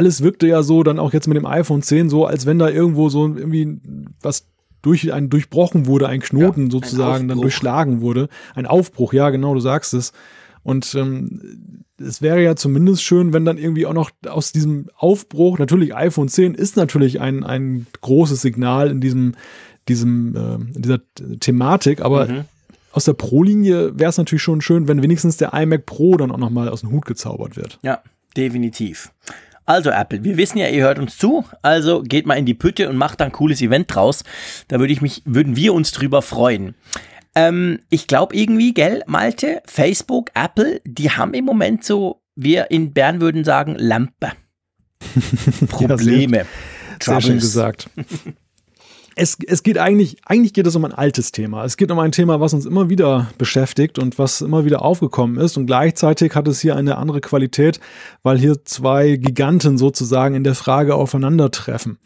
[0.00, 2.70] alles wirkte ja so dann auch jetzt mit dem iPhone 10 so, als wenn da
[2.70, 3.82] irgendwo so irgendwie
[4.22, 4.46] was
[4.80, 9.28] durch ein durchbrochen wurde, ein Knoten ja, sozusagen ein dann durchschlagen wurde, ein Aufbruch, ja
[9.28, 10.14] genau, du sagst es.
[10.62, 15.58] Und ähm, es wäre ja zumindest schön, wenn dann irgendwie auch noch aus diesem Aufbruch,
[15.58, 19.34] natürlich iPhone 10 ist natürlich ein, ein großes Signal in diesem,
[19.86, 21.00] diesem, äh, in dieser
[21.40, 22.44] Thematik, aber mhm.
[22.92, 26.38] aus der Pro-Linie wäre es natürlich schon schön, wenn wenigstens der iMac Pro dann auch
[26.38, 27.78] nochmal aus dem Hut gezaubert wird.
[27.82, 28.00] Ja,
[28.34, 29.12] definitiv.
[29.70, 32.88] Also Apple, wir wissen ja, ihr hört uns zu, also geht mal in die Pütte
[32.88, 34.24] und macht da ein cooles Event draus.
[34.66, 36.74] Da würde ich mich, würden wir uns drüber freuen.
[37.36, 42.92] Ähm, ich glaube irgendwie, gell, Malte, Facebook, Apple, die haben im Moment so, wir in
[42.92, 44.32] Bern würden sagen, Lampe.
[45.68, 46.38] Probleme.
[46.38, 46.44] ja,
[47.00, 47.90] sehr, sehr schön gesagt.
[49.16, 51.64] es, es geht eigentlich, eigentlich geht es um ein altes Thema.
[51.64, 55.38] Es geht um ein Thema, was uns immer wieder beschäftigt und was immer wieder aufgekommen
[55.38, 55.56] ist.
[55.56, 57.80] Und gleichzeitig hat es hier eine andere Qualität,
[58.22, 61.98] weil hier zwei Giganten sozusagen in der Frage aufeinandertreffen.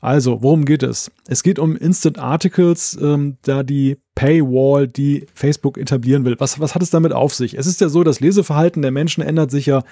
[0.00, 1.10] Also, worum geht es?
[1.26, 6.36] Es geht um Instant Articles, ähm, da die Paywall, die Facebook etablieren will.
[6.38, 7.58] Was, was hat es damit auf sich?
[7.58, 9.82] Es ist ja so, das Leseverhalten der Menschen ändert sich ja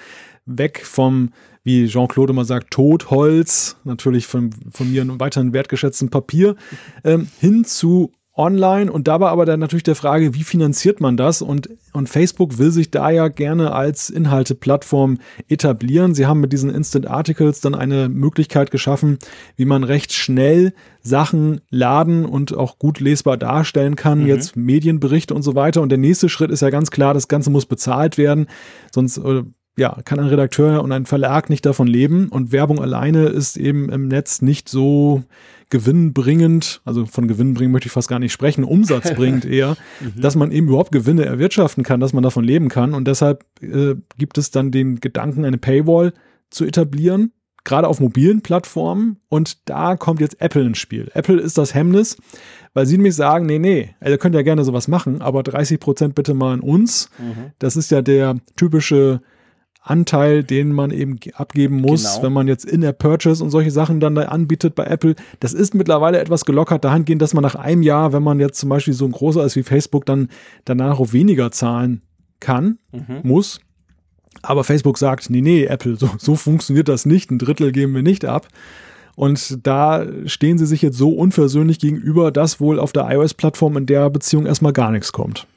[0.45, 1.31] weg vom,
[1.67, 6.55] wie Jean-Claude immer sagt, Totholz, natürlich von, von mir einem weiteren wertgeschätzten Papier,
[7.03, 11.41] ähm, hin zu online und dabei aber dann natürlich der Frage, wie finanziert man das?
[11.41, 15.17] Und, und Facebook will sich da ja gerne als Inhalteplattform
[15.49, 16.13] etablieren.
[16.15, 19.17] Sie haben mit diesen Instant Articles dann eine Möglichkeit geschaffen,
[19.57, 24.27] wie man recht schnell Sachen laden und auch gut lesbar darstellen kann, mhm.
[24.27, 25.81] jetzt Medienberichte und so weiter.
[25.81, 28.47] Und der nächste Schritt ist ja ganz klar, das Ganze muss bezahlt werden,
[28.93, 29.43] sonst äh,
[29.77, 33.89] ja, kann ein Redakteur und ein Verlag nicht davon leben und Werbung alleine ist eben
[33.89, 35.23] im Netz nicht so
[35.69, 40.21] gewinnbringend, also von gewinnbringend möchte ich fast gar nicht sprechen, umsatzbringend eher, mhm.
[40.21, 42.93] dass man eben überhaupt Gewinne erwirtschaften kann, dass man davon leben kann.
[42.93, 46.13] Und deshalb äh, gibt es dann den Gedanken, eine Paywall
[46.49, 47.33] zu etablieren,
[47.63, 49.17] gerade auf mobilen Plattformen.
[49.29, 51.11] Und da kommt jetzt Apple ins Spiel.
[51.13, 52.17] Apple ist das Hemmnis,
[52.73, 56.15] weil sie nämlich sagen, nee, nee, ihr könnt ja gerne sowas machen, aber 30 Prozent
[56.15, 57.09] bitte mal an uns.
[57.19, 57.51] Mhm.
[57.59, 59.21] Das ist ja der typische
[59.89, 62.23] Anteil, den man eben abgeben muss, genau.
[62.23, 65.15] wenn man jetzt In-App-Purchase und solche Sachen dann da anbietet bei Apple.
[65.39, 68.69] Das ist mittlerweile etwas gelockert dahingehend, dass man nach einem Jahr, wenn man jetzt zum
[68.69, 70.29] Beispiel so ein großer ist wie Facebook, dann
[70.65, 72.01] danach auch weniger zahlen
[72.39, 73.21] kann, mhm.
[73.23, 73.59] muss.
[74.41, 77.31] Aber Facebook sagt, nee, nee, Apple, so, so funktioniert das nicht.
[77.31, 78.47] Ein Drittel geben wir nicht ab.
[79.15, 83.87] Und da stehen sie sich jetzt so unversöhnlich gegenüber, dass wohl auf der iOS-Plattform in
[83.87, 85.47] der Beziehung erstmal gar nichts kommt.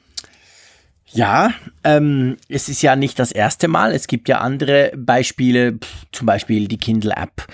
[1.13, 1.51] Ja,
[1.83, 3.93] ähm, es ist ja nicht das erste Mal.
[3.93, 5.77] Es gibt ja andere Beispiele,
[6.13, 7.47] zum Beispiel die Kindle-App,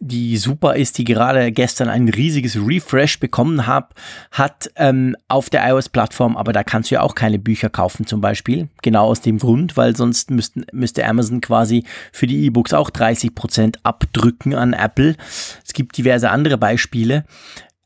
[0.00, 3.94] die super ist, die gerade gestern ein riesiges Refresh bekommen hab,
[4.30, 8.22] hat ähm, auf der iOS-Plattform, aber da kannst du ja auch keine Bücher kaufen zum
[8.22, 8.68] Beispiel.
[8.80, 13.76] Genau aus dem Grund, weil sonst müssten, müsste Amazon quasi für die E-Books auch 30%
[13.82, 15.16] abdrücken an Apple.
[15.64, 17.24] Es gibt diverse andere Beispiele.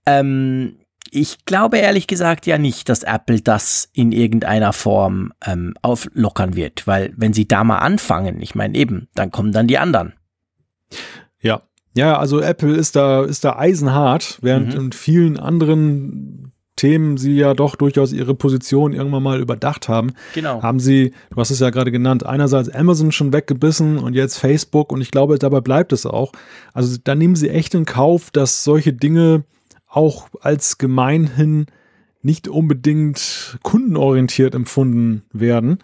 [0.07, 0.77] Ähm,
[1.11, 6.87] ich glaube ehrlich gesagt ja nicht, dass Apple das in irgendeiner Form ähm, auflockern wird,
[6.87, 10.15] weil wenn sie da mal anfangen, ich meine eben, dann kommen dann die anderen.
[11.41, 11.63] Ja,
[11.95, 14.81] ja, also Apple ist da ist da eisenhart, während mhm.
[14.81, 20.13] in vielen anderen Themen sie ja doch durchaus ihre Position irgendwann mal überdacht haben.
[20.35, 20.63] Genau.
[20.63, 24.93] Haben sie, du hast es ja gerade genannt, einerseits Amazon schon weggebissen und jetzt Facebook
[24.93, 26.33] und ich glaube, dabei bleibt es auch.
[26.73, 29.43] Also da nehmen sie echt in Kauf, dass solche Dinge
[29.89, 31.67] auch als gemeinhin
[32.23, 35.79] nicht unbedingt kundenorientiert empfunden werden,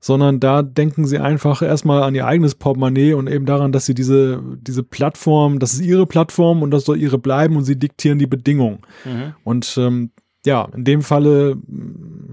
[0.00, 3.94] sondern da denken sie einfach erstmal an ihr eigenes Portemonnaie und eben daran, dass sie
[3.94, 8.18] diese, diese Plattform, das ist ihre Plattform und das soll ihre bleiben und sie diktieren
[8.18, 8.80] die Bedingungen.
[9.04, 9.34] Mhm.
[9.42, 10.10] Und ähm,
[10.44, 11.56] ja, in dem Falle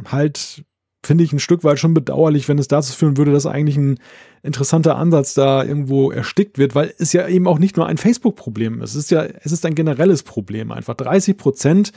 [0.05, 0.63] halt
[1.03, 3.99] finde ich ein Stück weit schon bedauerlich, wenn es dazu führen würde, dass eigentlich ein
[4.41, 8.81] interessanter Ansatz da irgendwo erstickt wird, weil es ja eben auch nicht nur ein Facebook-Problem
[8.81, 8.91] ist.
[8.91, 10.71] Es ist ja, es ist ein generelles Problem.
[10.71, 11.91] Einfach 30 Prozent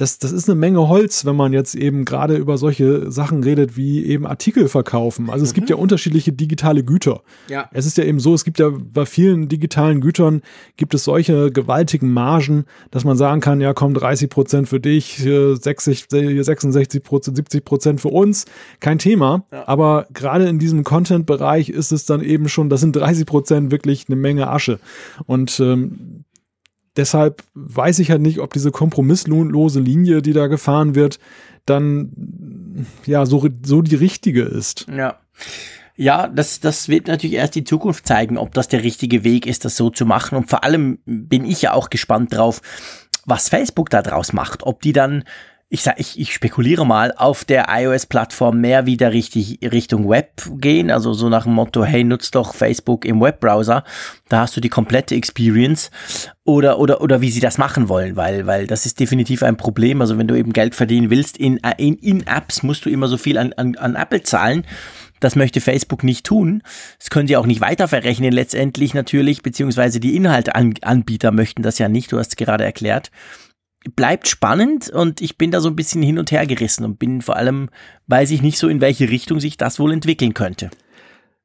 [0.00, 3.76] das, das ist eine Menge Holz, wenn man jetzt eben gerade über solche Sachen redet,
[3.76, 5.28] wie eben Artikel verkaufen.
[5.28, 5.56] Also es mhm.
[5.56, 7.20] gibt ja unterschiedliche digitale Güter.
[7.48, 7.68] Ja.
[7.72, 10.40] Es ist ja eben so, es gibt ja bei vielen digitalen Gütern
[10.78, 15.18] gibt es solche gewaltigen Margen, dass man sagen kann, ja komm, 30 Prozent für dich,
[15.18, 18.46] 60, 66 Prozent, 70 Prozent für uns,
[18.80, 19.44] kein Thema.
[19.52, 19.68] Ja.
[19.68, 24.06] Aber gerade in diesem Content-Bereich ist es dann eben schon, das sind 30 Prozent wirklich
[24.08, 24.80] eine Menge Asche.
[25.26, 26.24] Und ähm,
[27.00, 31.18] deshalb weiß ich halt nicht, ob diese kompromisslose Linie, die da gefahren wird,
[31.64, 34.86] dann ja so, so die richtige ist.
[34.94, 35.18] Ja.
[35.96, 39.64] Ja, das, das wird natürlich erst die Zukunft zeigen, ob das der richtige Weg ist,
[39.64, 40.36] das so zu machen.
[40.36, 42.62] Und vor allem bin ich ja auch gespannt drauf,
[43.26, 44.62] was Facebook da draus macht.
[44.62, 45.24] Ob die dann
[45.72, 50.90] ich sag, ich, ich spekuliere mal, auf der iOS-Plattform mehr wieder richtig Richtung Web gehen,
[50.90, 53.84] also so nach dem Motto, hey, nutzt doch Facebook im Webbrowser,
[54.28, 55.92] da hast du die komplette Experience.
[56.42, 60.00] Oder, oder, oder wie sie das machen wollen, weil, weil das ist definitiv ein Problem,
[60.00, 63.16] also wenn du eben Geld verdienen willst, in, in, in Apps musst du immer so
[63.16, 64.64] viel an, an, an Apple zahlen,
[65.20, 66.62] das möchte Facebook nicht tun.
[66.98, 71.88] Das können sie auch nicht weiter verrechnen letztendlich natürlich, beziehungsweise die Inhalteanbieter möchten das ja
[71.88, 73.12] nicht, du hast es gerade erklärt
[73.96, 77.22] bleibt spannend und ich bin da so ein bisschen hin und her gerissen und bin
[77.22, 77.70] vor allem,
[78.08, 80.70] weiß ich nicht so, in welche Richtung sich das wohl entwickeln könnte.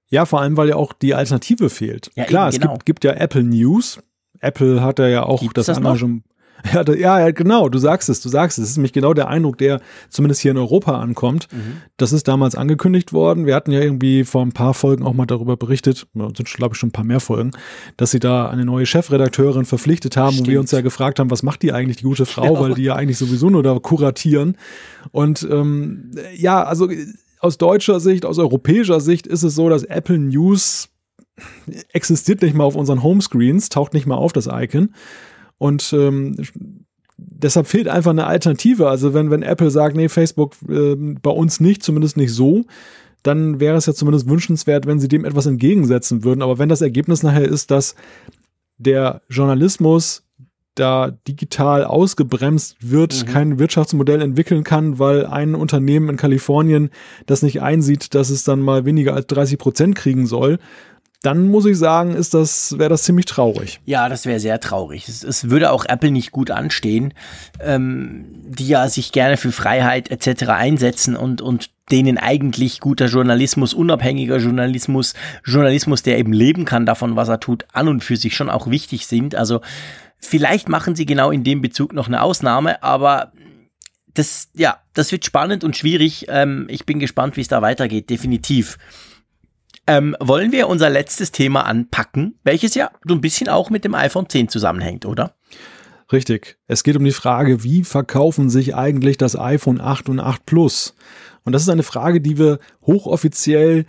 [0.09, 2.11] Ja, vor allem, weil ja auch die Alternative fehlt.
[2.15, 2.73] Ja, Klar, eben, genau.
[2.73, 3.99] es gibt, gibt, ja Apple News.
[4.39, 6.23] Apple hat ja auch Gibt's das, das Amazon,
[6.73, 8.63] ja, da, ja, genau, du sagst es, du sagst es.
[8.63, 11.47] Das ist nämlich genau der Eindruck, der zumindest hier in Europa ankommt.
[11.51, 11.81] Mhm.
[11.97, 13.45] Das ist damals angekündigt worden.
[13.45, 16.79] Wir hatten ja irgendwie vor ein paar Folgen auch mal darüber berichtet, sind glaube ich
[16.79, 17.51] schon ein paar mehr Folgen,
[17.97, 20.47] dass sie da eine neue Chefredakteurin verpflichtet haben Stimmt.
[20.47, 22.59] und wir uns ja gefragt haben, was macht die eigentlich, die gute Frau, ja.
[22.59, 24.57] weil die ja eigentlich sowieso nur da kuratieren.
[25.11, 26.89] Und ähm, ja, also
[27.39, 30.89] aus deutscher Sicht, aus europäischer Sicht ist es so, dass Apple News
[31.91, 34.95] existiert nicht mal auf unseren Homescreens, taucht nicht mal auf das Icon.
[35.57, 36.35] Und ähm,
[37.17, 38.89] deshalb fehlt einfach eine Alternative.
[38.89, 42.65] Also wenn, wenn Apple sagt, nee, Facebook äh, bei uns nicht, zumindest nicht so,
[43.23, 46.41] dann wäre es ja zumindest wünschenswert, wenn sie dem etwas entgegensetzen würden.
[46.41, 47.95] Aber wenn das Ergebnis nachher ist, dass
[48.77, 50.23] der Journalismus
[50.75, 53.31] da digital ausgebremst wird, mhm.
[53.31, 56.89] kein Wirtschaftsmodell entwickeln kann, weil ein Unternehmen in Kalifornien
[57.25, 60.59] das nicht einsieht, dass es dann mal weniger als 30 Prozent kriegen soll,
[61.25, 63.79] dann muss ich sagen, ist das, wäre das ziemlich traurig.
[63.85, 65.07] Ja, das wäre sehr traurig.
[65.07, 67.13] Es, es, würde auch Apple nicht gut anstehen,
[67.59, 70.49] ähm, die ja sich gerne für Freiheit etc.
[70.49, 77.15] einsetzen und, und denen eigentlich guter Journalismus, unabhängiger Journalismus, Journalismus, der eben leben kann davon,
[77.15, 79.35] was er tut, an und für sich schon auch wichtig sind.
[79.35, 79.61] Also
[80.17, 83.31] vielleicht machen sie genau in dem Bezug noch eine Ausnahme, aber
[84.13, 86.25] das, ja, das wird spannend und schwierig.
[86.29, 88.77] Ähm, ich bin gespannt, wie es da weitergeht, definitiv.
[89.87, 93.93] Ähm, wollen wir unser letztes Thema anpacken, welches ja so ein bisschen auch mit dem
[93.93, 95.35] iPhone 10 zusammenhängt, oder?
[96.11, 96.57] Richtig.
[96.67, 100.95] Es geht um die Frage, wie verkaufen sich eigentlich das iPhone 8 und 8 Plus?
[101.43, 103.85] Und das ist eine Frage, die wir hochoffiziell,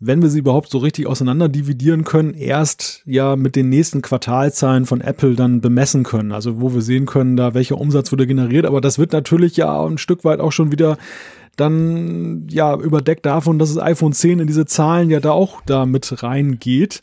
[0.00, 4.86] wenn wir sie überhaupt so richtig auseinander dividieren können, erst ja mit den nächsten Quartalzahlen
[4.86, 6.30] von Apple dann bemessen können.
[6.30, 8.64] Also wo wir sehen können, da welcher Umsatz wurde generiert.
[8.64, 10.98] Aber das wird natürlich ja ein Stück weit auch schon wieder
[11.56, 15.86] dann ja überdeckt davon, dass das iPhone 10 in diese Zahlen ja da auch da
[15.86, 17.02] mit reingeht.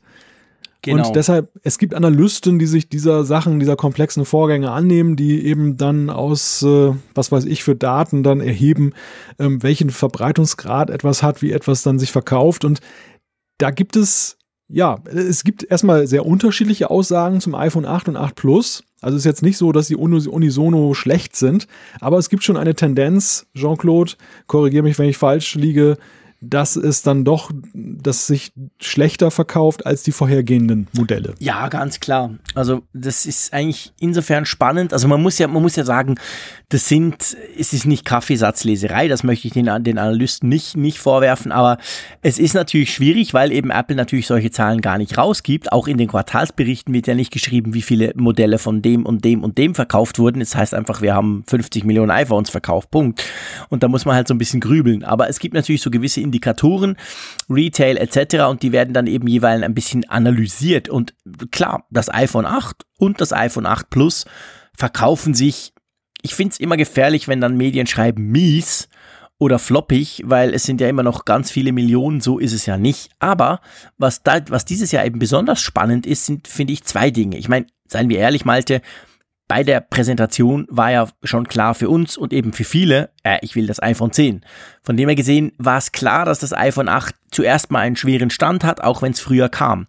[0.86, 1.08] Genau.
[1.08, 5.78] Und deshalb, es gibt Analysten, die sich dieser Sachen, dieser komplexen Vorgänge annehmen, die eben
[5.78, 8.94] dann aus, äh, was weiß ich, für Daten dann erheben,
[9.40, 12.66] ähm, welchen Verbreitungsgrad etwas hat, wie etwas dann sich verkauft.
[12.66, 12.82] Und
[13.58, 14.38] da gibt es,
[14.68, 18.84] ja, es gibt erstmal sehr unterschiedliche Aussagen zum iPhone 8 und 8 Plus.
[19.02, 21.68] Also es ist jetzt nicht so, dass die unisono schlecht sind,
[22.00, 24.14] aber es gibt schon eine Tendenz, Jean-Claude,
[24.46, 25.98] korrigiere mich, wenn ich falsch liege,
[26.50, 31.36] dass es dann doch, dass sich schlechter verkauft als die vorhergehenden Modelle.
[31.40, 32.36] Ja, ganz klar.
[32.54, 34.94] Also das ist eigentlich insofern spannend.
[34.94, 36.16] Also man muss ja, man muss ja sagen,
[36.70, 41.52] das sind, es ist nicht Kaffeesatzleserei, das möchte ich den, den Analysten nicht, nicht vorwerfen,
[41.52, 41.78] aber
[42.22, 45.72] es ist natürlich schwierig, weil eben Apple natürlich solche Zahlen gar nicht rausgibt.
[45.72, 49.44] Auch in den Quartalsberichten wird ja nicht geschrieben, wie viele Modelle von dem und dem
[49.44, 50.40] und dem verkauft wurden.
[50.40, 53.24] Das heißt einfach, wir haben 50 Millionen iPhones verkauft, Punkt.
[53.70, 55.04] Und da muss man halt so ein bisschen grübeln.
[55.04, 56.98] Aber es gibt natürlich so gewisse Indikatoren,
[57.50, 58.46] Retail etc.
[58.50, 60.90] und die werden dann eben jeweils ein bisschen analysiert.
[60.90, 61.14] Und
[61.52, 64.26] klar, das iPhone 8 und das iPhone 8 Plus
[64.78, 65.74] verkaufen sich.
[66.22, 68.90] Ich finde es immer gefährlich, wenn dann Medien schreiben mies
[69.38, 72.78] oder floppig, weil es sind ja immer noch ganz viele Millionen, so ist es ja
[72.78, 73.12] nicht.
[73.20, 73.62] Aber
[73.98, 77.38] was, da, was dieses Jahr eben besonders spannend ist, sind, finde ich, zwei Dinge.
[77.38, 78.82] Ich meine, seien wir ehrlich, Malte,
[79.48, 83.56] bei der Präsentation war ja schon klar für uns und eben für viele, äh, ich
[83.56, 84.42] will das iPhone 10.
[84.82, 88.30] Von dem her gesehen war es klar, dass das iPhone 8 zuerst mal einen schweren
[88.30, 89.88] Stand hat, auch wenn es früher kam.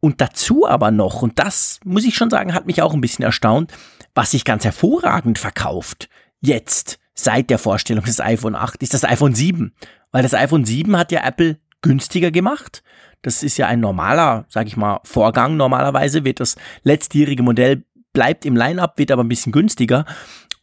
[0.00, 3.24] Und dazu aber noch, und das muss ich schon sagen, hat mich auch ein bisschen
[3.24, 3.72] erstaunt,
[4.14, 6.08] was sich ganz hervorragend verkauft,
[6.40, 9.72] jetzt, seit der Vorstellung des iPhone 8, ist das iPhone 7.
[10.10, 12.82] Weil das iPhone 7 hat ja Apple günstiger gemacht.
[13.22, 15.56] Das ist ja ein normaler, sag ich mal, Vorgang.
[15.56, 20.04] Normalerweise wird das letztjährige Modell bleibt im Line-up, wird aber ein bisschen günstiger.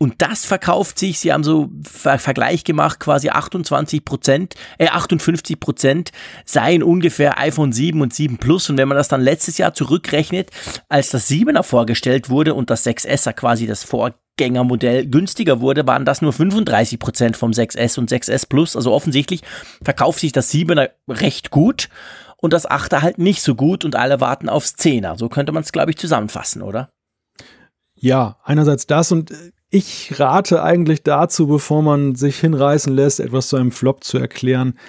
[0.02, 5.60] Und das verkauft sich, sie haben so Ver Vergleich gemacht, quasi 28 Prozent, äh 58
[5.60, 6.12] Prozent
[6.46, 8.70] seien ungefähr iPhone 7 und 7 Plus.
[8.70, 10.52] Und wenn man das dann letztes Jahr zurückrechnet,
[10.88, 16.22] als das 7er vorgestellt wurde und das 6S quasi das Vorgängermodell günstiger wurde, waren das
[16.22, 18.78] nur 35 Prozent vom 6S und 6S Plus.
[18.78, 19.42] Also offensichtlich
[19.84, 21.90] verkauft sich das 7er recht gut
[22.38, 25.18] und das 8er halt nicht so gut und alle warten aufs 10er.
[25.18, 26.90] So könnte man es, glaube ich, zusammenfassen, oder?
[28.00, 29.34] Ja, einerseits das und
[29.70, 34.80] ich rate eigentlich dazu, bevor man sich hinreißen lässt, etwas zu einem Flop zu erklären,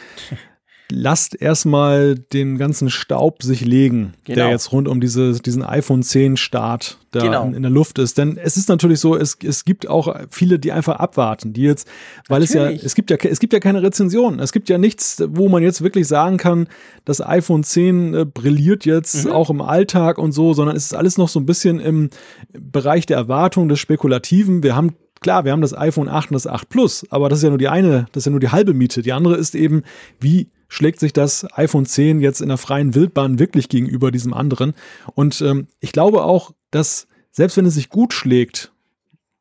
[0.91, 4.37] lasst erstmal den ganzen Staub sich legen, genau.
[4.37, 7.45] der jetzt rund um diese, diesen iPhone 10 Start da genau.
[7.45, 8.19] in, in, der Luft ist.
[8.19, 11.89] Denn es ist natürlich so, es, es gibt auch viele, die einfach abwarten, die jetzt,
[12.29, 12.77] weil natürlich.
[12.77, 14.39] es ja, es gibt ja, es gibt ja keine Rezension.
[14.39, 16.69] Es gibt ja nichts, wo man jetzt wirklich sagen kann,
[17.05, 19.33] das iPhone 10 äh, brilliert jetzt mhm.
[19.33, 22.11] auch im Alltag und so, sondern es ist alles noch so ein bisschen im
[22.53, 24.62] Bereich der Erwartung des Spekulativen.
[24.62, 27.43] Wir haben klar, wir haben das iPhone 8 und das 8 Plus, aber das ist
[27.43, 29.03] ja nur die eine, das ist ja nur die halbe Miete.
[29.03, 29.83] Die andere ist eben,
[30.19, 34.73] wie schlägt sich das iPhone 10 jetzt in der freien Wildbahn wirklich gegenüber diesem anderen.
[35.15, 38.73] Und ähm, ich glaube auch, dass selbst wenn es sich gut schlägt,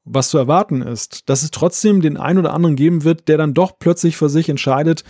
[0.03, 3.53] was zu erwarten ist, dass es trotzdem den einen oder anderen geben wird, der dann
[3.53, 5.03] doch plötzlich für sich entscheidet,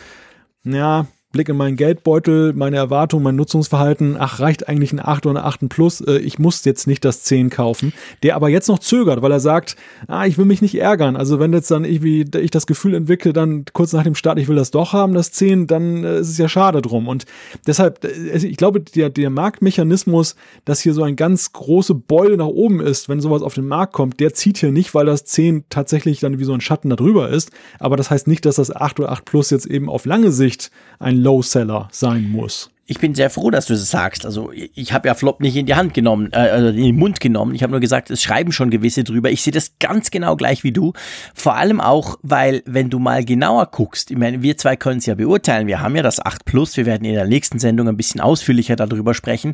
[0.64, 5.42] ja, Blick in meinen Geldbeutel, meine Erwartung, mein Nutzungsverhalten, ach, reicht eigentlich ein 8 oder
[5.42, 7.94] ein 8 Plus, äh, ich muss jetzt nicht das 10 kaufen,
[8.24, 9.76] der aber jetzt noch zögert, weil er sagt,
[10.08, 11.16] ah, ich will mich nicht ärgern.
[11.16, 14.48] Also wenn jetzt dann irgendwie ich das Gefühl entwickle, dann kurz nach dem Start, ich
[14.48, 17.08] will das doch haben, das 10, dann äh, ist es ja schade drum.
[17.08, 17.26] Und
[17.68, 20.36] deshalb, äh, ich glaube, der, der Marktmechanismus,
[20.66, 23.94] dass hier so ein ganz große Beule nach oben ist, wenn sowas auf den Markt
[23.94, 26.96] kommt, der zieht hier nicht, weil das 10 tatsächlich dann wie so ein Schatten da
[26.96, 27.52] drüber ist.
[27.78, 30.72] Aber das heißt nicht, dass das 8 oder 8 Plus jetzt eben auf lange Sicht
[30.98, 32.70] ein Low-Seller sein muss.
[32.92, 34.26] Ich bin sehr froh, dass du das sagst.
[34.26, 37.20] Also ich habe ja Flop nicht in die Hand genommen, äh, also in den Mund
[37.20, 37.54] genommen.
[37.54, 39.30] Ich habe nur gesagt, es schreiben schon gewisse drüber.
[39.30, 40.94] Ich sehe das ganz genau gleich wie du.
[41.36, 45.06] Vor allem auch, weil wenn du mal genauer guckst, ich meine, wir zwei können es
[45.06, 45.68] ja beurteilen.
[45.68, 46.78] Wir haben ja das 8 Plus.
[46.78, 49.54] Wir werden in der nächsten Sendung ein bisschen ausführlicher darüber sprechen.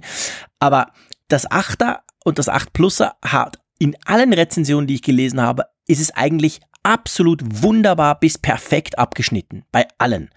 [0.59, 0.91] Aber
[1.27, 5.99] das 8er und das 8 Pluser hat in allen Rezensionen, die ich gelesen habe, ist
[5.99, 9.65] es eigentlich absolut wunderbar bis perfekt abgeschnitten.
[9.71, 10.29] Bei allen.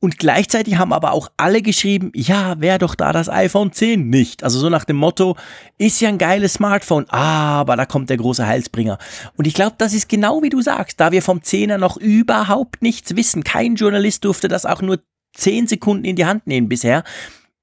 [0.00, 4.44] Und gleichzeitig haben aber auch alle geschrieben, ja, wäre doch da das iPhone 10 nicht.
[4.44, 5.36] Also so nach dem Motto,
[5.76, 8.98] ist ja ein geiles Smartphone, aber da kommt der große Heilsbringer.
[9.36, 12.80] Und ich glaube, das ist genau wie du sagst, da wir vom 10er noch überhaupt
[12.80, 13.42] nichts wissen.
[13.42, 15.00] Kein Journalist durfte das auch nur
[15.34, 17.02] 10 Sekunden in die Hand nehmen bisher.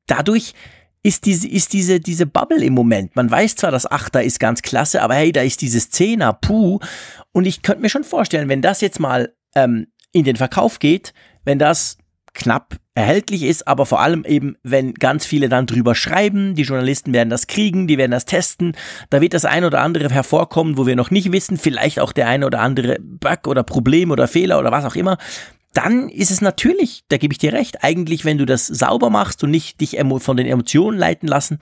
[0.06, 0.53] Dadurch
[1.06, 3.15] ist diese, ist diese, diese Bubble im Moment.
[3.15, 6.80] Man weiß zwar, das Achter ist ganz klasse, aber hey, da ist dieses Zehner, puh.
[7.32, 11.14] Und ich könnte mir schon vorstellen, wenn das jetzt mal ähm, in den Verkauf geht,
[11.44, 11.99] wenn das
[12.34, 17.14] knapp erhältlich ist, aber vor allem eben, wenn ganz viele dann drüber schreiben, die Journalisten
[17.14, 18.76] werden das kriegen, die werden das testen,
[19.11, 22.27] da wird das ein oder andere hervorkommen, wo wir noch nicht wissen, vielleicht auch der
[22.27, 25.18] eine oder andere Bug oder Problem oder Fehler oder was auch immer
[25.76, 29.43] dann ist es natürlich, da gebe ich dir recht, eigentlich, wenn du das sauber machst
[29.43, 31.60] und nicht dich von den Emotionen leiten lassen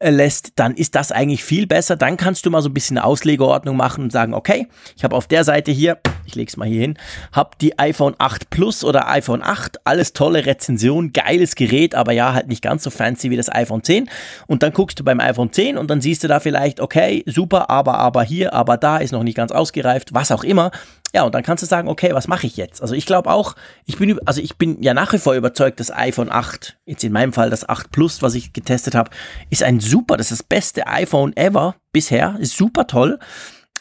[0.00, 1.96] lässt, dann ist das eigentlich viel besser.
[1.96, 5.26] Dann kannst du mal so ein bisschen Auslegeordnung machen und sagen, okay, ich habe auf
[5.26, 6.98] der Seite hier, ich lege es mal hier hin,
[7.32, 12.32] habe die iPhone 8 Plus oder iPhone 8, alles tolle Rezension, geiles Gerät, aber ja,
[12.32, 14.08] halt nicht ganz so fancy wie das iPhone 10.
[14.46, 17.68] Und dann guckst du beim iPhone 10 und dann siehst du da vielleicht, okay, super,
[17.70, 20.70] aber, aber hier, aber da ist noch nicht ganz ausgereift, was auch immer.
[21.14, 22.82] Ja, und dann kannst du sagen, okay, was mache ich jetzt?
[22.82, 23.56] Also ich glaube auch,
[23.86, 27.12] ich bin, also ich bin ja nach wie vor überzeugt, das iPhone 8, jetzt in
[27.12, 29.10] meinem Fall das 8 Plus, was ich getestet habe,
[29.48, 33.18] ist ein super, das ist das beste iPhone ever bisher, ist super toll.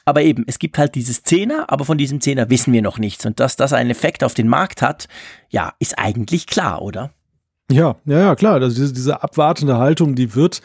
[0.05, 3.25] Aber eben, es gibt halt dieses Zehner, aber von diesem Zehner wissen wir noch nichts.
[3.25, 5.09] Und dass das einen Effekt auf den Markt hat,
[5.49, 7.11] ja, ist eigentlich klar, oder?
[7.69, 8.61] Ja, ja, ja, klar.
[8.61, 10.61] Also diese, diese abwartende Haltung, die wird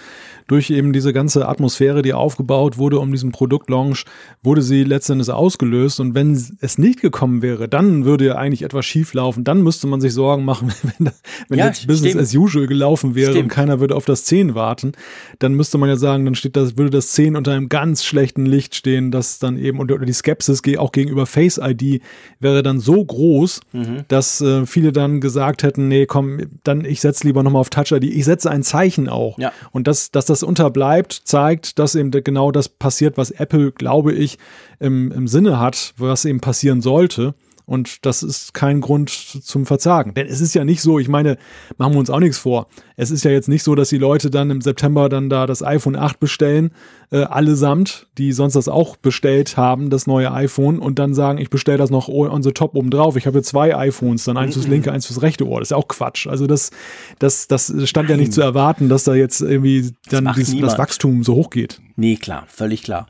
[0.52, 4.04] durch eben diese ganze Atmosphäre, die aufgebaut wurde um diesen Produktlaunch,
[4.42, 5.98] wurde sie letztendlich ausgelöst.
[5.98, 9.44] Und wenn es nicht gekommen wäre, dann würde ja eigentlich etwas schief laufen.
[9.44, 11.10] Dann müsste man sich Sorgen machen, wenn,
[11.48, 12.22] wenn ja, jetzt Business stimmt.
[12.22, 13.44] as usual gelaufen wäre stimmt.
[13.44, 14.92] und keiner würde auf das 10 warten.
[15.38, 18.44] Dann müsste man ja sagen, dann steht das, würde das 10 unter einem ganz schlechten
[18.44, 22.02] Licht stehen, dass dann eben, oder die Skepsis auch gegenüber Face ID
[22.40, 24.04] wäre dann so groß, mhm.
[24.08, 27.92] dass äh, viele dann gesagt hätten, nee, komm, dann ich setze lieber nochmal auf Touch
[27.92, 28.04] ID.
[28.04, 29.38] Ich setze ein Zeichen auch.
[29.38, 29.50] Ja.
[29.70, 34.38] Und dass, dass das unterbleibt, zeigt, dass eben genau das passiert, was Apple, glaube ich,
[34.80, 37.34] im, im Sinne hat, was eben passieren sollte.
[37.64, 40.14] Und das ist kein Grund zum Verzagen.
[40.14, 41.38] Denn es ist ja nicht so, ich meine,
[41.78, 42.66] machen wir uns auch nichts vor.
[42.96, 45.62] Es ist ja jetzt nicht so, dass die Leute dann im September dann da das
[45.62, 46.72] iPhone 8 bestellen,
[47.10, 51.50] äh, allesamt, die sonst das auch bestellt haben, das neue iPhone, und dann sagen, ich
[51.50, 53.16] bestelle das noch on the top oben drauf.
[53.16, 55.60] Ich habe jetzt zwei iPhones, dann eins fürs linke, eins fürs rechte Ohr.
[55.60, 56.26] Das ist ja auch Quatsch.
[56.26, 56.70] Also das,
[57.18, 58.18] das, das stand Nein.
[58.18, 61.50] ja nicht zu erwarten, dass da jetzt irgendwie dann das, dieses, das Wachstum so hoch
[61.50, 61.80] geht.
[61.96, 63.06] Nee, klar, völlig klar.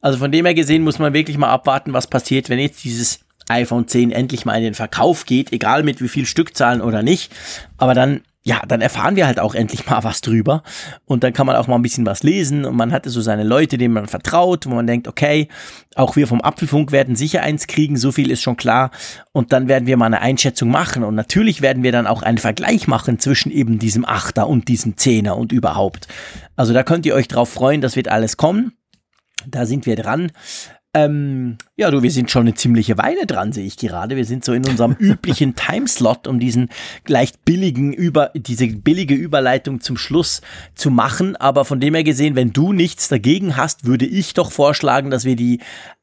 [0.00, 3.20] Also von dem her gesehen muss man wirklich mal abwarten, was passiert, wenn jetzt dieses
[3.50, 7.32] iPhone 10 endlich mal in den Verkauf geht, egal mit wie viel Stückzahlen oder nicht.
[7.76, 10.62] Aber dann ja, dann erfahren wir halt auch endlich mal was drüber
[11.04, 13.44] und dann kann man auch mal ein bisschen was lesen und man hatte so seine
[13.44, 15.48] Leute, denen man vertraut, wo man denkt, okay,
[15.94, 18.92] auch wir vom Apfelfunk werden sicher eins kriegen, so viel ist schon klar
[19.32, 22.38] und dann werden wir mal eine Einschätzung machen und natürlich werden wir dann auch einen
[22.38, 26.08] Vergleich machen zwischen eben diesem Achter und diesem Zehner und überhaupt.
[26.56, 28.72] Also da könnt ihr euch drauf freuen, das wird alles kommen.
[29.46, 30.32] Da sind wir dran.
[30.92, 34.16] Ähm, ja, du, wir sind schon eine ziemliche Weile dran, sehe ich gerade.
[34.16, 36.68] Wir sind so in unserem üblichen Timeslot, um diesen
[37.06, 40.40] leicht billigen über, diese billige Überleitung zum Schluss
[40.74, 41.36] zu machen.
[41.36, 45.24] Aber von dem her gesehen, wenn du nichts dagegen hast, würde ich doch vorschlagen, dass
[45.24, 45.60] wir die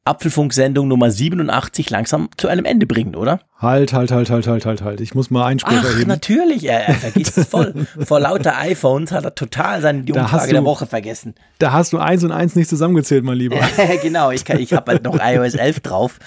[0.08, 3.42] Apfelfunk-Sendung Nummer 87 langsam zu einem Ende bringen, oder?
[3.60, 5.02] Halt, halt, halt, halt, halt, halt, halt.
[5.02, 6.08] Ich muss mal Einspruch Ach, erheben.
[6.08, 7.74] natürlich, er, er vergisst es voll.
[8.00, 11.36] Vor lauter iPhones hat er total seine die Umfrage du, der Woche vergessen.
[11.60, 13.60] Da hast du eins und eins nicht zusammengezählt, mein Lieber.
[14.02, 16.20] genau, ich, ich habe halt noch iOS 11 drauf.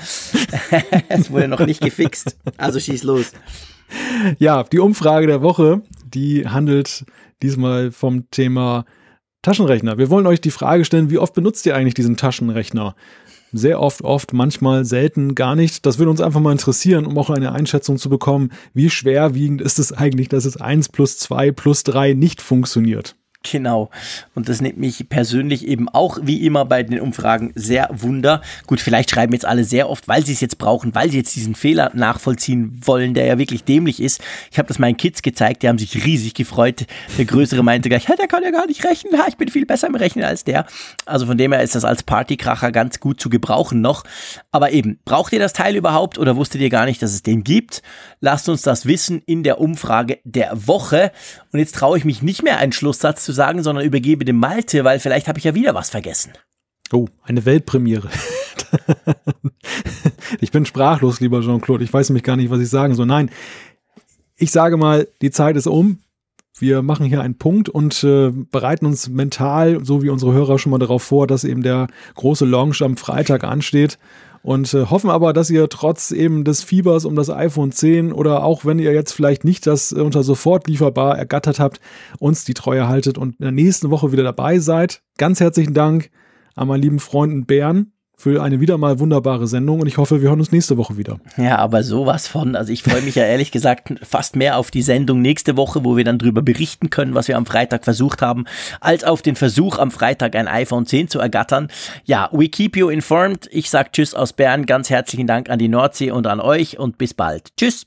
[1.09, 2.37] es wurde noch nicht gefixt.
[2.57, 3.33] Also schieß los.
[4.39, 7.05] Ja, die Umfrage der Woche, die handelt
[7.43, 8.85] diesmal vom Thema
[9.43, 9.99] Taschenrechner.
[9.99, 12.95] Wir wollen euch die Frage stellen, wie oft benutzt ihr eigentlich diesen Taschenrechner?
[13.53, 15.87] Sehr oft, oft, manchmal selten, gar nicht.
[15.87, 19.79] Das würde uns einfach mal interessieren, um auch eine Einschätzung zu bekommen, wie schwerwiegend ist
[19.79, 23.17] es eigentlich, dass es 1 plus 2 plus 3 nicht funktioniert.
[23.43, 23.89] Genau.
[24.35, 28.43] Und das nimmt mich persönlich eben auch wie immer bei den Umfragen sehr wunder.
[28.67, 31.35] Gut, vielleicht schreiben jetzt alle sehr oft, weil sie es jetzt brauchen, weil sie jetzt
[31.35, 34.21] diesen Fehler nachvollziehen wollen, der ja wirklich dämlich ist.
[34.51, 36.85] Ich habe das meinen Kids gezeigt, die haben sich riesig gefreut.
[37.17, 39.95] Der Größere meinte gleich, der kann ja gar nicht rechnen, ich bin viel besser im
[39.95, 40.67] Rechnen als der.
[41.07, 44.05] Also von dem her ist das als Partykracher ganz gut zu gebrauchen noch.
[44.51, 47.43] Aber eben, braucht ihr das Teil überhaupt oder wusstet ihr gar nicht, dass es den
[47.43, 47.83] gibt?
[48.21, 51.11] Lasst uns das wissen in der Umfrage der Woche.
[51.53, 54.85] Und jetzt traue ich mich nicht mehr einen Schlusssatz zu sagen, sondern übergebe dem Malte,
[54.85, 56.33] weil vielleicht habe ich ja wieder was vergessen.
[56.93, 58.09] Oh, eine Weltpremiere.
[60.41, 61.85] ich bin sprachlos, lieber Jean-Claude.
[61.85, 63.07] Ich weiß nämlich gar nicht, was ich sagen soll.
[63.07, 63.31] Nein,
[64.37, 65.99] ich sage mal, die Zeit ist um.
[66.59, 70.71] Wir machen hier einen Punkt und äh, bereiten uns mental, so wie unsere Hörer schon
[70.71, 71.87] mal darauf vor, dass eben der
[72.17, 73.99] große Launch am Freitag ansteht
[74.43, 78.43] und äh, hoffen aber, dass ihr trotz eben des Fiebers um das iPhone 10 oder
[78.45, 81.81] auch wenn ihr jetzt vielleicht nicht das äh, unter sofort lieferbar ergattert habt,
[82.19, 85.03] uns die Treue haltet und in der nächsten Woche wieder dabei seid.
[85.19, 86.11] Ganz herzlichen Dank
[86.55, 90.29] an meinen lieben Freunden Bären für eine wieder mal wunderbare Sendung und ich hoffe, wir
[90.29, 91.19] hören uns nächste Woche wieder.
[91.39, 92.55] Ja, aber sowas von.
[92.55, 95.97] Also ich freue mich ja ehrlich gesagt fast mehr auf die Sendung nächste Woche, wo
[95.97, 98.45] wir dann darüber berichten können, was wir am Freitag versucht haben,
[98.81, 101.69] als auf den Versuch am Freitag ein iPhone 10 zu ergattern.
[102.05, 103.49] Ja, we keep you informed.
[103.53, 104.67] Ich sag Tschüss aus Bern.
[104.67, 107.57] Ganz herzlichen Dank an die Nordsee und an euch und bis bald.
[107.57, 107.87] Tschüss.